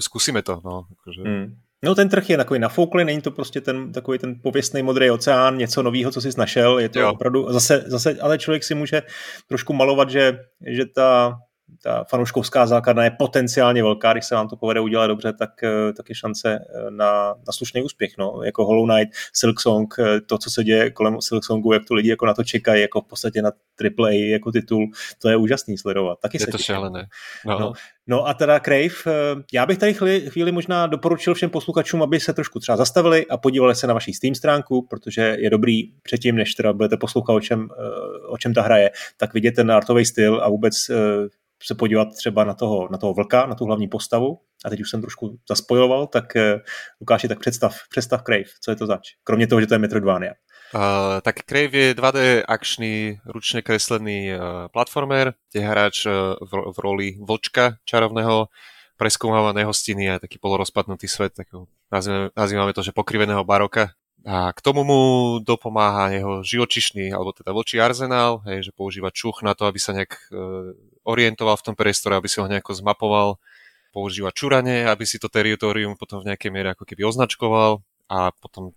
skúsime 0.00 0.42
to. 0.42 0.60
No, 0.64 0.84
akože. 1.00 1.22
hmm. 1.24 1.46
No 1.84 1.94
ten 1.94 2.08
trh 2.08 2.30
je 2.30 2.36
takový 2.36 2.60
nafouklý, 2.60 3.04
není 3.04 3.20
to 3.22 3.30
prostě 3.30 3.60
ten 3.60 3.92
takový 3.92 4.18
ten 4.18 4.40
pověstný 4.42 4.82
modrý 4.82 5.10
oceán, 5.10 5.56
něco 5.56 5.82
nového, 5.82 6.10
co 6.10 6.20
jsi 6.20 6.30
našel, 6.38 6.78
je 6.78 6.88
to 6.88 7.00
jo. 7.00 7.12
opravdu, 7.12 7.52
zase, 7.52 7.84
zase, 7.86 8.16
ale 8.20 8.38
člověk 8.38 8.64
si 8.64 8.74
může 8.74 9.02
trošku 9.48 9.72
malovat, 9.72 10.10
že, 10.10 10.38
že 10.66 10.86
ta 10.86 11.38
ta 11.82 12.04
fanouškovská 12.04 12.66
základna 12.66 13.04
je 13.04 13.10
potenciálně 13.10 13.82
velká, 13.82 14.12
když 14.12 14.24
se 14.24 14.34
vám 14.34 14.48
to 14.48 14.56
povede 14.56 14.80
udělat 14.80 15.06
dobře, 15.06 15.32
tak, 15.32 15.62
eh, 15.62 15.92
tak 15.92 16.08
je 16.08 16.14
šance 16.14 16.58
eh, 16.58 16.90
na, 16.90 17.34
na 17.46 17.52
slušný 17.52 17.82
úspěch. 17.82 18.10
No. 18.18 18.40
Jako 18.44 18.64
Hollow 18.64 18.88
Knight, 18.88 19.14
Silksong, 19.32 19.94
eh, 19.98 20.20
to, 20.20 20.38
co 20.38 20.50
se 20.50 20.64
děje 20.64 20.90
kolem 20.90 21.20
Silksongu, 21.20 21.72
jak 21.72 21.84
to 21.84 21.94
lidi 21.94 22.10
jako 22.10 22.26
na 22.26 22.34
to 22.34 22.44
čekají, 22.44 22.82
jako 22.82 23.00
v 23.00 23.06
podstatě 23.06 23.42
na 23.42 23.50
AAA 23.80 24.10
jako 24.10 24.52
titul, 24.52 24.86
to 25.22 25.28
je 25.28 25.36
úžasný 25.36 25.78
sledovat. 25.78 26.18
Taky 26.22 26.36
je 26.36 26.40
se 26.40 26.50
to 26.50 26.58
šalené. 26.58 27.06
No. 27.46 27.58
No. 27.58 27.72
no 28.06 28.26
a 28.26 28.34
teda 28.34 28.60
Crave, 28.60 29.44
já 29.52 29.66
bych 29.66 29.78
tady 29.78 29.94
chvíli, 29.94 30.20
chvíli 30.30 30.52
možná 30.52 30.86
doporučil 30.86 31.34
všem 31.34 31.50
posluchačům, 31.50 32.02
aby 32.02 32.20
se 32.20 32.32
trošku 32.32 32.60
třeba 32.60 32.76
zastavili 32.76 33.26
a 33.26 33.36
podívali 33.36 33.74
se 33.74 33.86
na 33.86 33.94
vaší 33.94 34.12
Steam 34.12 34.34
stránku, 34.34 34.86
protože 34.90 35.36
je 35.38 35.50
dobrý 35.50 35.82
předtím, 36.02 36.36
než 36.36 36.54
teda 36.54 36.72
budete 36.72 36.96
poslouchat, 36.96 37.32
o 37.32 37.40
čem, 37.40 37.68
o 38.28 38.38
čem 38.38 38.54
ta 38.54 38.62
hraje, 38.62 38.90
tak 39.16 39.34
vidět 39.34 39.52
ten 39.52 39.70
artový 39.70 40.04
styl 40.04 40.40
a 40.42 40.48
vůbec 40.48 40.90
se 41.62 41.74
podívat 41.74 42.08
třeba 42.16 42.44
na 42.44 42.54
toho, 42.54 42.88
na 42.90 42.98
toho 42.98 43.14
vlka, 43.14 43.46
na 43.46 43.54
tu 43.54 43.64
hlavní 43.64 43.88
postavu, 43.88 44.38
a 44.64 44.70
teď 44.70 44.80
už 44.80 44.90
jsem 44.90 45.00
trošku 45.00 45.38
zaspojoval, 45.48 46.06
tak 46.06 46.36
eh, 46.36 46.60
Lukáši, 47.00 47.28
tak 47.28 47.40
představ, 47.40 47.76
představ 47.90 48.22
Crave, 48.22 48.44
co 48.60 48.70
je 48.70 48.76
to 48.76 48.86
zač? 48.86 49.08
Kromě 49.24 49.46
toho, 49.46 49.60
že 49.60 49.66
to 49.66 49.74
je 49.74 49.78
Metroidvania. 49.78 50.32
Uh, 50.74 51.22
tak 51.22 51.46
Crave 51.46 51.78
je 51.78 51.94
2D 51.94 52.42
akčný, 52.42 53.22
ručne 53.22 53.62
kreslený 53.62 54.34
uh, 54.34 54.66
platformer, 54.66 55.38
kde 55.52 55.62
hráč 55.62 56.10
uh, 56.10 56.34
v, 56.42 56.52
v 56.74 56.78
roli 56.82 57.08
vlčka 57.22 57.78
čarovného 57.86 58.50
preskúmava 58.98 59.54
nehostiny 59.54 60.10
a 60.10 60.18
taký 60.18 60.42
polorozpadnutý 60.42 61.06
svet, 61.06 61.38
takého, 61.38 61.70
nazývame, 61.86 62.34
nazývame 62.34 62.72
to, 62.74 62.82
že 62.82 62.90
pokriveného 62.90 63.46
baroka. 63.46 63.94
A 64.26 64.50
k 64.50 64.58
tomu 64.58 64.82
mu 64.82 65.00
dopomáha 65.38 66.10
jeho 66.10 66.42
živočišný, 66.42 67.14
alebo 67.14 67.30
teda 67.30 67.54
vlčí 67.54 67.78
arzenál, 67.78 68.42
hej, 68.50 68.66
že 68.66 68.74
používa 68.74 69.14
čuch 69.14 69.46
na 69.46 69.54
to, 69.54 69.70
aby 69.70 69.78
sa 69.78 69.94
nejak 69.94 70.18
uh, 70.34 70.74
orientoval 71.06 71.56
v 71.56 71.66
tom 71.72 71.74
priestore, 71.78 72.18
aby 72.18 72.28
si 72.28 72.42
ho 72.42 72.50
nejako 72.50 72.74
zmapoval, 72.74 73.38
používa 73.94 74.28
čuranie, 74.34 74.84
aby 74.84 75.08
si 75.08 75.16
to 75.16 75.32
teritorium 75.32 75.96
potom 75.96 76.20
v 76.20 76.28
nejakej 76.28 76.50
miere 76.52 76.76
ako 76.76 76.84
keby 76.84 77.08
označkoval 77.08 77.80
a 78.12 78.28
potom 78.36 78.76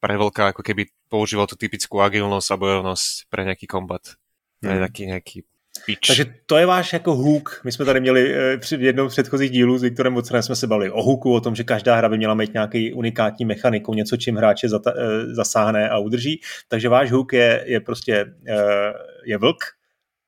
pre 0.00 0.16
veľká 0.18 0.56
ako 0.56 0.66
keby 0.66 0.90
používal 1.06 1.46
tú 1.46 1.54
typickú 1.54 2.02
agilnosť 2.02 2.48
a 2.50 2.56
bojovnosť 2.56 3.30
pre 3.30 3.46
nejaký 3.46 3.70
kombat. 3.70 4.16
Hmm. 4.60 4.82
taký 4.84 5.08
nejaký 5.08 5.38
pitch. 5.86 6.06
Takže 6.06 6.24
to 6.46 6.56
je 6.56 6.66
váš 6.66 6.92
jako 6.92 7.14
hook. 7.14 7.60
My 7.64 7.72
jsme 7.72 7.84
tady 7.84 8.00
měli 8.00 8.34
eh, 8.34 8.58
při 8.58 8.76
jednom 8.80 9.10
z 9.10 9.12
předchozích 9.12 9.50
dílů 9.50 9.78
s 9.78 9.82
Viktorem 9.82 10.14
Vocenem 10.14 10.42
jsme 10.42 10.56
se 10.56 10.66
bavili 10.66 10.90
o 10.90 11.02
hooku, 11.02 11.34
o 11.34 11.40
tom, 11.40 11.54
že 11.54 11.64
každá 11.64 11.96
hra 11.96 12.08
by 12.08 12.18
měla 12.18 12.34
mít 12.34 12.52
nějaký 12.52 12.92
unikátní 12.92 13.44
mechaniku, 13.44 13.94
něco, 13.94 14.16
čím 14.16 14.36
hráče 14.36 14.68
zata, 14.68 14.92
eh, 14.96 15.34
zasáhne 15.34 15.88
a 15.88 15.98
udrží. 15.98 16.40
Takže 16.68 16.88
váš 16.88 17.10
hook 17.12 17.32
je, 17.32 17.64
je 17.66 17.80
prostě 17.80 18.34
eh, 18.48 18.92
je 19.24 19.38
vlk, 19.38 19.64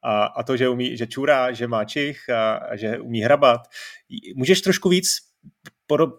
a, 0.02 0.24
a 0.24 0.42
to, 0.42 0.56
že 0.56 0.68
umí, 0.68 0.96
že 0.96 1.06
čurá, 1.06 1.52
že 1.52 1.66
má 1.66 1.84
čich 1.84 2.30
a, 2.30 2.54
a 2.54 2.76
že 2.76 2.98
umí 2.98 3.20
hrabat. 3.20 3.60
Můžeš 4.34 4.60
trošku 4.60 4.88
víc 4.88 5.16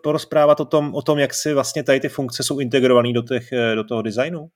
porozprávat 0.04 0.60
o 0.60 0.66
tom, 0.66 0.96
o 0.96 1.02
tom, 1.02 1.20
jak 1.20 1.34
si 1.34 1.54
vlastně 1.54 1.84
tady 1.84 2.00
ty 2.00 2.10
funkce 2.10 2.44
jsou 2.44 2.60
integrované 2.60 3.14
do, 3.14 3.22
těch, 3.22 3.50
do 3.76 3.84
toho 3.84 4.02
designu? 4.02 4.48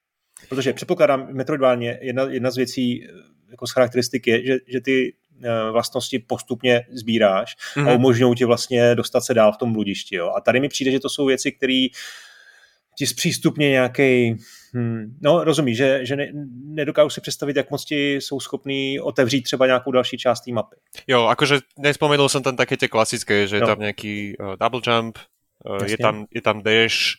Protože 0.50 0.74
předpokládám, 0.74 1.28
Metroidvania 1.34 1.94
jedna, 2.02 2.24
jedna 2.24 2.52
z 2.52 2.56
věcí 2.56 3.08
jako 3.52 3.68
z 3.68 3.72
charakteristik 3.72 4.28
je, 4.28 4.46
že, 4.46 4.58
že 4.68 4.82
ty 4.82 5.14
eh, 5.44 5.72
vlastnosti 5.72 6.20
postupně 6.20 6.86
sbíráš 6.92 7.56
mm-hmm. 7.56 7.82
a 7.82 7.90
mhm. 7.90 7.96
umožňují 7.96 8.36
ti 8.36 8.46
vlastně 8.46 8.96
dostat 8.96 9.22
se 9.22 9.34
dál 9.34 9.52
v 9.52 9.58
tom 9.58 9.74
bludišti. 9.74 10.16
Jo. 10.16 10.32
A 10.36 10.42
tady 10.42 10.60
mi 10.60 10.70
přijde, 10.70 10.92
že 10.92 11.00
to 11.00 11.10
jsou 11.10 11.26
věci, 11.26 11.52
které 11.52 11.88
ti 12.98 13.06
zpřístupně 13.08 13.70
nějaký 13.70 14.42
Hmm, 14.78 15.18
no, 15.22 15.44
rozumí, 15.44 15.76
že, 15.76 16.06
že 16.06 16.16
ne, 16.16 16.30
nedokážu 16.64 17.10
si 17.10 17.22
představit, 17.22 17.56
jak 17.56 17.72
moc 17.72 17.86
ti 17.86 18.16
jsou 18.16 18.40
schopní 18.40 19.00
otevřít 19.00 19.42
třeba 19.42 19.66
nějakou 19.66 19.92
další 19.92 20.18
část 20.18 20.42
té 20.42 20.52
mapy. 20.52 20.76
Jo, 21.08 21.26
akože 21.26 21.60
nespomenul 21.80 22.30
som 22.30 22.44
tam 22.44 22.60
také 22.60 22.78
tie 22.78 22.92
klasické, 22.92 23.48
že 23.48 23.58
je 23.58 23.64
no. 23.64 23.70
tam 23.74 23.80
nejaký 23.80 24.38
uh, 24.38 24.60
double 24.60 24.84
jump, 24.84 25.18
uh, 25.64 25.82
je, 25.88 25.98
tam, 25.98 26.28
je 26.30 26.42
tam 26.44 26.62
dash, 26.62 27.16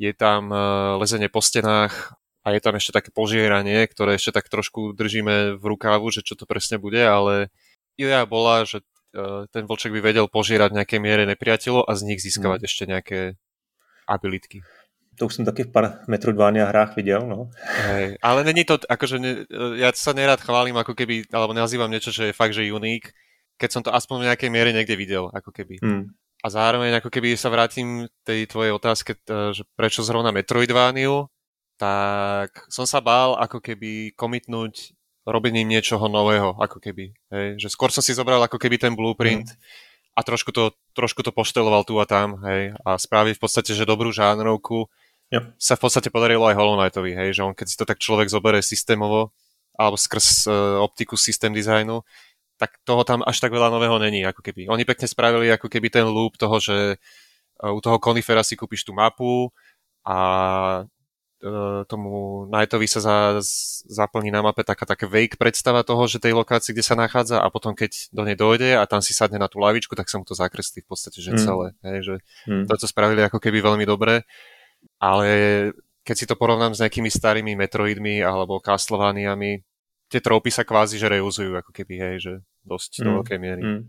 je 0.00 0.10
tam 0.16 0.50
uh, 0.50 0.96
lezenie 0.98 1.28
po 1.28 1.44
stenách 1.44 2.16
a 2.42 2.56
je 2.56 2.60
tam 2.64 2.74
ešte 2.74 2.96
také 2.96 3.14
požieranie, 3.14 3.84
ktoré 3.86 4.16
ešte 4.16 4.34
tak 4.34 4.48
trošku 4.48 4.96
držíme 4.96 5.60
v 5.60 5.64
rukávu, 5.68 6.10
že 6.10 6.24
čo 6.24 6.34
to 6.34 6.48
presne 6.48 6.80
bude, 6.80 7.04
ale 7.04 7.54
idea 8.00 8.26
bola, 8.26 8.64
že 8.64 8.80
uh, 9.14 9.46
ten 9.52 9.68
vlček 9.68 9.94
by 9.94 10.00
vedel 10.00 10.26
požierať 10.32 10.74
nejaké 10.74 10.96
miere 10.96 11.28
nepriateľov 11.28 11.86
a 11.86 11.92
z 11.92 12.02
nich 12.08 12.24
získavať 12.24 12.64
hmm. 12.64 12.68
ešte 12.72 12.84
nejaké 12.88 13.18
abilitky 14.08 14.64
to 15.18 15.26
už 15.26 15.46
taky 15.46 15.64
v 15.64 15.70
pár 15.70 15.84
Metroidvania 16.08 16.66
hrách 16.66 16.96
viděl, 16.96 17.26
no. 17.26 17.50
Hej, 17.62 18.18
ale 18.22 18.44
není 18.44 18.64
to, 18.64 18.78
akože 18.88 19.16
ne, 19.18 19.32
ja 19.78 19.92
sa 19.94 20.12
nerad 20.12 20.40
chválim, 20.40 20.76
ako 20.76 20.94
keby, 20.94 21.30
alebo 21.32 21.54
nazývam 21.54 21.90
niečo, 21.90 22.10
že 22.10 22.30
je 22.30 22.34
fakt, 22.36 22.54
že 22.54 22.66
unik, 22.66 23.12
keď 23.56 23.70
som 23.70 23.82
to 23.82 23.94
aspoň 23.94 24.16
v 24.20 24.28
nejakej 24.30 24.50
miere 24.50 24.70
niekde 24.74 24.96
videl, 24.98 25.30
ako 25.30 25.54
keby. 25.54 25.78
Hmm. 25.78 26.10
A 26.44 26.46
zároveň, 26.52 27.00
ako 27.00 27.08
keby 27.08 27.40
sa 27.40 27.48
vrátim 27.48 28.04
tej 28.20 28.44
tvojej 28.44 28.76
otázke, 28.76 29.16
že 29.56 29.64
prečo 29.78 30.04
zrovna 30.04 30.28
Metroidvániu, 30.28 31.32
tak 31.80 32.68
som 32.68 32.84
sa 32.84 33.00
bál 33.00 33.34
ako 33.40 33.64
keby 33.64 34.12
komitnúť 34.14 34.92
robením 35.24 35.72
niečoho 35.72 36.04
nového, 36.06 36.52
ako 36.60 36.78
keby. 36.84 37.16
Hej? 37.32 37.46
Že 37.64 37.68
skôr 37.72 37.90
som 37.90 38.04
si 38.04 38.12
zobral 38.12 38.44
ako 38.44 38.60
keby 38.60 38.76
ten 38.76 38.92
blueprint 38.92 39.48
mm. 39.48 39.58
a 40.14 40.20
trošku 40.20 40.52
to, 40.52 40.76
trošku 40.92 41.24
to 41.24 41.32
pošteloval 41.32 41.82
tu 41.88 41.96
a 41.96 42.04
tam, 42.04 42.38
hej, 42.44 42.76
a 42.84 43.00
spraviť 43.00 43.40
v 43.40 43.42
podstate, 43.42 43.72
že 43.72 43.88
dobrú 43.88 44.12
žánrovku, 44.12 44.92
yep. 45.34 45.50
sa 45.58 45.74
v 45.74 45.82
podstate 45.82 46.14
podarilo 46.14 46.46
aj 46.46 46.54
Hollow 46.54 46.78
Knightovi, 46.78 47.12
hej, 47.18 47.28
že 47.34 47.42
on 47.42 47.52
keď 47.52 47.66
si 47.66 47.76
to 47.76 47.82
tak 47.82 47.98
človek 47.98 48.30
zoberie 48.30 48.62
systémovo, 48.62 49.34
alebo 49.74 49.98
skrz 49.98 50.46
uh, 50.46 50.78
optiku 50.78 51.18
systém 51.18 51.50
designu, 51.50 52.06
tak 52.54 52.78
toho 52.86 53.02
tam 53.02 53.26
až 53.26 53.42
tak 53.42 53.50
veľa 53.50 53.74
nového 53.74 53.98
není, 53.98 54.22
ako 54.22 54.40
keby. 54.40 54.70
Oni 54.70 54.86
pekne 54.86 55.10
spravili 55.10 55.50
ako 55.50 55.66
keby 55.66 55.90
ten 55.90 56.06
loop 56.06 56.38
toho, 56.38 56.62
že 56.62 56.96
uh, 57.58 57.74
u 57.74 57.82
toho 57.82 57.98
konifera 57.98 58.46
si 58.46 58.54
kúpiš 58.54 58.86
tú 58.86 58.94
mapu 58.94 59.50
a 60.06 60.18
uh, 61.42 61.82
tomu 61.90 62.46
Knightovi 62.46 62.86
sa 62.86 63.00
za, 63.02 63.16
zaplní 63.90 64.30
na 64.30 64.46
mape 64.46 64.62
taká 64.62 64.86
také 64.86 65.10
vague 65.10 65.34
predstava 65.34 65.82
toho, 65.82 66.06
že 66.06 66.22
tej 66.22 66.38
lokácii, 66.38 66.70
kde 66.70 66.86
sa 66.86 66.94
nachádza 66.94 67.42
a 67.42 67.50
potom 67.50 67.74
keď 67.74 68.14
do 68.14 68.22
nej 68.22 68.38
dojde 68.38 68.78
a 68.78 68.86
tam 68.86 69.02
si 69.02 69.10
sadne 69.10 69.42
na 69.42 69.50
tú 69.50 69.58
lavičku, 69.58 69.98
tak 69.98 70.06
sa 70.06 70.22
mu 70.22 70.24
to 70.24 70.38
zakreslí 70.38 70.86
v 70.86 70.88
podstate, 70.88 71.18
že 71.18 71.34
mm. 71.34 71.40
celé. 71.42 71.66
Hej, 71.82 71.98
že 72.06 72.14
mm. 72.46 72.70
toto 72.70 72.86
spravili 72.86 73.26
ako 73.26 73.42
keby 73.42 73.58
veľmi 73.58 73.82
dobre 73.82 74.22
ale 75.00 75.28
keď 76.04 76.16
si 76.18 76.26
to 76.26 76.36
porovnám 76.36 76.74
s 76.76 76.84
nejakými 76.84 77.08
starými 77.08 77.56
Metroidmi 77.56 78.20
alebo 78.20 78.60
Castlevaniami, 78.60 79.64
tie 80.08 80.20
tropy 80.20 80.50
sa 80.52 80.62
kvázi 80.62 81.00
že 81.00 81.08
reuzujú, 81.08 81.56
ako 81.56 81.72
keby, 81.72 81.94
hej, 81.96 82.16
že 82.20 82.32
dosť 82.64 83.00
mm. 83.00 83.04
do 83.04 83.10
veľkej 83.20 83.38
miery. 83.38 83.62
Mm. 83.62 83.80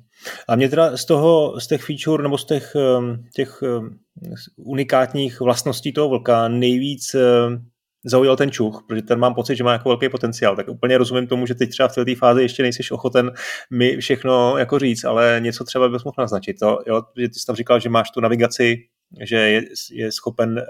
A 0.48 0.56
mě 0.56 0.70
teda 0.70 0.98
z 0.98 1.06
toho, 1.06 1.60
z 1.60 1.68
těch 1.68 1.84
feature 1.84 2.24
nebo 2.24 2.38
z 2.38 2.46
těch, 2.46 2.76
ehm, 2.76 3.24
těch 3.34 3.64
ehm, 3.64 4.00
unikátních 4.58 5.40
vlastností 5.40 5.94
toho 5.94 6.10
vlka 6.10 6.48
nejvíc 6.48 7.16
ehm, 7.16 7.66
zaujal 8.06 8.36
ten 8.36 8.52
čuch, 8.52 8.84
protože 8.88 9.02
ten 9.02 9.20
mám 9.20 9.34
pocit, 9.34 9.56
že 9.56 9.64
má 9.64 9.74
jako 9.74 9.90
velký 9.90 10.10
potenciál. 10.10 10.56
Tak 10.56 10.68
úplně 10.70 10.98
rozumím 10.98 11.28
tomu, 11.28 11.46
že 11.46 11.56
teď 11.56 11.70
třeba 11.70 11.88
v 11.88 12.06
té 12.06 12.16
fázi 12.16 12.42
ještě 12.42 12.64
nejsi 12.64 12.84
ochoten 12.92 13.32
mi 13.72 13.98
všechno 13.98 14.58
jako 14.58 14.80
říct, 14.80 15.04
ale 15.04 15.38
něco 15.44 15.64
třeba 15.64 15.90
bys 15.90 16.04
mohl 16.04 16.16
naznačit. 16.20 16.60
To, 16.60 16.80
jo, 16.88 17.02
že 17.18 17.30
ty 17.30 17.40
jsi 17.40 17.46
tam 17.46 17.56
říkal, 17.56 17.80
že 17.80 17.90
máš 17.90 18.12
tu 18.12 18.22
navigaci, 18.22 18.78
že 19.24 19.36
je, 19.36 19.62
je 19.92 20.12
schopen 20.12 20.58
uh, 20.58 20.64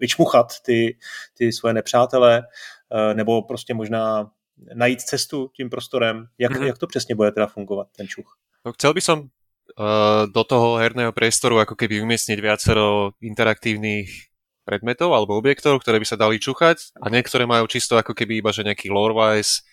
vyčmuchat 0.00 0.60
ty, 0.64 0.96
ty 1.34 1.52
svoje 1.52 1.74
nepřátele, 1.74 2.42
uh, 2.42 3.14
nebo 3.14 3.42
prostě 3.42 3.74
možná 3.74 4.30
najít 4.74 5.00
cestu 5.00 5.50
tím 5.56 5.70
prostorem. 5.70 6.26
Jak, 6.38 6.52
mm-hmm. 6.52 6.66
jak 6.66 6.78
to 6.78 6.86
přesně 6.86 7.14
bude 7.14 7.32
teda 7.32 7.46
fungovat, 7.46 7.88
ten 7.96 8.08
čuch? 8.08 8.36
No, 8.64 8.72
chcel 8.72 8.94
by 8.94 9.00
som 9.00 9.18
uh, 9.18 10.26
do 10.30 10.44
toho 10.44 10.78
herného 10.78 11.10
priestoru 11.12 11.58
ako 11.58 11.74
keby 11.74 11.98
umiestniť 11.98 12.38
viacero 12.38 13.18
interaktívnych 13.18 14.30
predmetov 14.62 15.10
alebo 15.10 15.34
objektov, 15.34 15.82
ktoré 15.82 15.98
by 15.98 16.06
sa 16.06 16.14
dali 16.14 16.38
čuchať 16.38 16.94
a 17.02 17.10
niektoré 17.10 17.42
majú 17.42 17.66
čisto 17.66 17.98
ako 17.98 18.14
keby 18.14 18.38
iba, 18.38 18.54
že 18.54 18.62
nejaký 18.62 18.94
lore-wise 18.94 19.66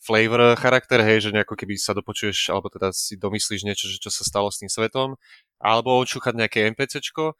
flavor 0.00 0.54
charakter, 0.60 1.00
hej, 1.00 1.28
že 1.28 1.34
nejako 1.34 1.56
keby 1.56 1.80
sa 1.80 1.96
dopočuješ, 1.96 2.52
alebo 2.52 2.68
teda 2.68 2.92
si 2.92 3.16
domyslíš 3.16 3.64
niečo, 3.64 3.88
že 3.88 3.98
čo 4.00 4.12
sa 4.12 4.22
stalo 4.22 4.52
s 4.52 4.60
tým 4.60 4.68
svetom, 4.68 5.16
alebo 5.56 6.04
čúchať 6.04 6.36
nejaké 6.36 6.68
NPCčko, 6.76 7.34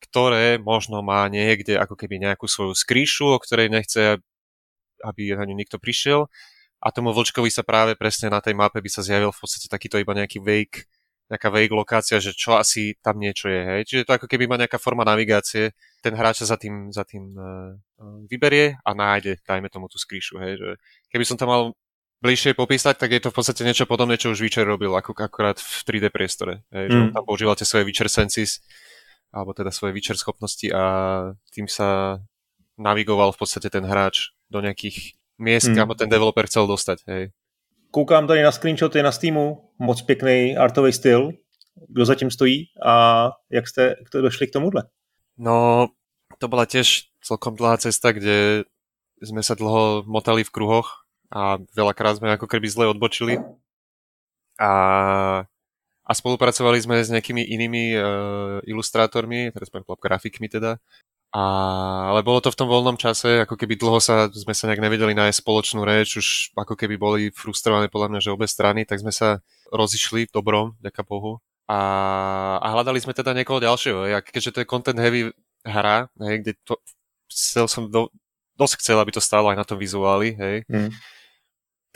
ktoré 0.00 0.60
možno 0.60 1.00
má 1.00 1.26
niekde 1.26 1.80
ako 1.80 1.96
keby 1.96 2.20
nejakú 2.20 2.46
svoju 2.46 2.76
skríšu, 2.76 3.32
o 3.32 3.38
ktorej 3.40 3.72
nechce, 3.72 4.20
aby 5.02 5.22
na 5.34 5.44
ňu 5.44 5.56
nikto 5.56 5.80
prišiel. 5.80 6.28
A 6.84 6.92
tomu 6.92 7.10
vlčkovi 7.10 7.48
sa 7.48 7.64
práve 7.64 7.96
presne 7.96 8.28
na 8.28 8.38
tej 8.44 8.52
mape 8.52 8.78
by 8.78 8.90
sa 8.92 9.00
zjavil 9.00 9.32
v 9.32 9.40
podstate 9.40 9.66
takýto 9.66 9.96
iba 9.96 10.12
nejaký 10.12 10.44
wake, 10.44 10.84
nejaká 11.26 11.48
vague 11.50 11.74
lokácia, 11.74 12.22
že 12.22 12.36
čo 12.36 12.54
asi 12.54 12.94
tam 13.02 13.18
niečo 13.18 13.50
je. 13.50 13.60
Hej? 13.64 13.80
Čiže 13.88 14.02
to 14.06 14.14
ako 14.14 14.26
keby 14.30 14.46
má 14.46 14.54
nejaká 14.60 14.78
forma 14.78 15.02
navigácie, 15.02 15.74
ten 15.98 16.14
hráč 16.14 16.44
sa 16.44 16.54
za 16.54 16.56
tým, 16.60 16.94
za 16.94 17.02
tým 17.02 17.34
uh, 17.34 17.74
vyberie 18.30 18.78
a 18.78 18.90
nájde, 18.94 19.42
dajme 19.42 19.66
tomu 19.72 19.90
tú 19.90 19.98
skríšu. 19.98 20.38
Hej? 20.38 20.62
Že 20.62 20.68
keby 21.10 21.24
som 21.26 21.34
to 21.40 21.48
mal 21.48 21.74
bližšie 22.20 22.56
popísať, 22.56 22.96
tak 22.96 23.12
je 23.12 23.20
to 23.20 23.30
v 23.32 23.36
podstate 23.36 23.62
niečo 23.62 23.84
podobné, 23.84 24.16
čo 24.16 24.32
už 24.32 24.40
Witcher 24.40 24.64
robil, 24.64 24.92
ako 24.96 25.12
akorát 25.16 25.60
v 25.60 25.76
3D 25.84 26.08
priestore. 26.08 26.64
Hej? 26.72 26.86
Mm. 26.88 26.92
Že 26.92 27.00
tam 27.12 27.24
používate 27.24 27.64
svoje 27.68 27.84
Witcher 27.84 28.08
senses, 28.08 28.64
alebo 29.32 29.52
teda 29.52 29.68
svoje 29.68 29.92
Witcher 29.92 30.16
schopnosti 30.16 30.66
a 30.72 30.82
tým 31.52 31.68
sa 31.68 32.20
navigoval 32.80 33.32
v 33.32 33.40
podstate 33.40 33.68
ten 33.68 33.84
hráč 33.84 34.32
do 34.48 34.60
nejakých 34.60 35.16
miest, 35.36 35.72
mm. 35.72 35.76
kam 35.76 35.92
ten 35.96 36.08
developer 36.08 36.48
chcel 36.48 36.64
dostať. 36.64 36.98
Hej. 37.08 37.22
Koukám 37.90 38.26
tady 38.26 38.42
na 38.42 38.52
screenshoty 38.52 39.02
na 39.02 39.12
Steamu, 39.12 39.70
moc 39.78 40.02
pěkný 40.02 40.56
artový 40.56 40.92
styl. 40.92 41.30
Kdo 41.88 42.04
zatím 42.04 42.30
stojí 42.30 42.64
a 42.84 43.30
jak 43.50 43.68
jste 43.68 43.96
došli 44.12 44.46
k 44.46 44.52
tomuhle? 44.52 44.82
No, 45.36 45.88
to 46.40 46.48
bola 46.48 46.64
tiež 46.64 47.12
celkom 47.20 47.52
dlhá 47.52 47.76
cesta, 47.76 48.16
kde 48.16 48.64
sme 49.20 49.44
sa 49.44 49.52
dlho 49.52 50.00
motali 50.08 50.40
v 50.40 50.52
kruhoch 50.52 51.05
a 51.32 51.60
veľakrát 51.74 52.18
sme 52.18 52.34
ako 52.34 52.46
keby 52.46 52.66
zle 52.68 52.84
odbočili. 52.90 53.38
A, 54.56 54.72
a 56.06 56.12
spolupracovali 56.16 56.78
sme 56.80 56.96
s 57.02 57.12
nejakými 57.12 57.44
inými 57.44 57.84
uh, 57.96 58.02
ilustrátormi, 58.64 59.52
teraz 59.52 59.68
grafikmi 60.00 60.48
teda, 60.48 60.80
a, 61.36 61.42
ale 62.14 62.24
bolo 62.24 62.40
to 62.40 62.48
v 62.48 62.56
tom 62.56 62.70
voľnom 62.70 62.96
čase, 62.96 63.44
ako 63.44 63.60
keby 63.60 63.76
dlho 63.76 64.00
sa, 64.00 64.32
sme 64.32 64.54
sa 64.56 64.70
nejak 64.70 64.80
nevedeli 64.80 65.12
nájsť 65.12 65.44
spoločnú 65.44 65.84
reč, 65.84 66.16
už 66.16 66.56
ako 66.56 66.78
keby 66.78 66.96
boli 66.96 67.22
frustrované 67.28 67.92
podľa 67.92 68.08
mňa, 68.14 68.20
že 68.24 68.32
obe 68.32 68.48
strany, 68.48 68.88
tak 68.88 69.04
sme 69.04 69.12
sa 69.12 69.44
rozišli 69.68 70.32
dobrom, 70.32 70.78
ďaká 70.80 71.04
Bohu. 71.04 71.42
A, 71.66 71.78
a 72.62 72.66
hľadali 72.72 73.02
sme 73.02 73.12
teda 73.12 73.34
niekoho 73.34 73.58
ďalšieho, 73.58 74.06
hej, 74.06 74.22
keďže 74.22 74.50
to 74.54 74.60
je 74.62 74.70
content 74.70 74.96
heavy 74.96 75.28
hra, 75.66 76.06
hej, 76.24 76.46
kde 76.46 76.52
to, 76.62 76.78
chcel 77.26 77.66
som 77.66 77.90
do, 77.90 78.06
dosť 78.54 78.80
chcel, 78.80 78.96
aby 79.02 79.12
to 79.12 79.20
stálo 79.20 79.50
aj 79.50 79.58
na 79.58 79.66
tom 79.66 79.76
vizuáli, 79.76 80.38
hej, 80.38 80.56
mm. 80.70 80.88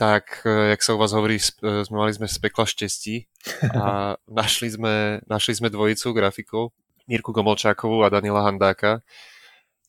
Tak, 0.01 0.41
e, 0.49 0.73
jak 0.73 0.81
sa 0.81 0.97
u 0.97 0.97
vás 0.97 1.13
hovorí, 1.13 1.37
e, 1.37 1.45
sme 1.85 2.01
mali 2.01 2.09
sme 2.09 2.25
z 2.25 2.41
pekla 2.41 2.65
štestí 2.65 3.29
a 3.69 4.17
našli 4.41 4.73
sme, 4.73 5.21
našli 5.29 5.53
sme 5.53 5.69
dvojicu 5.69 6.09
grafikov, 6.17 6.73
Mirku 7.05 7.29
Gomolčákovú 7.29 8.01
a 8.01 8.09
Daniela 8.09 8.41
Handáka, 8.41 9.05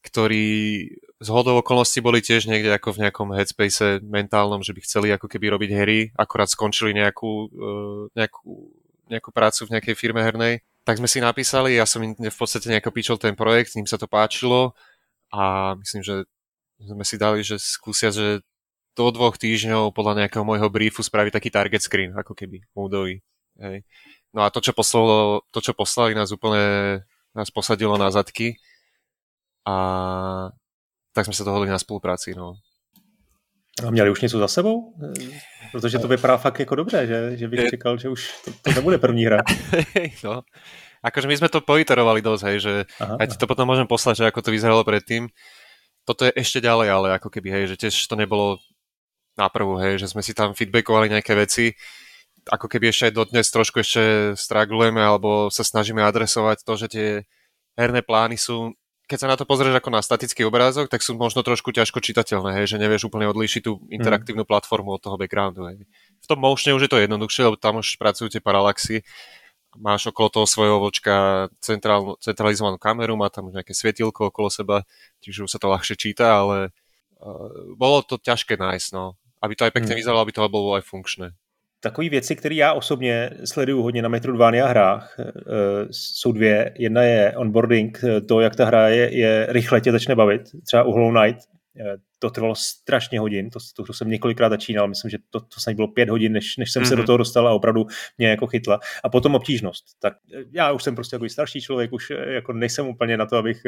ktorí 0.05 0.45
z 1.17 1.29
hodou 1.33 1.65
okolností 1.65 2.05
boli 2.05 2.21
tiež 2.21 2.45
niekde 2.45 2.77
ako 2.77 2.93
v 2.93 3.09
nejakom 3.09 3.33
headspace 3.33 4.05
mentálnom, 4.05 4.61
že 4.61 4.77
by 4.77 4.81
chceli 4.85 5.09
ako 5.17 5.33
keby 5.33 5.57
robiť 5.57 5.71
hry, 5.81 6.01
akorát 6.19 6.51
skončili 6.51 6.91
nejakú, 6.91 7.33
uh, 7.55 8.03
nejakú, 8.19 8.75
nejakú 9.07 9.31
prácu 9.31 9.71
v 9.71 9.79
nejakej 9.79 9.95
firme 9.95 10.19
hernej. 10.19 10.67
Tak 10.83 10.99
sme 10.99 11.07
si 11.07 11.23
napísali, 11.23 11.79
ja 11.79 11.87
som 11.87 12.03
im 12.03 12.19
v 12.19 12.35
podstate 12.35 12.67
nejako 12.67 12.91
píčol 12.91 13.17
ten 13.23 13.39
projekt, 13.39 13.79
ním 13.79 13.87
sa 13.87 13.95
to 13.95 14.11
páčilo 14.11 14.75
a 15.31 15.79
myslím, 15.79 16.03
že 16.03 16.27
sme 16.83 17.07
si 17.07 17.15
dali, 17.15 17.47
že 17.47 17.63
skúsia, 17.63 18.11
že 18.11 18.43
do 18.93 19.09
dvoch 19.11 19.41
týždňov 19.41 19.97
podľa 19.97 20.25
nejakého 20.25 20.45
môjho 20.45 20.69
briefu 20.69 21.01
spraviť 21.01 21.33
taký 21.33 21.49
target 21.49 21.83
screen, 21.83 22.13
ako 22.13 22.37
keby 22.37 22.61
moodový. 22.77 23.25
Hej. 23.57 23.85
No 24.33 24.45
a 24.45 24.51
to, 24.53 24.61
čo, 24.61 24.73
poslalo, 24.73 25.45
to, 25.53 25.61
čo 25.61 25.73
poslali, 25.77 26.17
nás 26.17 26.33
úplne 26.33 27.01
nás 27.35 27.51
posadilo 27.51 27.97
na 27.99 28.11
zadky 28.11 28.57
a 29.65 29.77
tak 31.13 31.25
jsme 31.25 31.35
se 31.35 31.45
dohodli 31.45 31.69
na 31.69 31.79
spolupráci. 31.79 32.35
No. 32.35 32.55
A 33.87 33.91
měli 33.91 34.11
už 34.11 34.21
něco 34.21 34.39
za 34.39 34.49
sebou? 34.49 34.95
Protože 35.73 35.99
to 35.99 36.09
vypadá 36.09 36.37
fakt 36.37 36.61
jako 36.61 36.75
dobře, 36.75 37.07
že, 37.07 37.37
že 37.37 37.49
bych 37.49 37.71
čekal, 37.71 37.99
že 37.99 38.09
už 38.09 38.43
to, 38.45 38.53
to 38.63 38.71
nebude 38.73 38.99
první 38.99 39.25
hra. 39.25 39.39
no. 40.25 40.43
Akože 41.03 41.27
my 41.27 41.35
sme 41.35 41.51
to 41.51 41.59
poiterovali 41.59 42.23
dosť, 42.23 42.43
hej, 42.47 42.59
že 42.63 42.75
aha, 43.03 43.19
aj 43.19 43.35
ti 43.35 43.37
to 43.37 43.51
potom 43.51 43.67
môžem 43.67 43.91
poslať, 43.91 44.23
že 44.23 44.29
ako 44.31 44.39
to 44.39 44.55
vyzeralo 44.55 44.87
predtým. 44.87 45.35
Toto 46.07 46.31
je 46.31 46.33
ešte 46.39 46.63
ďalej, 46.63 46.89
ale 46.95 47.09
ako 47.19 47.27
keby, 47.27 47.51
hej, 47.51 47.65
že 47.75 47.77
tiež 47.83 48.07
to 48.07 48.15
nebolo 48.15 48.63
na 49.37 49.49
prvú, 49.49 49.81
hej, 49.81 50.03
že 50.03 50.11
sme 50.13 50.21
si 50.21 50.37
tam 50.37 50.53
feedbackovali 50.53 51.09
nejaké 51.13 51.33
veci, 51.33 51.73
ako 52.49 52.67
keby 52.67 52.91
ešte 52.91 53.13
aj 53.13 53.15
dodnes 53.17 53.47
trošku 53.49 53.81
ešte 53.81 54.35
stragulujeme 54.35 54.99
alebo 54.99 55.49
sa 55.49 55.63
snažíme 55.63 56.03
adresovať 56.03 56.67
to, 56.67 56.73
že 56.75 56.87
tie 56.91 57.07
herné 57.79 58.03
plány 58.03 58.37
sú 58.37 58.75
keď 59.13 59.19
sa 59.19 59.29
na 59.29 59.37
to 59.37 59.45
pozrieš 59.45 59.77
ako 59.77 59.93
na 59.93 60.01
statický 60.01 60.49
obrázok, 60.49 60.89
tak 60.89 61.05
sú 61.05 61.13
možno 61.13 61.45
trošku 61.45 61.69
ťažko 61.69 62.01
čitateľné, 62.01 62.57
hej, 62.57 62.65
že 62.65 62.81
nevieš 62.81 63.13
úplne 63.13 63.29
odlíšiť 63.29 63.61
tú 63.61 63.85
interaktívnu 63.93 64.49
platformu 64.49 64.97
od 64.97 65.05
toho 65.05 65.21
backgroundu. 65.21 65.69
Hej. 65.69 65.85
V 66.23 66.27
tom 66.31 66.41
motione 66.41 66.73
už 66.81 66.89
je 66.89 66.93
to 66.97 66.97
jednoduchšie, 66.97 67.45
lebo 67.45 67.61
tam 67.61 67.85
už 67.85 68.01
pracujú 68.01 68.33
tie 68.33 68.41
paralaxy, 68.41 69.05
máš 69.77 70.09
okolo 70.09 70.29
toho 70.33 70.47
svojho 70.49 70.81
vočka 70.81 71.49
centrál, 71.61 72.17
centralizovanú 72.25 72.81
kameru, 72.81 73.13
má 73.21 73.29
tam 73.29 73.53
už 73.53 73.61
nejaké 73.61 73.77
svietilko 73.77 74.33
okolo 74.33 74.49
seba, 74.49 74.89
čiže 75.21 75.45
už 75.45 75.51
sa 75.51 75.61
to 75.61 75.69
ľahšie 75.69 75.97
číta, 75.97 76.41
ale 76.41 76.73
uh, 77.21 77.77
bolo 77.77 78.01
to 78.01 78.17
ťažké 78.17 78.57
nájsť, 78.57 78.89
no. 78.97 79.17
Aby 79.43 79.59
to 79.59 79.65
aj 79.65 79.75
pekne 79.75 79.93
hmm. 79.93 79.99
vyzeralo, 79.99 80.23
aby 80.23 80.33
to 80.33 80.47
bolo 80.49 80.79
aj 80.79 80.87
funkčné. 80.87 81.35
Takové 81.83 82.09
věci, 82.09 82.37
které 82.37 82.55
já 82.55 82.73
osobně 82.73 83.31
sleduju 83.45 83.83
hodně 83.83 84.03
na 84.03 84.09
Metroidvania 84.09 84.67
hrách, 84.67 85.17
e, 85.19 85.25
jsou 85.91 86.33
dvě. 86.33 86.75
Jedna 86.79 87.03
je 87.03 87.37
onboarding, 87.37 88.01
to, 88.29 88.41
jak 88.41 88.57
ta 88.57 88.65
hra 88.65 88.89
je, 88.89 89.17
je 89.17 89.47
rychle 89.49 89.81
tě 89.81 89.93
začne 89.93 90.15
bavit. 90.15 90.43
Třeba 90.67 90.83
u 90.83 90.93
Hollow 90.93 91.13
Knight 91.15 91.41
e, 91.77 91.97
to 92.19 92.31
trvalo 92.31 92.55
strašně 92.55 93.21
hodin, 93.21 93.51
to, 93.51 93.59
to, 93.77 93.85
to 93.85 93.93
jsem 93.93 94.11
několikrát 94.11 94.49
začínal, 94.49 94.89
myslím, 94.89 95.11
že 95.11 95.19
to, 95.31 95.41
to 95.41 95.61
snad 95.61 95.77
bylo 95.77 95.89
pět 95.89 96.09
hodin, 96.09 96.33
než, 96.33 96.57
než 96.57 96.73
jsem 96.73 96.83
mm-hmm. 96.83 96.89
se 96.89 96.97
do 96.97 97.03
mhm. 97.03 97.07
toho 97.07 97.17
dostal 97.17 97.49
a 97.49 97.53
opravdu 97.53 97.87
mě 98.19 98.29
jako 98.29 98.47
chytla. 98.47 98.81
A 99.05 99.09
potom 99.09 99.35
obtížnost. 99.35 99.85
Tak 100.01 100.15
já 100.53 100.73
už 100.73 100.83
jsem 100.83 100.95
prostě 100.95 101.17
jako 101.17 101.29
starší 101.29 101.61
člověk, 101.61 101.93
už 101.93 102.13
jako 102.27 102.53
nejsem 102.53 102.87
úplně 102.87 103.17
na 103.17 103.27
to, 103.27 103.37
abych 103.37 103.63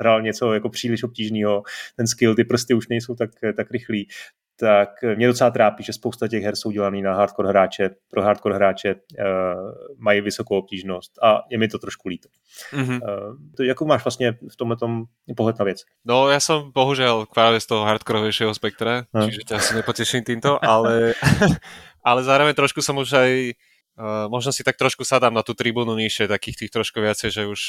hrál 0.00 0.22
něco 0.22 0.52
jako 0.52 0.68
příliš 0.68 1.02
obtížného. 1.02 1.62
Ten 1.96 2.06
skill, 2.06 2.34
ty 2.34 2.44
prsty 2.44 2.74
už 2.74 2.88
nejsou 2.88 3.14
tak, 3.14 3.30
tak 3.56 3.70
rychlý 3.70 4.08
tak 4.60 4.88
mě 5.16 5.26
docela 5.26 5.50
trápí, 5.50 5.84
že 5.84 5.92
spousta 5.92 6.28
těch 6.28 6.42
her 6.42 6.56
jsou 6.56 6.70
dělaný 6.70 7.02
na 7.02 7.14
hardcore 7.14 7.48
hráče, 7.48 7.90
pro 8.10 8.22
hardcore 8.22 8.54
hráče 8.54 8.94
uh, 8.94 9.26
mají 9.98 10.20
vysokou 10.20 10.58
obtížnost 10.58 11.12
a 11.22 11.42
je 11.50 11.58
mi 11.58 11.68
to 11.68 11.78
trošku 11.78 12.08
líto. 12.08 12.28
Mm-hmm. 12.72 13.00
Uh, 13.02 13.36
to, 13.56 13.62
jakou 13.62 13.86
máš 13.86 14.04
vlastně 14.04 14.32
v 14.50 14.56
tomhle 14.56 14.76
tom 14.76 15.04
pohled 15.36 15.58
na 15.58 15.64
věc? 15.64 15.78
No 16.04 16.28
ja 16.28 16.40
som 16.40 16.72
bohužiaľ 16.72 17.28
práve 17.32 17.60
z 17.60 17.66
toho 17.66 17.84
hardcoreovejšieho 17.84 18.52
spektra, 18.56 19.08
no. 19.14 19.28
čiže 19.28 19.48
ťa 19.48 19.54
asi 19.56 19.72
nepoteším 19.80 20.24
týmto, 20.24 20.56
ale, 20.60 21.14
ale 22.08 22.20
zároveň 22.24 22.54
trošku 22.56 22.82
som 22.82 22.96
už 23.00 23.16
aj 23.16 23.32
uh, 23.96 24.26
možno 24.28 24.52
si 24.52 24.64
tak 24.64 24.76
trošku 24.76 25.04
sadám 25.04 25.32
na 25.32 25.44
tú 25.44 25.56
tribúnu 25.56 25.96
nižšie, 25.96 26.28
takých 26.28 26.56
tých 26.66 26.72
trošku 26.72 27.00
viacej, 27.00 27.28
že 27.32 27.42
už 27.48 27.60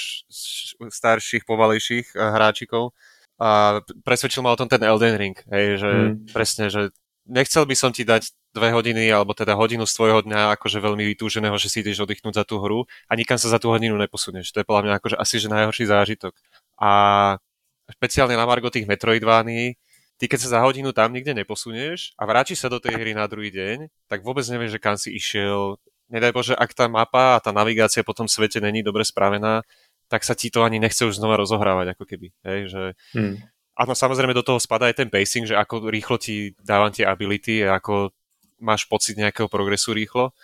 starších, 0.91 1.47
povalejších 1.47 2.15
hráčikov, 2.15 2.95
a 3.41 3.81
presvedčil 4.05 4.45
ma 4.45 4.53
o 4.53 4.59
tom 4.59 4.69
ten 4.69 4.85
Elden 4.85 5.17
Ring, 5.17 5.37
hej, 5.49 5.81
že 5.81 5.89
mm. 5.89 6.29
presne, 6.29 6.69
že 6.69 6.93
nechcel 7.25 7.65
by 7.65 7.73
som 7.73 7.89
ti 7.89 8.05
dať 8.05 8.29
dve 8.53 8.69
hodiny, 8.69 9.09
alebo 9.09 9.33
teda 9.33 9.57
hodinu 9.57 9.89
z 9.89 9.97
tvojho 9.97 10.21
dňa 10.27 10.53
akože 10.59 10.77
veľmi 10.77 11.01
vytúženého, 11.15 11.57
že 11.57 11.71
si 11.71 11.81
ideš 11.81 12.05
oddychnúť 12.05 12.37
za 12.37 12.45
tú 12.45 12.61
hru 12.61 12.85
a 13.09 13.17
nikam 13.17 13.41
sa 13.41 13.49
za 13.49 13.57
tú 13.57 13.73
hodinu 13.73 13.97
neposunieš. 13.97 14.53
To 14.53 14.61
je 14.61 14.67
podľa 14.67 14.83
mňa 14.85 14.93
akože 15.01 15.15
asi 15.17 15.35
že 15.41 15.47
najhorší 15.49 15.89
zážitok. 15.89 16.37
A 16.77 16.91
špeciálne 17.89 18.37
na 18.37 18.45
Margo 18.45 18.69
tých 18.69 18.85
Metroidvány, 18.85 19.79
ty 20.19 20.25
keď 20.29 20.39
sa 20.45 20.49
za 20.53 20.59
hodinu 20.61 20.93
tam 20.93 21.09
nikde 21.15 21.33
neposunieš 21.33 22.13
a 22.19 22.29
vrátiš 22.29 22.61
sa 22.61 22.69
do 22.69 22.77
tej 22.77 22.99
hry 22.99 23.17
na 23.17 23.25
druhý 23.25 23.49
deň, 23.49 23.89
tak 24.05 24.21
vôbec 24.21 24.45
nevieš, 24.45 24.77
že 24.77 24.83
kam 24.83 24.99
si 24.99 25.15
išiel. 25.15 25.81
Nedaj 26.11 26.35
Bože, 26.35 26.53
ak 26.53 26.75
tá 26.75 26.91
mapa 26.91 27.39
a 27.39 27.41
tá 27.41 27.55
navigácia 27.55 28.03
po 28.03 28.11
tom 28.11 28.27
svete 28.27 28.59
není 28.59 28.83
dobre 28.83 29.07
spravená, 29.07 29.63
tak 30.11 30.27
sa 30.27 30.35
ti 30.35 30.51
to 30.51 30.67
ani 30.67 30.75
nechce 30.75 31.07
už 31.07 31.15
znova 31.15 31.39
rozohrávať, 31.39 31.95
ako 31.95 32.03
keby. 32.03 32.27
Hej, 32.43 32.59
že... 32.67 32.83
Hmm. 33.15 33.39
Áno, 33.79 33.95
samozrejme 33.95 34.35
do 34.35 34.43
toho 34.43 34.59
spadá 34.59 34.91
aj 34.91 34.99
ten 34.99 35.07
pacing, 35.07 35.47
že 35.47 35.55
ako 35.55 35.87
rýchlo 35.87 36.19
ti 36.19 36.51
dávam 36.59 36.91
tie 36.91 37.07
ability 37.07 37.63
ako 37.63 38.11
máš 38.59 38.83
pocit 38.91 39.15
nejakého 39.15 39.47
progresu 39.47 39.95
rýchlo. 39.95 40.35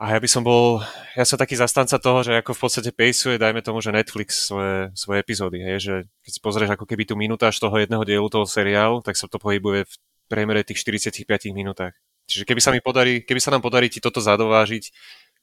A 0.00 0.16
ja 0.16 0.18
by 0.18 0.26
som 0.26 0.42
bol, 0.42 0.80
ja 1.12 1.28
som 1.28 1.36
taký 1.36 1.54
zastanca 1.54 2.00
toho, 2.00 2.24
že 2.24 2.32
ako 2.40 2.56
v 2.56 2.60
podstate 2.66 2.90
paceuje, 2.90 3.36
dajme 3.36 3.60
tomu, 3.62 3.84
že 3.84 3.94
Netflix 3.94 4.48
svoje, 4.48 4.88
svoje 4.96 5.20
epizódy, 5.20 5.60
hej, 5.60 5.76
že 5.78 5.94
keď 6.24 6.30
si 6.32 6.40
pozrieš 6.40 6.70
ako 6.72 6.88
keby 6.88 7.04
tú 7.04 7.14
minutáž 7.20 7.60
toho 7.60 7.76
jedného 7.76 8.00
dielu 8.08 8.24
toho 8.32 8.48
seriálu, 8.48 9.04
tak 9.04 9.14
sa 9.20 9.28
to 9.28 9.36
pohybuje 9.36 9.84
v 9.84 9.94
priemere 10.26 10.64
tých 10.64 10.80
45 10.82 11.28
minútach. 11.52 11.92
Čiže 12.24 12.48
keby 12.48 12.60
sa 12.64 12.72
mi 12.72 12.80
podarí, 12.80 13.26
keby 13.28 13.40
sa 13.44 13.52
nám 13.52 13.60
podarí 13.60 13.92
ti 13.92 14.00
toto 14.00 14.24
zadovážiť 14.24 14.88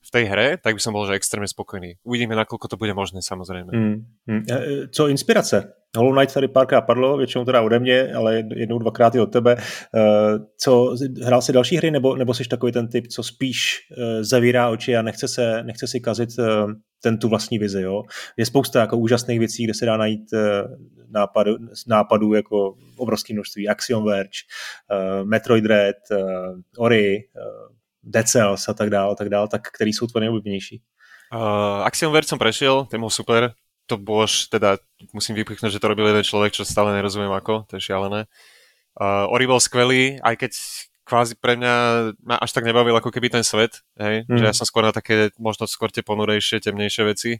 v 0.08 0.12
tej 0.12 0.26
hre, 0.32 0.48
tak 0.56 0.80
by 0.80 0.82
som 0.82 0.96
bol 0.96 1.04
že 1.04 1.20
extrémne 1.20 1.52
spokojný. 1.52 2.00
Uvidíme, 2.08 2.32
nakoľko 2.39 2.72
to 2.72 2.80
bude 2.80 2.96
možné, 2.96 3.20
samozrejme. 3.20 3.72
Mm, 3.76 3.98
mm. 4.24 4.43
Co 4.88 5.08
inspirace? 5.12 5.74
Hollow 5.98 6.15
Knight 6.15 6.34
tady 6.34 6.48
párkrát 6.48 6.82
padlo, 6.82 7.17
většinou 7.17 7.46
teda 7.46 7.62
ode 7.62 7.80
mě, 7.80 8.13
ale 8.13 8.43
jednou, 8.56 8.80
dvakrát 8.80 9.15
i 9.15 9.20
od 9.20 9.26
tebe. 9.26 9.56
E, 9.56 10.04
co, 10.58 10.96
hrál 11.24 11.41
si 11.41 11.54
další 11.54 11.78
hry, 11.78 11.91
nebo, 11.91 12.15
nebo 12.15 12.34
jsi 12.34 12.48
takový 12.48 12.72
ten 12.72 12.88
typ, 12.88 13.08
co 13.08 13.24
spíš 13.24 13.80
e, 13.98 14.24
zavírá 14.24 14.70
oči 14.70 14.98
a 14.98 15.02
nechce, 15.02 15.28
se, 15.28 15.63
nechce 15.63 15.88
si 15.88 16.00
kazit 16.00 16.30
e, 16.39 16.43
ten 17.04 17.17
tu 17.17 17.30
vlastní 17.30 17.60
vizi, 17.60 17.82
jo? 17.82 18.04
Je 18.38 18.46
spousta 18.46 18.80
jako 18.80 18.98
úžasných 18.98 19.39
věcí, 19.39 19.63
kde 19.63 19.74
se 19.74 19.86
dá 19.86 19.98
najít 19.98 20.34
nápadu, 21.10 21.58
nápadů 21.88 22.34
jako 22.34 22.76
obrovské 22.98 23.34
množství. 23.34 23.70
Axiom 23.70 24.06
Verge, 24.06 24.39
Metroid 25.24 25.63
Dread, 25.63 25.96
Ori, 26.78 27.24
Dead 28.08 28.28
Cells 28.28 28.70
a 28.70 28.74
tak 28.74 28.89
dále, 28.89 29.15
tak 29.15 29.30
dále, 29.30 29.48
tak 29.48 29.67
který 29.67 29.93
jsou 29.93 30.08
tvoje 30.08 30.22
nejoblíbenější? 30.22 30.82
Uh, 31.28 31.84
Axiom 31.84 32.15
Verge 32.15 32.32
som 32.32 32.39
prešiel, 32.39 32.88
ten 32.88 33.04
bol 33.04 33.12
super. 33.12 33.52
To 33.91 34.00
bolo 34.00 34.24
teda, 34.48 34.80
musím 35.12 35.36
vypichnúť, 35.36 35.76
že 35.76 35.80
to 35.84 35.91
robil 35.91 36.08
jeden 36.08 36.24
človek, 36.24 36.56
čo 36.56 36.63
stále 36.63 36.96
nerozumiem 36.96 37.32
ako, 37.36 37.67
to 37.67 37.76
je 37.76 37.91
šialené. 37.91 38.32
Uh, 38.96 39.28
Ori 39.28 39.43
bol 39.43 39.60
skvelý, 39.60 40.24
aj 40.24 40.36
keď 40.39 40.52
kvázi 41.04 41.36
pre 41.39 41.60
mňa 41.60 41.74
ma 42.24 42.36
až 42.39 42.52
tak 42.52 42.67
nebavil 42.67 42.96
ako 42.96 43.12
keby 43.12 43.32
ten 43.32 43.43
svet, 43.43 43.84
hej? 44.00 44.24
Mm. 44.28 44.39
že 44.39 44.43
ja 44.43 44.56
som 44.56 44.67
skôr 44.67 44.84
na 44.84 44.91
také 44.96 45.32
možno 45.39 45.67
skôr 45.67 45.91
tie 45.91 46.04
ponurejšie, 46.04 46.63
temnejšie 46.63 47.04
veci. 47.08 47.32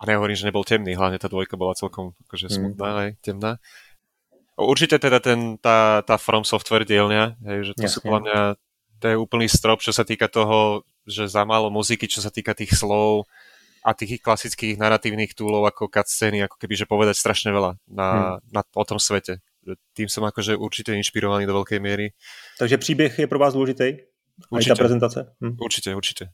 A 0.00 0.08
nehovorím, 0.08 0.36
že 0.36 0.48
nebol 0.48 0.64
temný, 0.64 0.92
hlavne 0.92 1.20
tá 1.20 1.28
dvojka 1.28 1.56
bola 1.56 1.76
celkom 1.76 2.12
akože 2.28 2.48
mm. 2.48 2.52
smutná, 2.52 2.88
aj 2.96 3.08
temná. 3.24 3.52
Určite 4.56 5.00
teda 5.00 5.18
ten, 5.18 5.56
tá, 5.58 6.04
tá 6.04 6.20
From 6.20 6.44
Software 6.44 6.86
dielňa, 6.86 7.40
hej, 7.40 7.58
že 7.68 7.72
to 7.76 7.88
Jasne. 7.88 7.92
sú 7.92 7.98
podľa 8.04 8.20
mňa 8.20 8.38
to 9.00 9.06
je 9.10 9.16
úplný 9.16 9.46
strop, 9.50 9.82
čo 9.82 9.90
sa 9.90 10.06
týka 10.06 10.30
toho, 10.30 10.86
že 11.04 11.28
za 11.28 11.44
málo 11.44 11.68
muziky, 11.68 12.08
čo 12.08 12.24
sa 12.24 12.32
týka 12.32 12.56
tých 12.56 12.72
slov 12.72 13.28
a 13.84 13.92
tých 13.92 14.24
klasických 14.24 14.80
narratívnych 14.80 15.36
túlov 15.36 15.68
ako 15.68 15.92
cutscény, 15.92 16.40
ako 16.48 16.56
keby, 16.56 16.74
že 16.74 16.88
povedať 16.88 17.20
strašne 17.20 17.52
veľa 17.52 17.76
na, 17.84 18.08
hmm. 18.40 18.54
na, 18.54 18.60
o 18.64 18.84
tom 18.88 18.96
svete. 18.96 19.44
Tým 19.96 20.08
som 20.08 20.24
akože 20.24 20.56
určite 20.56 20.92
inšpirovaný 20.96 21.44
do 21.44 21.56
veľkej 21.56 21.80
miery. 21.80 22.12
Takže 22.60 22.80
příbeh 22.80 23.12
je 23.12 23.28
pro 23.28 23.40
vás 23.40 23.52
dôležitý? 23.56 24.08
Určite. 24.48 24.72
Aj 24.72 24.76
tá 24.76 24.80
prezentácia? 24.80 25.22
Hm. 25.40 25.56
Určite, 25.56 25.90
určite. 25.94 26.24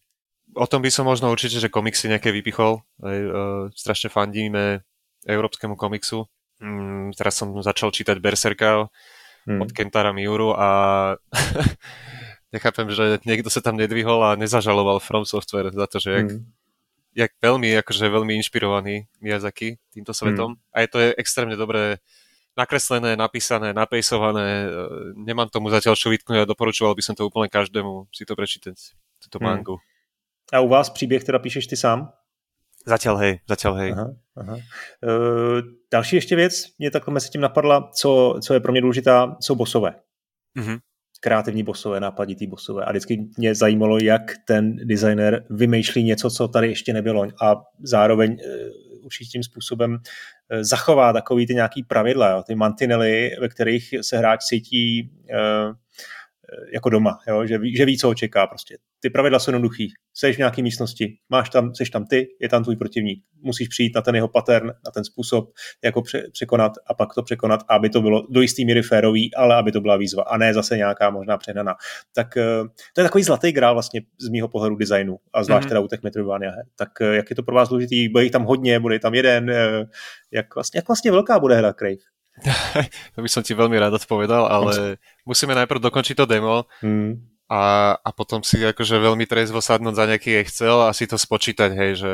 O 0.54 0.66
tom 0.66 0.82
by 0.82 0.90
som 0.90 1.06
možno 1.06 1.30
určite, 1.30 1.62
že 1.62 1.70
komiksy 1.70 2.10
nejaké 2.10 2.34
vypichol. 2.34 2.82
Aj, 3.02 3.18
uh, 3.22 3.70
strašne 3.70 4.10
fandíme 4.10 4.82
európskemu 5.26 5.78
komiksu. 5.78 6.26
Mm, 6.60 7.16
teraz 7.16 7.38
som 7.40 7.54
začal 7.60 7.88
čítať 7.88 8.20
Berserka 8.20 8.88
hmm. 9.48 9.60
od 9.64 9.70
Kentara 9.72 10.12
Miuru 10.12 10.52
a 10.52 10.68
nechápem, 12.52 12.90
že 12.90 13.22
niekto 13.22 13.50
sa 13.50 13.62
tam 13.62 13.78
nedvihol 13.78 14.22
a 14.26 14.38
nezažaloval 14.38 14.98
From 14.98 15.22
Software 15.22 15.70
za 15.70 15.86
to, 15.86 15.96
že 16.02 16.10
jak, 16.10 16.28
mm. 16.34 16.42
jak 17.14 17.32
veľmi, 17.38 17.68
akože 17.78 18.10
veľmi 18.10 18.34
inšpirovaný 18.42 19.06
Miyazaki 19.22 19.78
týmto 19.94 20.10
svetom. 20.10 20.58
Mm. 20.58 20.60
A 20.74 20.76
je 20.82 20.88
to 20.90 20.98
je 20.98 21.08
extrémne 21.14 21.54
dobré 21.54 22.02
nakreslené, 22.58 23.14
napísané, 23.14 23.70
napejsované. 23.70 24.66
Nemám 25.14 25.48
tomu 25.48 25.70
zatiaľ 25.70 25.94
čo 25.94 26.10
vytknúť 26.10 26.42
a 26.42 26.50
doporučoval 26.50 26.98
by 26.98 27.02
som 27.02 27.14
to 27.14 27.30
úplne 27.30 27.46
každému 27.46 28.10
si 28.10 28.26
to 28.26 28.34
prečítať, 28.34 28.76
túto 29.22 29.38
mm. 29.38 29.44
mangu. 29.46 29.78
A 30.52 30.60
u 30.60 30.68
vás 30.68 30.90
příběh 30.90 31.24
teda 31.24 31.38
píšeš 31.38 31.66
ty 31.66 31.76
sám? 31.76 32.10
Zatiaľ 32.80 33.16
hej, 33.20 33.34
zatiaľ 33.44 33.74
hej. 33.76 33.90
Aha, 33.92 34.06
aha. 34.40 34.56
E, 34.56 35.12
další 35.92 36.16
ještě 36.16 36.36
věc, 36.36 36.64
mě 36.78 36.90
takhle 36.90 37.14
mezi 37.14 37.28
tím 37.28 37.40
napadla, 37.40 37.90
co, 37.92 38.40
co 38.42 38.54
je 38.54 38.60
pro 38.60 38.72
mě 38.72 38.80
důležitá, 38.80 39.36
jsou 39.40 39.54
bosové. 39.54 39.94
Mm-hmm 40.56 40.80
kreativní 41.20 41.62
bosové, 41.62 42.00
nápaditý 42.00 42.46
bosové. 42.46 42.84
A 42.84 42.90
vždycky 42.90 43.26
mě 43.38 43.54
zajímalo, 43.54 43.98
jak 43.98 44.22
ten 44.44 44.76
designer 44.76 45.46
vymýšlí 45.50 46.02
něco, 46.02 46.30
co 46.30 46.48
tady 46.48 46.68
ještě 46.68 46.92
nebylo. 46.92 47.26
A 47.42 47.56
zároveň 47.82 48.30
uh, 48.32 49.04
určitým 49.04 49.42
způsobem 49.42 49.92
uh, 49.92 49.98
zachová 50.60 51.12
takový 51.12 51.46
ty 51.46 51.54
nějaký 51.54 51.82
pravidla, 51.82 52.30
jo, 52.30 52.42
ty 52.46 52.54
mantinely, 52.54 53.30
ve 53.40 53.48
kterých 53.48 53.94
se 54.00 54.18
hráč 54.18 54.44
cítí 54.44 55.10
uh, 55.30 55.74
jako 56.72 56.90
doma, 56.90 57.18
jo? 57.28 57.46
Že, 57.46 57.58
ví, 57.58 57.76
že 57.76 57.84
ví, 57.84 57.98
co 57.98 58.06
ho 58.06 58.14
čeká 58.14 58.46
prostě. 58.46 58.78
Ty 59.00 59.10
pravidla 59.10 59.38
jsou 59.38 59.50
jednoduchý. 59.50 59.88
Jsi 60.14 60.32
v 60.32 60.38
nějaké 60.38 60.62
místnosti, 60.62 61.16
máš 61.28 61.50
tam, 61.50 61.74
jsi 61.74 61.90
tam 61.90 62.06
ty, 62.06 62.28
je 62.40 62.48
tam 62.48 62.64
tvůj 62.64 62.76
protivník. 62.76 63.24
Musíš 63.42 63.68
přijít 63.68 63.94
na 63.94 64.02
ten 64.02 64.14
jeho 64.14 64.28
pattern, 64.28 64.66
na 64.66 64.90
ten 64.94 65.04
způsob, 65.04 65.50
jako 65.84 66.02
pře, 66.02 66.26
překonat 66.32 66.72
a 66.86 66.94
pak 66.94 67.14
to 67.14 67.22
překonat, 67.22 67.60
aby 67.68 67.90
to 67.90 68.00
bylo 68.00 68.26
do 68.30 68.40
jistý 68.40 68.64
míry 68.64 68.82
férový, 68.82 69.34
ale 69.34 69.54
aby 69.54 69.72
to 69.72 69.80
byla 69.80 69.96
výzva 69.96 70.22
a 70.22 70.36
ne 70.36 70.54
zase 70.54 70.76
nějaká 70.76 71.10
možná 71.10 71.38
přehnaná. 71.38 71.74
Tak 72.14 72.36
eh, 72.36 72.62
to 72.94 73.00
je 73.00 73.04
takový 73.04 73.24
zlatý 73.24 73.52
grál 73.52 73.74
vlastně 73.74 74.00
z 74.20 74.28
mého 74.28 74.48
pohledu 74.48 74.76
designu 74.76 75.18
a 75.32 75.44
zvlášť 75.44 75.64
mm-hmm. 75.64 75.68
teda 75.68 75.80
u 75.80 75.86
těch 75.86 76.02
Metroidvania. 76.02 76.52
Tak 76.76 76.88
eh, 77.00 77.16
jak 77.16 77.30
je 77.30 77.36
to 77.36 77.42
pro 77.42 77.54
vás 77.54 77.68
důležitý? 77.68 78.08
Bude 78.08 78.24
jich 78.24 78.32
tam 78.32 78.44
hodně, 78.44 78.80
bude 78.80 78.98
tam 78.98 79.14
jeden. 79.14 79.50
Eh, 79.50 79.84
jak 80.30 80.54
vlastně, 80.54 80.78
jak 80.78 80.88
vlastně 80.88 81.10
velká 81.10 81.38
bude 81.38 81.56
hra 81.56 81.72
Crave? 81.72 82.19
to 83.14 83.18
by 83.20 83.28
som 83.30 83.42
ti 83.44 83.52
veľmi 83.52 83.76
rád 83.76 84.00
odpovedal, 84.00 84.48
ale 84.48 84.96
musíme 85.28 85.52
najprv 85.56 85.80
dokončiť 85.80 86.16
to 86.18 86.26
demo 86.26 86.64
hmm. 86.80 87.18
a, 87.50 87.94
a 88.00 88.10
potom 88.10 88.40
si 88.40 88.60
akože 88.60 88.96
veľmi 89.00 89.24
trezvo 89.28 89.60
sadnúť 89.60 89.94
za 89.94 90.04
nejaký 90.08 90.40
Excel 90.40 90.84
a 90.84 90.94
si 90.96 91.04
to 91.04 91.20
spočítať, 91.20 91.70
hej, 91.72 91.92
že 92.00 92.12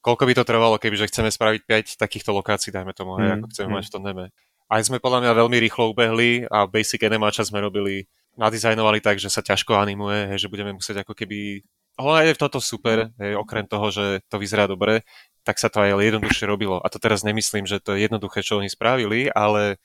koľko 0.00 0.24
by 0.24 0.32
to 0.38 0.44
trvalo, 0.48 0.80
kebyže 0.80 1.10
chceme 1.10 1.28
spraviť 1.28 1.60
5 1.96 2.00
takýchto 2.00 2.30
lokácií, 2.32 2.72
dajme 2.72 2.96
tomu, 2.96 3.18
hej, 3.20 3.28
hmm. 3.28 3.36
ako 3.42 3.46
chceme 3.52 3.68
hmm. 3.68 3.76
mať 3.76 3.84
v 3.86 3.92
tom 3.92 4.02
deme. 4.04 4.24
Aj 4.68 4.80
sme 4.84 5.00
podľa 5.00 5.24
mňa 5.24 5.32
veľmi 5.32 5.58
rýchlo 5.64 5.96
ubehli 5.96 6.44
a 6.48 6.68
basic 6.68 7.00
animáča 7.08 7.40
sme 7.44 7.64
robili, 7.64 8.04
nadizajnovali 8.36 9.00
tak, 9.00 9.16
že 9.16 9.32
sa 9.32 9.40
ťažko 9.40 9.80
animuje, 9.80 10.28
hej, 10.32 10.44
že 10.44 10.52
budeme 10.52 10.76
musieť 10.76 11.02
ako 11.04 11.16
keby 11.16 11.64
ale 11.98 12.30
je 12.30 12.38
toto 12.38 12.62
super, 12.62 13.10
hej, 13.18 13.34
okrem 13.34 13.66
toho, 13.66 13.90
že 13.90 14.22
to 14.30 14.38
vyzerá 14.38 14.70
dobre, 14.70 15.02
tak 15.48 15.56
sa 15.56 15.72
to 15.72 15.80
aj 15.80 15.96
jednoduchšie 15.96 16.44
robilo. 16.44 16.76
A 16.76 16.92
to 16.92 17.00
teraz 17.00 17.24
nemyslím, 17.24 17.64
že 17.64 17.80
to 17.80 17.96
je 17.96 18.04
jednoduché, 18.04 18.44
čo 18.44 18.60
oni 18.60 18.68
spravili, 18.68 19.32
ale 19.32 19.80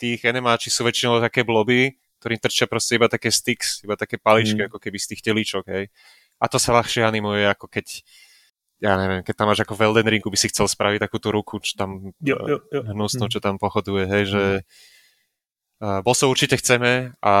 tých 0.00 0.24
enemáči 0.24 0.72
sú 0.72 0.88
väčšinou 0.88 1.20
také 1.20 1.44
bloby, 1.44 2.00
ktorým 2.16 2.40
trčia 2.40 2.64
proste 2.64 2.96
iba 2.96 3.12
také 3.12 3.28
sticks, 3.28 3.84
iba 3.84 3.92
také 3.92 4.16
paličky, 4.16 4.56
mm. 4.56 4.72
ako 4.72 4.80
keby 4.80 4.96
z 4.96 5.12
tých 5.12 5.20
telíčok, 5.20 5.68
hej. 5.68 5.92
A 6.40 6.48
to 6.48 6.56
sa 6.56 6.72
ľahšie 6.72 7.04
animuje, 7.04 7.44
ako 7.44 7.68
keď 7.68 8.00
ja 8.82 8.98
neviem, 8.98 9.22
keď 9.22 9.34
tam 9.36 9.46
máš 9.52 9.62
ako 9.62 9.78
v 9.78 9.84
Elden 9.86 10.08
Ringu 10.10 10.26
by 10.32 10.38
si 10.40 10.50
chcel 10.50 10.66
spraviť 10.66 10.98
takúto 10.98 11.30
ruku, 11.30 11.60
čo 11.62 11.78
tam 11.78 12.10
jo, 12.18 12.34
jo, 12.48 12.58
jo. 12.72 12.80
hnusnú, 12.82 13.28
mm. 13.28 13.32
čo 13.36 13.38
tam 13.44 13.60
pochoduje, 13.60 14.08
hej, 14.08 14.24
že 14.32 14.44
uh, 15.84 16.00
bossov 16.00 16.32
určite 16.32 16.56
chceme 16.56 17.12
a 17.20 17.34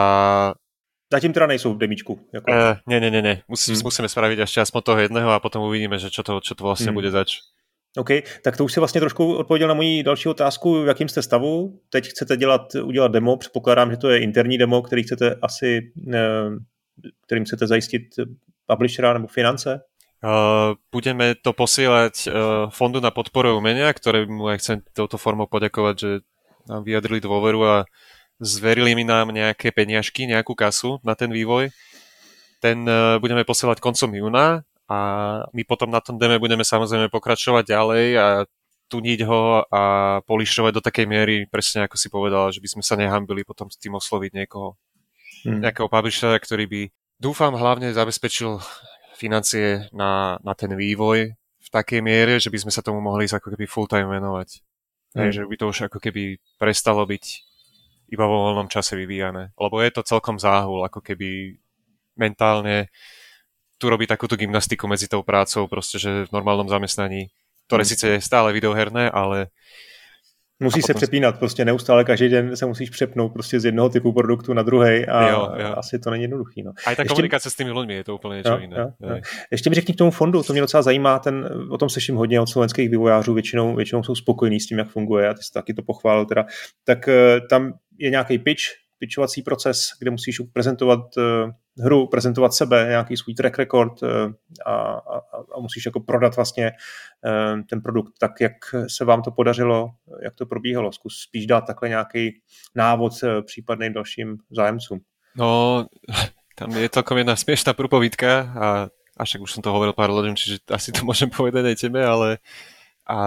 Zatím 1.12 1.36
teda 1.36 1.46
nejsou 1.46 1.76
v 1.76 1.78
demíčku. 1.78 2.16
Jako... 2.32 2.46
Uh, 2.48 2.76
ne, 2.88 3.00
ne, 3.00 3.10
ne, 3.10 3.22
ne. 3.22 3.34
Musí, 3.44 3.76
hmm. 3.76 3.84
Musíme 3.84 4.08
spraviť 4.08 4.48
ešte 4.48 4.64
aspoň 4.64 4.80
toho 4.80 4.98
jedného 5.04 5.28
a 5.28 5.44
potom 5.44 5.60
uvidíme, 5.60 6.00
že 6.00 6.08
čo 6.08 6.24
to, 6.24 6.40
čo 6.40 6.56
to 6.56 6.64
vlastne 6.64 6.88
hmm. 6.88 6.96
bude 6.96 7.12
zač. 7.12 7.44
OK, 7.96 8.08
tak 8.42 8.56
to 8.56 8.64
už 8.64 8.72
si 8.72 8.80
vlastně 8.80 9.00
trošku 9.00 9.36
odpověděl 9.36 9.68
na 9.68 9.74
moji 9.74 10.02
další 10.02 10.28
otázku, 10.28 10.82
v 10.82 10.86
jakém 10.86 11.08
jste 11.08 11.22
stavu. 11.22 11.80
Teď 11.90 12.08
chcete 12.08 12.36
dělat, 12.36 12.74
udělat 12.74 13.12
demo, 13.12 13.36
předpokládám, 13.36 13.90
že 13.90 13.96
to 13.96 14.10
je 14.10 14.18
interní 14.18 14.58
demo, 14.58 14.82
který 14.82 15.02
chcete 15.02 15.36
asi, 15.42 15.92
eh, 16.14 16.50
kterým 17.26 17.44
chcete 17.44 17.66
zajistit 17.66 18.02
publishera 18.66 19.12
nebo 19.12 19.26
finance? 19.26 19.80
Uh, 20.22 20.78
budeme 20.94 21.34
to 21.34 21.50
posielať 21.50 22.30
uh, 22.30 22.70
Fondu 22.70 23.02
na 23.02 23.10
podporu 23.10 23.58
umenia, 23.58 23.90
ktorému 23.90 24.54
aj 24.54 24.58
chcem 24.62 24.78
touto 24.94 25.18
formou 25.18 25.50
poďakovať, 25.50 25.94
že 25.98 26.10
nám 26.70 26.86
vyjadrili 26.86 27.18
dôveru 27.18 27.58
a 27.66 27.76
zverili 28.38 28.94
mi 28.94 29.02
nám 29.02 29.34
nejaké 29.34 29.74
peniažky, 29.74 30.30
nejakú 30.30 30.54
kasu 30.54 31.02
na 31.02 31.18
ten 31.18 31.26
vývoj. 31.26 31.74
Ten 32.62 32.86
budeme 33.18 33.42
posielať 33.42 33.82
koncom 33.82 34.14
júna 34.14 34.62
a 34.92 34.96
my 35.48 35.62
potom 35.64 35.88
na 35.88 36.04
tom 36.04 36.20
deme 36.20 36.36
budeme 36.36 36.68
samozrejme 36.68 37.08
pokračovať 37.08 37.64
ďalej 37.64 38.06
a 38.20 38.26
tuniť 38.92 39.20
ho 39.24 39.64
a 39.72 39.82
polišovať 40.28 40.72
do 40.76 40.84
takej 40.84 41.06
miery, 41.08 41.36
presne 41.48 41.88
ako 41.88 41.96
si 41.96 42.12
povedal, 42.12 42.52
že 42.52 42.60
by 42.60 42.68
sme 42.76 42.82
sa 42.84 43.00
nehambili 43.00 43.40
potom 43.40 43.72
s 43.72 43.80
tým 43.80 43.96
osloviť 43.96 44.36
niekoho, 44.36 44.76
hmm. 45.48 45.64
nejakého 45.64 45.88
publishera, 45.88 46.36
ktorý 46.36 46.68
by, 46.68 46.82
dúfam, 47.16 47.56
hlavne 47.56 47.88
zabezpečil 47.96 48.60
financie 49.16 49.88
na, 49.96 50.36
na 50.44 50.52
ten 50.52 50.76
vývoj 50.76 51.32
v 51.32 51.68
takej 51.72 52.04
miere, 52.04 52.36
že 52.36 52.52
by 52.52 52.68
sme 52.68 52.72
sa 52.74 52.84
tomu 52.84 53.00
mohli 53.00 53.24
ako 53.24 53.56
keby 53.56 53.64
full 53.64 53.88
time 53.88 54.12
venovať. 54.12 54.60
Hej, 55.12 55.40
že 55.40 55.42
by 55.44 55.56
to 55.60 55.68
už 55.68 55.78
ako 55.92 56.00
keby 56.00 56.40
prestalo 56.56 57.04
byť 57.04 57.24
iba 58.12 58.24
vo 58.24 58.48
voľnom 58.48 58.68
čase 58.68 58.96
vyvíjane. 58.96 59.52
Lebo 59.56 59.80
je 59.80 59.92
to 59.92 60.08
celkom 60.08 60.40
záhul, 60.40 60.84
ako 60.84 61.04
keby 61.04 61.60
mentálne 62.16 62.92
tu 63.82 63.90
robí 63.90 64.06
takúto 64.06 64.38
gymnastiku 64.38 64.86
medzi 64.86 65.10
tou 65.10 65.26
prácou, 65.26 65.66
proste, 65.66 65.98
že 65.98 66.30
v 66.30 66.32
normálnom 66.32 66.70
zamestnaní, 66.70 67.34
ktoré 67.66 67.82
mm. 67.82 67.90
síce 67.90 68.04
je 68.06 68.18
stále 68.22 68.54
videoherné, 68.54 69.10
ale 69.10 69.50
Musí 70.62 70.82
se 70.82 70.94
přepínat 70.94 71.38
prostě 71.38 71.64
neustále, 71.64 72.04
každý 72.04 72.28
den 72.28 72.56
se 72.56 72.66
musíš 72.66 72.90
přepnout 72.90 73.32
prostě 73.32 73.60
z 73.60 73.64
jednoho 73.64 73.88
typu 73.88 74.12
produktu 74.12 74.54
na 74.54 74.62
druhý 74.62 75.06
a 75.06 75.28
jo, 75.28 75.52
jo. 75.56 75.74
asi 75.76 75.98
to 75.98 76.10
není 76.10 76.22
jednoduchý. 76.22 76.62
No. 76.62 76.72
A 76.86 76.92
i 76.92 76.96
ta 76.96 77.04
komunikace 77.04 77.50
s 77.50 77.56
těmi 77.56 77.70
lidmi 77.70 77.94
je 77.94 78.04
to 78.04 78.14
úplně 78.14 78.36
něco 78.36 78.58
jiné. 78.58 78.76
Jo, 78.78 78.90
jo. 79.00 79.20
Ještě 79.50 79.70
mi 79.70 79.74
řekni 79.74 79.94
k 79.94 79.98
tomu 79.98 80.10
fondu, 80.10 80.42
to 80.42 80.52
mě 80.52 80.62
docela 80.62 80.82
zajímá, 80.82 81.18
ten, 81.18 81.48
o 81.70 81.78
tom 81.78 81.88
slyším 81.88 82.16
hodně 82.16 82.40
od 82.40 82.46
slovenských 82.46 82.90
vývojářů, 82.90 83.34
většinou, 83.34 83.76
většinou 83.76 84.02
jsou 84.02 84.14
spokojení 84.14 84.60
s 84.60 84.66
tím, 84.66 84.78
jak 84.78 84.88
funguje 84.88 85.28
a 85.28 85.34
ty 85.34 85.42
jsi 85.42 85.52
taky 85.52 85.74
to 85.74 85.82
pochválil 85.82 86.26
teda. 86.26 86.44
Tak 86.84 87.08
eh, 87.08 87.40
tam 87.50 87.72
je 87.98 88.10
nějaký 88.10 88.38
pitch, 88.38 88.62
pitchovací 88.98 89.42
proces, 89.42 89.88
kde 89.98 90.10
musíš 90.10 90.40
prezentovat 90.52 91.00
uh, 91.16 91.50
hru, 91.78 92.06
prezentovat 92.06 92.54
sebe, 92.54 92.86
nějaký 92.88 93.16
svůj 93.16 93.34
track 93.34 93.58
record 93.58 94.02
uh, 94.02 94.08
a, 94.66 94.74
a, 94.74 95.20
a 95.56 95.60
musíš 95.60 95.86
jako 95.86 96.00
prodat 96.00 96.36
vlastně 96.36 96.72
uh, 97.24 97.60
ten 97.70 97.80
produkt 97.80 98.12
tak, 98.18 98.40
jak 98.40 98.52
se 98.88 99.04
vám 99.04 99.22
to 99.22 99.30
podařilo, 99.30 99.90
jak 100.22 100.34
to 100.34 100.46
probíhalo. 100.46 100.92
Zkus 100.92 101.18
spíš 101.18 101.46
dát 101.46 101.60
takhle 101.60 101.88
nějaký 101.88 102.40
návod 102.74 103.12
uh, 103.22 103.42
případným 103.42 103.92
dalším 103.92 104.38
zájemcům. 104.50 105.00
No, 105.36 105.86
tam 106.58 106.76
je 106.76 106.88
celkom 106.88 107.18
jedna 107.18 107.36
smiešná 107.36 107.72
prúpovídka 107.72 108.52
a, 108.52 108.66
a 109.16 109.22
však 109.24 109.40
už 109.40 109.52
som 109.52 109.62
to 109.64 109.72
hovoril 109.72 109.96
pár 109.96 110.12
ľuďom, 110.12 110.36
čiže 110.36 110.68
asi 110.68 110.92
to 110.92 111.08
môžem 111.08 111.32
povedať 111.32 111.64
aj 111.72 111.76
tebe, 111.80 112.00
ale 112.04 112.38
a 113.02 113.18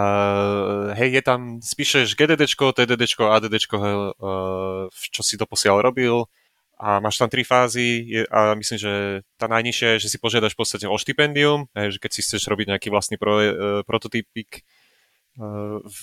hej, 0.96 1.20
je 1.20 1.22
tam, 1.22 1.60
spíšeš 1.60 2.16
GDD, 2.16 2.48
TDD, 2.48 3.02
ADD, 3.20 3.54
čo 5.12 5.20
si 5.20 5.36
doposiaľ 5.36 5.84
robil 5.84 6.24
a 6.76 7.00
máš 7.00 7.16
tam 7.16 7.32
tri 7.32 7.40
fázy 7.40 8.04
a 8.28 8.52
myslím, 8.52 8.76
že 8.76 8.92
tá 9.40 9.48
najnižšia 9.48 9.96
je, 9.96 10.02
že 10.04 10.12
si 10.12 10.18
požiadaš 10.20 10.52
v 10.52 10.60
podstate 10.60 10.84
o 10.84 10.96
štipendium, 11.00 11.72
že 11.72 11.96
keď 11.96 12.10
si 12.12 12.20
chceš 12.20 12.44
robiť 12.52 12.76
nejaký 12.76 12.88
vlastný 12.92 13.16
pro, 13.16 13.40
uh, 13.40 13.80
prototypik 13.88 14.60
uh, 15.40 15.80
v, 15.80 15.98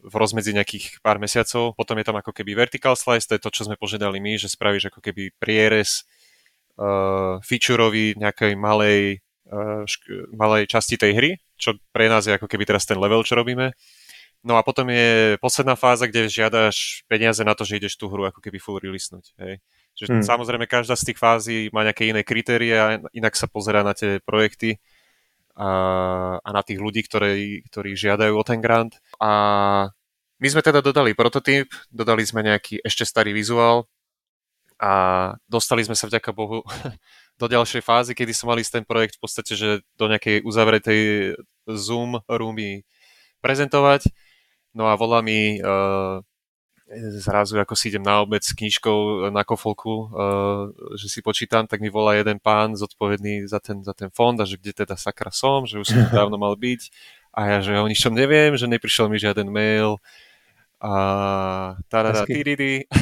v 0.00 0.14
rozmedzi 0.16 0.56
nejakých 0.56 1.04
pár 1.04 1.20
mesiacov. 1.20 1.76
Potom 1.76 2.00
je 2.00 2.08
tam 2.08 2.16
ako 2.16 2.32
keby 2.32 2.56
vertical 2.56 2.96
slice, 2.96 3.28
to 3.28 3.36
je 3.36 3.44
to, 3.44 3.52
čo 3.52 3.68
sme 3.68 3.76
požiadali 3.76 4.16
my, 4.16 4.40
že 4.40 4.48
spravíš 4.48 4.88
ako 4.88 5.04
keby 5.04 5.36
prierez 5.36 6.08
uh, 6.80 7.36
featureový 7.44 8.16
nejakej 8.16 8.56
malej, 8.56 9.20
uh, 9.52 9.84
šk- 9.84 10.32
malej 10.32 10.72
časti 10.72 10.96
tej 10.96 11.12
hry, 11.20 11.30
čo 11.60 11.76
pre 11.92 12.08
nás 12.08 12.24
je 12.24 12.32
ako 12.32 12.48
keby 12.48 12.64
teraz 12.64 12.88
ten 12.88 12.96
level, 12.96 13.20
čo 13.28 13.36
robíme. 13.36 13.76
No 14.44 14.56
a 14.56 14.64
potom 14.64 14.88
je 14.88 15.40
posledná 15.40 15.72
fáza, 15.72 16.08
kde 16.08 16.28
žiadaš 16.28 17.04
peniaze 17.08 17.40
na 17.44 17.56
to, 17.56 17.64
že 17.64 17.80
ideš 17.80 17.96
tú 17.96 18.12
hru 18.12 18.28
ako 18.28 18.44
keby 18.44 18.60
full 18.60 18.76
releasenúť. 18.76 19.32
Hej. 19.40 19.60
Že 19.94 20.04
hmm. 20.10 20.24
samozrejme 20.26 20.66
každá 20.66 20.98
z 20.98 21.12
tých 21.12 21.18
fází 21.18 21.58
má 21.70 21.86
nejaké 21.86 22.10
iné 22.10 22.26
kritéria, 22.26 22.98
inak 23.14 23.38
sa 23.38 23.46
pozerá 23.46 23.86
na 23.86 23.94
tie 23.94 24.18
projekty 24.18 24.82
a, 25.54 25.70
a 26.42 26.48
na 26.50 26.62
tých 26.66 26.82
ľudí, 26.82 27.06
ktorí, 27.06 27.62
ktorí 27.70 27.94
žiadajú 27.94 28.34
o 28.34 28.42
ten 28.42 28.58
grant. 28.58 28.98
A 29.22 29.30
my 30.42 30.48
sme 30.50 30.66
teda 30.66 30.82
dodali 30.82 31.14
prototyp, 31.14 31.70
dodali 31.94 32.26
sme 32.26 32.42
nejaký 32.42 32.82
ešte 32.82 33.06
starý 33.06 33.30
vizuál 33.30 33.86
a 34.82 34.92
dostali 35.46 35.86
sme 35.86 35.94
sa 35.94 36.10
vďaka 36.10 36.34
Bohu 36.34 36.66
do 37.40 37.46
ďalšej 37.46 37.82
fázy, 37.86 38.12
kedy 38.18 38.34
som 38.34 38.50
mali 38.50 38.66
ten 38.66 38.82
projekt 38.82 39.16
v 39.18 39.22
podstate, 39.22 39.54
že 39.54 39.86
do 39.94 40.10
nejakej 40.10 40.42
uzavretej 40.42 41.00
Zoom 41.70 42.18
roomy 42.26 42.82
prezentovať. 43.38 44.10
No 44.74 44.90
a 44.90 44.98
volá 44.98 45.22
mi 45.22 45.62
uh, 45.62 46.18
zrazu, 47.20 47.58
ako 47.58 47.74
si 47.74 47.90
idem 47.90 48.02
na 48.02 48.22
obed 48.22 48.40
s 48.40 48.54
knižkou 48.54 49.28
na 49.34 49.42
kofolku, 49.42 50.08
uh, 50.10 50.70
že 50.94 51.10
si 51.10 51.20
počítam, 51.20 51.66
tak 51.66 51.82
mi 51.82 51.90
volá 51.90 52.14
jeden 52.14 52.38
pán 52.38 52.78
zodpovedný 52.78 53.46
za 53.50 53.58
ten, 53.58 53.82
za 53.82 53.92
ten 53.92 54.08
fond 54.10 54.38
a 54.38 54.46
že 54.46 54.56
kde 54.56 54.84
teda 54.84 54.94
sakra 54.94 55.34
som, 55.34 55.66
že 55.66 55.80
už 55.80 55.86
som 55.90 56.00
dávno 56.24 56.38
mal 56.40 56.54
byť. 56.54 56.82
A 57.34 57.40
ja, 57.50 57.58
že 57.60 57.74
o 57.74 57.86
ničom 57.90 58.14
neviem, 58.14 58.54
že 58.54 58.70
neprišiel 58.70 59.10
mi 59.10 59.18
žiaden 59.18 59.50
mail 59.50 59.98
a 60.78 60.92
tarara, 61.90 62.22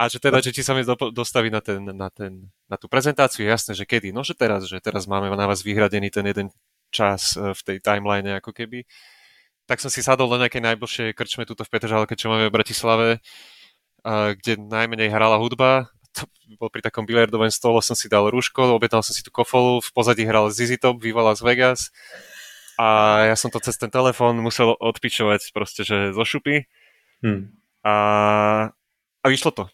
A 0.00 0.08
že 0.08 0.16
teda, 0.16 0.40
že 0.40 0.48
či 0.48 0.64
sa 0.64 0.72
mi 0.72 0.80
dostaví 1.12 1.52
na, 1.52 1.60
ten, 1.60 1.84
na, 1.84 2.08
ten, 2.08 2.48
na 2.64 2.80
tú 2.80 2.88
prezentáciu, 2.88 3.44
jasné, 3.44 3.76
že 3.76 3.84
kedy? 3.84 4.16
No, 4.16 4.24
že 4.24 4.32
teraz, 4.32 4.64
že 4.64 4.80
teraz 4.80 5.04
máme 5.04 5.28
na 5.28 5.44
vás 5.44 5.60
vyhradený 5.60 6.08
ten 6.08 6.24
jeden 6.24 6.48
čas 6.88 7.36
e, 7.36 7.52
v 7.52 7.60
tej 7.60 7.76
timeline 7.84 8.40
ako 8.40 8.56
keby. 8.56 8.88
Tak 9.70 9.78
som 9.78 9.86
si 9.86 10.02
sadol 10.02 10.26
do 10.26 10.42
nejakej 10.42 10.66
najbližšej 10.66 11.14
krčme 11.14 11.46
tuto 11.46 11.62
v 11.62 11.70
Petržalke, 11.70 12.18
čo 12.18 12.26
máme 12.26 12.50
v 12.50 12.56
Bratislave, 12.58 13.08
kde 14.02 14.58
najmenej 14.58 15.14
hrala 15.14 15.38
hudba. 15.38 15.94
To 16.18 16.26
bol 16.58 16.74
pri 16.74 16.82
takom 16.82 17.06
bilardovom 17.06 17.54
stole, 17.54 17.78
som 17.78 17.94
si 17.94 18.10
dal 18.10 18.26
rúško, 18.34 18.74
objednal 18.74 19.06
som 19.06 19.14
si 19.14 19.22
tú 19.22 19.30
kofolu, 19.30 19.78
v 19.78 19.90
pozadí 19.94 20.26
hral 20.26 20.50
ZZ 20.50 20.82
Top, 20.82 20.98
Viva 20.98 21.22
Las 21.22 21.38
Vegas 21.38 21.94
a 22.80 22.88
ja 23.28 23.36
som 23.36 23.52
to 23.52 23.60
cez 23.60 23.76
ten 23.76 23.92
telefón 23.92 24.40
musel 24.40 24.72
odpičovať 24.72 25.52
proste, 25.52 25.84
že 25.84 26.16
zo 26.16 26.24
šupy. 26.24 26.64
Hmm. 27.20 27.52
A, 27.84 27.94
a 29.20 29.26
vyšlo 29.28 29.52
to. 29.52 29.64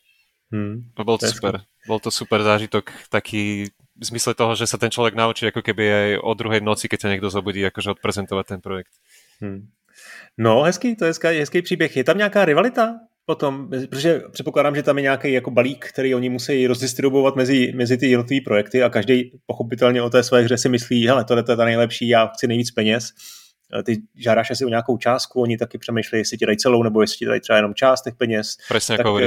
Hmm. 0.51 0.91
Bol 0.99 1.15
to 1.15 1.31
super. 1.31 1.63
Bol 1.87 2.03
to 2.03 2.11
super 2.11 2.43
zážitok, 2.43 2.91
taký 3.07 3.71
v 3.97 4.03
zmysle 4.03 4.35
toho, 4.35 4.59
že 4.59 4.67
sa 4.67 4.75
ten 4.75 4.91
človek 4.91 5.15
naučí 5.15 5.47
ako 5.47 5.63
keby 5.63 5.85
aj 5.87 6.09
o 6.19 6.31
druhej 6.35 6.61
noci, 6.61 6.91
keď 6.91 6.99
sa 6.99 7.11
niekto 7.15 7.31
zobudí, 7.31 7.63
akože 7.63 7.95
odprezentovať 7.95 8.45
ten 8.45 8.61
projekt. 8.61 8.93
Hmm. 9.39 9.71
No, 10.39 10.63
hezký, 10.63 10.97
to 10.97 11.05
je 11.05 11.09
hezký, 11.09 11.29
hezký 11.29 11.63
příběh. 11.63 11.97
Je 11.97 12.05
tam 12.05 12.19
nějaká 12.19 12.45
rivalita 12.45 12.95
potom, 13.25 13.69
protože 13.91 14.23
předpokládám, 14.31 14.77
že 14.77 14.83
tam 14.83 14.99
je 14.99 15.03
nějaký 15.03 15.33
jako 15.33 15.51
balík, 15.51 15.87
který 15.89 16.15
oni 16.15 16.29
musí 16.29 16.67
rozdistribuovat 16.67 17.37
mezi, 17.37 17.73
mezi 17.77 17.99
ty 17.99 18.11
jednotlivé 18.11 18.45
projekty 18.45 18.83
a 18.83 18.89
každý 18.89 19.33
pochopitelně 19.47 20.03
o 20.03 20.11
té 20.11 20.23
své 20.23 20.43
hře 20.43 20.59
si 20.59 20.69
myslí, 20.69 21.07
hele, 21.07 21.25
tohle 21.25 21.45
je 21.49 21.57
ta 21.57 21.65
nejlepší, 21.65 22.09
já 22.09 22.27
chci 22.27 22.47
nejvíc 22.47 22.71
peněz 22.71 23.13
Eh, 23.75 23.83
ty 23.83 24.03
žádáš 24.17 24.51
asi 24.51 24.65
o 24.65 24.69
nějakou 24.69 24.97
částku, 24.97 25.43
oni 25.43 25.59
taky 25.59 25.79
přemýšlejí, 25.79 26.21
jestli 26.21 26.39
ti 26.39 26.47
dají 26.47 26.59
celou, 26.59 26.83
nebo 26.83 27.01
jestli 27.01 27.17
ti 27.17 27.25
dají 27.25 27.41
třeba 27.41 27.57
jenom 27.57 27.75
část 27.75 28.03
těch 28.03 28.15
peněz. 28.15 28.57
Přesně 28.69 28.97
tak, 28.97 29.07
jako 29.07 29.19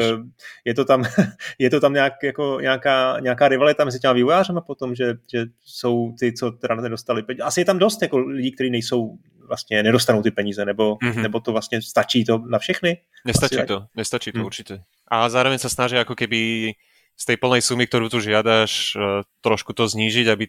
je 0.66 0.74
to 0.74 0.86
tam, 0.86 1.04
je 1.60 1.70
to 1.70 1.80
tam 1.80 1.94
nějak, 1.94 2.14
jako 2.24 2.60
nějaká, 2.62 3.20
nějaká 3.20 3.48
rivalita 3.48 3.86
mezi 3.86 4.00
těma 4.00 4.14
vývojářema 4.14 4.62
potom, 4.62 4.96
že, 4.96 5.16
že 5.32 5.46
jsou 5.64 6.14
ty, 6.20 6.34
co 6.34 6.52
teda 6.52 6.76
nedostali 6.76 7.24
peníze. 7.24 7.44
Asi 7.44 7.62
je 7.62 7.66
tam 7.66 7.80
dost 7.80 8.02
jako 8.02 8.18
lidí, 8.18 8.52
kteří 8.52 8.70
nejsou 8.70 9.18
vlastně 9.50 9.84
nedostanou 9.84 10.22
ty 10.22 10.32
peníze, 10.32 10.66
nebo, 10.66 10.96
mm-hmm. 10.96 11.22
nebo 11.22 11.40
to 11.40 11.52
vlastně 11.52 11.82
stačí 11.82 12.26
to 12.26 12.38
na 12.38 12.60
všechny? 12.60 12.98
Nestačí 13.26 13.58
Asi 13.58 13.68
to, 13.68 13.86
nestačí 13.96 14.32
to 14.32 14.40
hmm. 14.40 14.46
určite. 14.46 14.74
A 15.10 15.30
zároveň 15.30 15.60
sa 15.60 15.74
snaží 15.74 15.98
ako 15.98 16.16
keby 16.16 16.72
z 17.20 17.24
tej 17.26 17.38
plnej 17.42 17.60
sumy, 17.60 17.84
ktorú 17.84 18.08
tu 18.08 18.24
žiadaš, 18.24 18.96
eh, 18.96 19.28
trošku 19.44 19.76
to 19.76 19.90
znížiť, 19.90 20.26
aby 20.32 20.48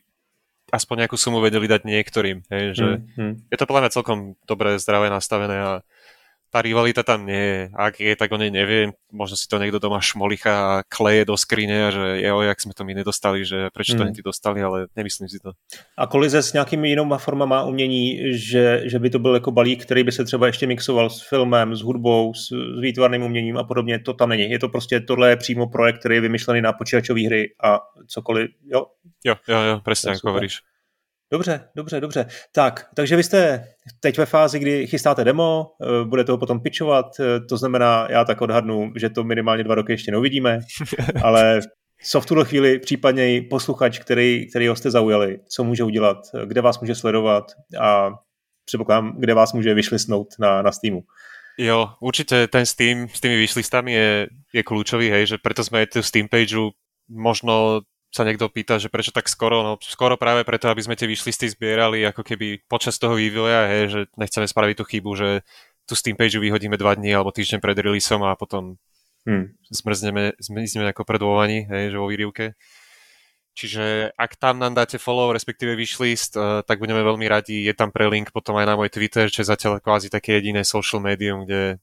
aspoň 0.71 0.97
nejakú 1.05 1.19
sumu 1.19 1.43
vedeli 1.43 1.67
dať 1.67 1.83
niektorým. 1.83 2.47
Hej, 2.47 2.65
že 2.79 2.87
mm, 2.87 3.19
mm. 3.19 3.35
Je 3.51 3.57
to 3.59 3.67
podľa 3.67 3.83
mňa 3.83 3.91
celkom 3.91 4.19
dobre, 4.47 4.79
zdravé 4.79 5.11
nastavené 5.11 5.57
a 5.59 5.73
tá 6.51 6.59
rivalita 6.59 7.07
tam 7.07 7.25
nie 7.25 7.39
je. 7.39 7.61
Ak 7.79 8.03
je, 8.03 8.11
tak 8.19 8.35
o 8.35 8.39
nej 8.39 8.51
neviem. 8.51 8.91
Možno 9.15 9.39
si 9.39 9.47
to 9.47 9.63
niekto 9.63 9.79
doma 9.79 10.03
šmolicha 10.03 10.51
a 10.51 10.73
kleje 10.83 11.23
do 11.25 11.39
skrine 11.39 11.87
a 11.87 11.91
že 11.95 12.27
jo, 12.27 12.43
jak 12.43 12.59
sme 12.59 12.75
to 12.75 12.83
my 12.83 12.93
nedostali, 12.95 13.47
že 13.47 13.71
prečo 13.71 13.95
to 13.95 14.03
mm. 14.03 14.15
ty 14.15 14.21
dostali, 14.23 14.59
ale 14.59 14.91
nemyslím 14.99 15.31
si 15.31 15.39
to. 15.39 15.55
A 15.97 16.07
kolize 16.07 16.43
s 16.43 16.53
nějakými 16.53 16.91
jinými 16.91 17.15
formama 17.19 17.65
umění, 17.65 18.35
že, 18.35 18.83
že 18.85 18.99
by 18.99 19.11
to 19.11 19.19
byl 19.19 19.35
jako 19.35 19.51
balík, 19.51 19.83
který 19.83 20.05
by 20.05 20.13
se 20.13 20.25
třeba 20.25 20.47
ještě 20.47 20.67
mixoval 20.67 21.11
s 21.11 21.29
filmem, 21.29 21.75
s 21.75 21.81
hudbou, 21.81 22.35
s, 22.35 22.51
s 22.51 22.81
výtvarným 22.81 23.23
uměním 23.23 23.57
a 23.57 23.65
podobně, 23.65 23.99
to 23.99 24.15
tam 24.15 24.29
není. 24.29 24.51
Je 24.51 24.59
to 24.59 24.69
prostě, 24.69 25.01
tohle 25.01 25.31
je 25.31 25.37
přímo 25.37 25.67
projekt, 25.67 25.99
který 25.99 26.15
je 26.15 26.21
vymyšlený 26.21 26.61
na 26.63 26.73
počítačové 26.73 27.27
hry 27.27 27.55
a 27.63 27.81
cokoliv, 28.07 28.51
jo? 28.67 28.87
Jo, 29.25 29.35
jo, 29.49 29.61
jo, 29.61 29.75
presne 29.85 30.17
ako 30.17 30.33
hovoríš. 30.33 30.65
Dobře, 31.33 31.69
dobře, 31.77 32.01
dobře. 32.01 32.27
Tak, 32.53 32.89
takže 32.95 33.17
vy 33.17 33.23
jste 33.23 33.65
teď 34.01 34.19
ve 34.19 34.27
fázi, 34.27 34.59
kdy 34.59 34.87
chystáte 34.87 35.25
demo, 35.25 35.67
eh, 35.83 36.05
budete 36.05 36.33
ho 36.33 36.39
potom 36.39 36.61
pitchovat, 36.61 37.07
eh, 37.21 37.41
to 37.41 37.57
znamená, 37.57 38.07
já 38.11 38.25
tak 38.25 38.41
odhadnu, 38.41 38.93
že 38.97 39.11
to 39.11 39.25
minimálně 39.25 39.65
dva 39.65 39.75
roky 39.75 39.93
ještě 39.93 40.11
neuvidíme, 40.11 40.61
ale 41.23 41.61
co 42.03 42.21
v 42.21 42.27
tuhle 42.27 42.45
chvíli 42.45 42.79
případně 42.79 43.43
posluchač, 43.51 43.99
který, 43.99 44.51
který 44.51 44.69
ho 44.69 44.77
jste 44.77 44.91
zaujali, 44.91 45.39
co 45.49 45.65
může 45.65 45.85
udělat, 45.85 46.17
kde 46.45 46.61
vás 46.61 46.81
může 46.81 46.95
sledovat 46.95 47.45
a 47.81 48.11
předpokládám, 48.65 49.15
kde 49.19 49.35
vás 49.35 49.53
může 49.53 49.75
vyšlisnout 49.75 50.29
na, 50.39 50.63
na 50.63 50.73
Steamu. 50.73 51.03
Jo, 51.59 51.91
určite 52.01 52.49
ten 52.49 52.67
Steam 52.67 53.09
s 53.09 53.21
tými 53.21 53.37
vyšlistami 53.37 53.93
je, 53.93 54.11
je 54.55 54.63
kľúčový, 54.65 55.13
hej, 55.13 55.35
že 55.35 55.37
preto 55.37 55.61
sme 55.61 55.85
aj 55.85 55.93
tú 55.93 56.01
Steam 56.01 56.25
page 56.25 56.57
možno 57.11 57.85
sa 58.11 58.27
niekto 58.27 58.51
pýta, 58.51 58.83
že 58.83 58.91
prečo 58.91 59.15
tak 59.15 59.31
skoro, 59.31 59.63
no 59.63 59.73
skoro 59.79 60.19
práve 60.19 60.43
preto, 60.43 60.67
aby 60.67 60.83
sme 60.83 60.99
tie 60.99 61.07
vyšlisty 61.07 61.47
zbierali 61.55 62.03
ako 62.11 62.27
keby 62.27 62.67
počas 62.67 62.99
toho 62.99 63.15
vývoja, 63.15 63.71
hej, 63.71 63.83
že 63.87 64.01
nechceme 64.19 64.51
spraviť 64.51 64.77
tú 64.83 64.85
chybu, 64.85 65.11
že 65.15 65.29
tu 65.87 65.95
Steam 65.95 66.19
page 66.19 66.35
vyhodíme 66.35 66.75
dva 66.75 66.99
dní 66.99 67.15
alebo 67.15 67.31
týždeň 67.31 67.63
pred 67.63 67.79
releaseom 67.79 68.27
a 68.27 68.35
potom 68.35 68.83
hmm. 69.31 69.55
zmrzneme, 69.71 70.35
zmrzneme 70.43 70.91
ako 70.91 71.07
pred 71.07 71.23
hej, 71.71 71.85
že 71.95 71.97
vo 71.99 72.11
výrivke. 72.11 72.59
Čiže 73.55 74.15
ak 74.15 74.39
tam 74.39 74.63
nám 74.63 74.79
dáte 74.79 74.99
follow, 74.99 75.35
respektíve 75.35 75.75
wishlist, 75.75 76.39
uh, 76.39 76.63
tak 76.63 76.79
budeme 76.79 77.03
veľmi 77.03 77.27
radi. 77.27 77.67
Je 77.67 77.75
tam 77.75 77.91
prelink 77.91 78.31
potom 78.31 78.55
aj 78.57 78.67
na 78.67 78.75
môj 78.79 78.95
Twitter, 78.95 79.27
čo 79.27 79.43
je 79.43 79.51
zatiaľ 79.51 79.83
kvázi 79.83 80.07
také 80.07 80.39
jediné 80.39 80.63
social 80.63 81.03
medium, 81.03 81.43
kde 81.45 81.83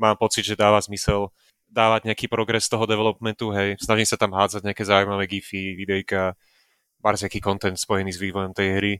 mám 0.00 0.16
pocit, 0.16 0.48
že 0.48 0.56
dáva 0.56 0.80
zmysel 0.80 1.28
dávať 1.72 2.12
nejaký 2.12 2.28
progres 2.28 2.68
toho 2.68 2.84
developmentu, 2.84 3.48
hej. 3.56 3.80
Snažím 3.80 4.04
sa 4.04 4.20
tam 4.20 4.36
hádzať 4.36 4.62
nejaké 4.68 4.84
zaujímavé 4.84 5.24
gify, 5.24 5.72
videjka, 5.72 6.36
nejaký 7.00 7.40
content 7.40 7.80
spojený 7.80 8.12
s 8.12 8.20
vývojom 8.20 8.52
tej 8.52 8.68
hry. 8.76 8.94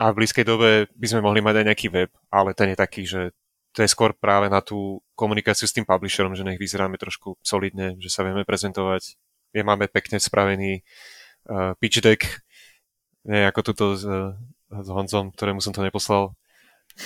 A 0.00 0.10
v 0.10 0.24
blízkej 0.24 0.42
dobe 0.42 0.90
by 0.90 1.06
sme 1.06 1.22
mohli 1.22 1.44
mať 1.44 1.62
aj 1.62 1.66
nejaký 1.70 1.86
web, 1.92 2.10
ale 2.32 2.50
ten 2.56 2.72
je 2.72 2.76
taký, 2.80 3.02
že 3.06 3.30
to 3.74 3.82
je 3.84 3.92
skôr 3.92 4.14
práve 4.14 4.50
na 4.50 4.58
tú 4.58 5.02
komunikáciu 5.14 5.70
s 5.70 5.74
tým 5.74 5.86
publisherom, 5.86 6.34
že 6.34 6.42
nech 6.42 6.58
vyzeráme 6.58 6.98
trošku 6.98 7.38
solidne, 7.42 7.94
že 8.02 8.10
sa 8.10 8.26
vieme 8.26 8.42
prezentovať. 8.42 9.14
Je 9.54 9.62
máme 9.62 9.86
pekne 9.86 10.18
spravený 10.18 10.82
uh, 11.46 11.78
pitch 11.78 12.02
deck, 12.02 12.42
nie 13.26 13.46
ako 13.46 13.60
tuto 13.70 13.84
s, 13.94 14.02
s 14.70 14.88
Honzom, 14.90 15.30
ktorému 15.30 15.62
som 15.62 15.70
to 15.70 15.82
neposlal 15.82 16.34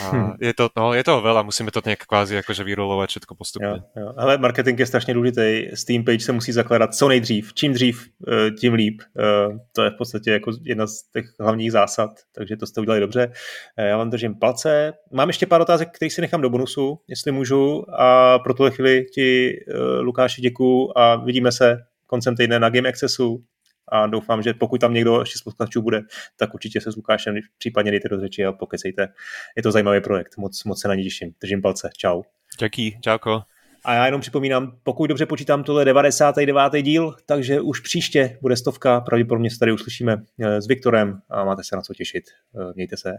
a 0.00 0.10
hm. 0.10 0.32
je, 0.40 0.54
to, 0.54 0.68
no, 0.76 0.92
je 0.94 1.04
toho 1.04 1.20
veľa, 1.24 1.42
musíme 1.42 1.70
to 1.70 1.80
nějak 1.84 2.04
kvázi 2.06 2.34
jakože 2.34 2.64
vyrolovať 2.64 3.08
všetko 3.10 3.34
postupně. 3.34 3.68
Jo, 3.68 3.76
jo. 3.96 4.12
Ale 4.16 4.38
marketing 4.38 4.80
je 4.80 4.86
strašně 4.86 5.14
důležitý. 5.14 5.66
Steam 5.74 6.04
page 6.04 6.20
se 6.20 6.32
musí 6.32 6.52
zakládat 6.52 6.94
co 6.94 7.08
nejdřív. 7.08 7.54
Čím 7.54 7.72
dřív, 7.72 8.06
eh, 8.28 8.50
tím 8.50 8.74
líp. 8.74 9.02
Eh, 9.02 9.58
to 9.72 9.82
je 9.82 9.90
v 9.90 9.94
podstatě 9.98 10.30
jako 10.30 10.52
jedna 10.62 10.86
z 10.86 11.02
těch 11.12 11.24
hlavních 11.40 11.72
zásad, 11.72 12.10
takže 12.34 12.56
to 12.56 12.66
jste 12.66 12.80
udělali 12.80 13.00
dobře. 13.00 13.32
Eh, 13.76 13.88
já 13.88 13.96
vám 13.96 14.10
držím 14.10 14.34
palce. 14.34 14.92
Mám 15.12 15.28
ještě 15.28 15.46
pár 15.46 15.60
otázek, 15.60 15.88
které 15.92 16.10
si 16.10 16.20
nechám 16.20 16.40
do 16.40 16.50
bonusu, 16.50 16.98
jestli 17.08 17.32
můžu. 17.32 17.84
A 18.00 18.38
pro 18.38 18.54
tuhle 18.54 18.70
chvíli 18.70 19.04
ti, 19.14 19.52
Lukáši, 20.00 20.42
děkuju 20.42 20.92
a 20.96 21.16
vidíme 21.16 21.52
se 21.52 21.78
koncem 22.06 22.36
týdne 22.36 22.58
na 22.58 22.70
Game 22.70 22.88
Accessu 22.88 23.44
a 23.92 24.06
doufám, 24.06 24.42
že 24.42 24.54
pokud 24.54 24.80
tam 24.80 24.94
někdo 24.94 25.20
ještě 25.20 25.38
z 25.38 25.42
posluchačů 25.42 25.82
bude, 25.82 26.02
tak 26.36 26.54
určitě 26.54 26.80
se 26.80 26.92
s 26.92 26.96
Lukášem 26.96 27.34
případně 27.58 27.90
dejte 27.90 28.08
do 28.08 28.20
řeči 28.20 28.46
a 28.46 28.52
pokecejte. 28.52 29.08
Je 29.56 29.62
to 29.62 29.72
zajímavý 29.72 30.00
projekt, 30.00 30.36
moc, 30.36 30.64
moc 30.64 30.80
se 30.80 30.88
na 30.88 30.94
ně 30.94 31.04
těším. 31.04 31.34
Držím 31.40 31.62
palce, 31.62 31.90
čau. 31.96 32.22
Děký, 32.60 32.98
čauko. 33.00 33.42
A 33.84 33.94
já 33.94 34.06
jenom 34.06 34.20
připomínám, 34.20 34.72
pokud 34.82 35.06
dobře 35.06 35.26
počítám, 35.26 35.64
tohle 35.64 35.84
99. 35.84 36.82
díl, 36.82 37.14
takže 37.26 37.60
už 37.60 37.80
příště 37.80 38.38
bude 38.42 38.56
stovka, 38.56 39.00
pravděpodobně 39.00 39.50
se 39.50 39.58
tady 39.58 39.72
uslyšíme 39.72 40.22
eh, 40.40 40.62
s 40.62 40.66
Viktorem 40.66 41.20
a 41.30 41.44
máte 41.44 41.64
se 41.64 41.76
na 41.76 41.82
co 41.82 41.94
těšit. 41.94 42.24
Eh, 42.56 42.72
mějte 42.74 42.96
se. 42.96 43.12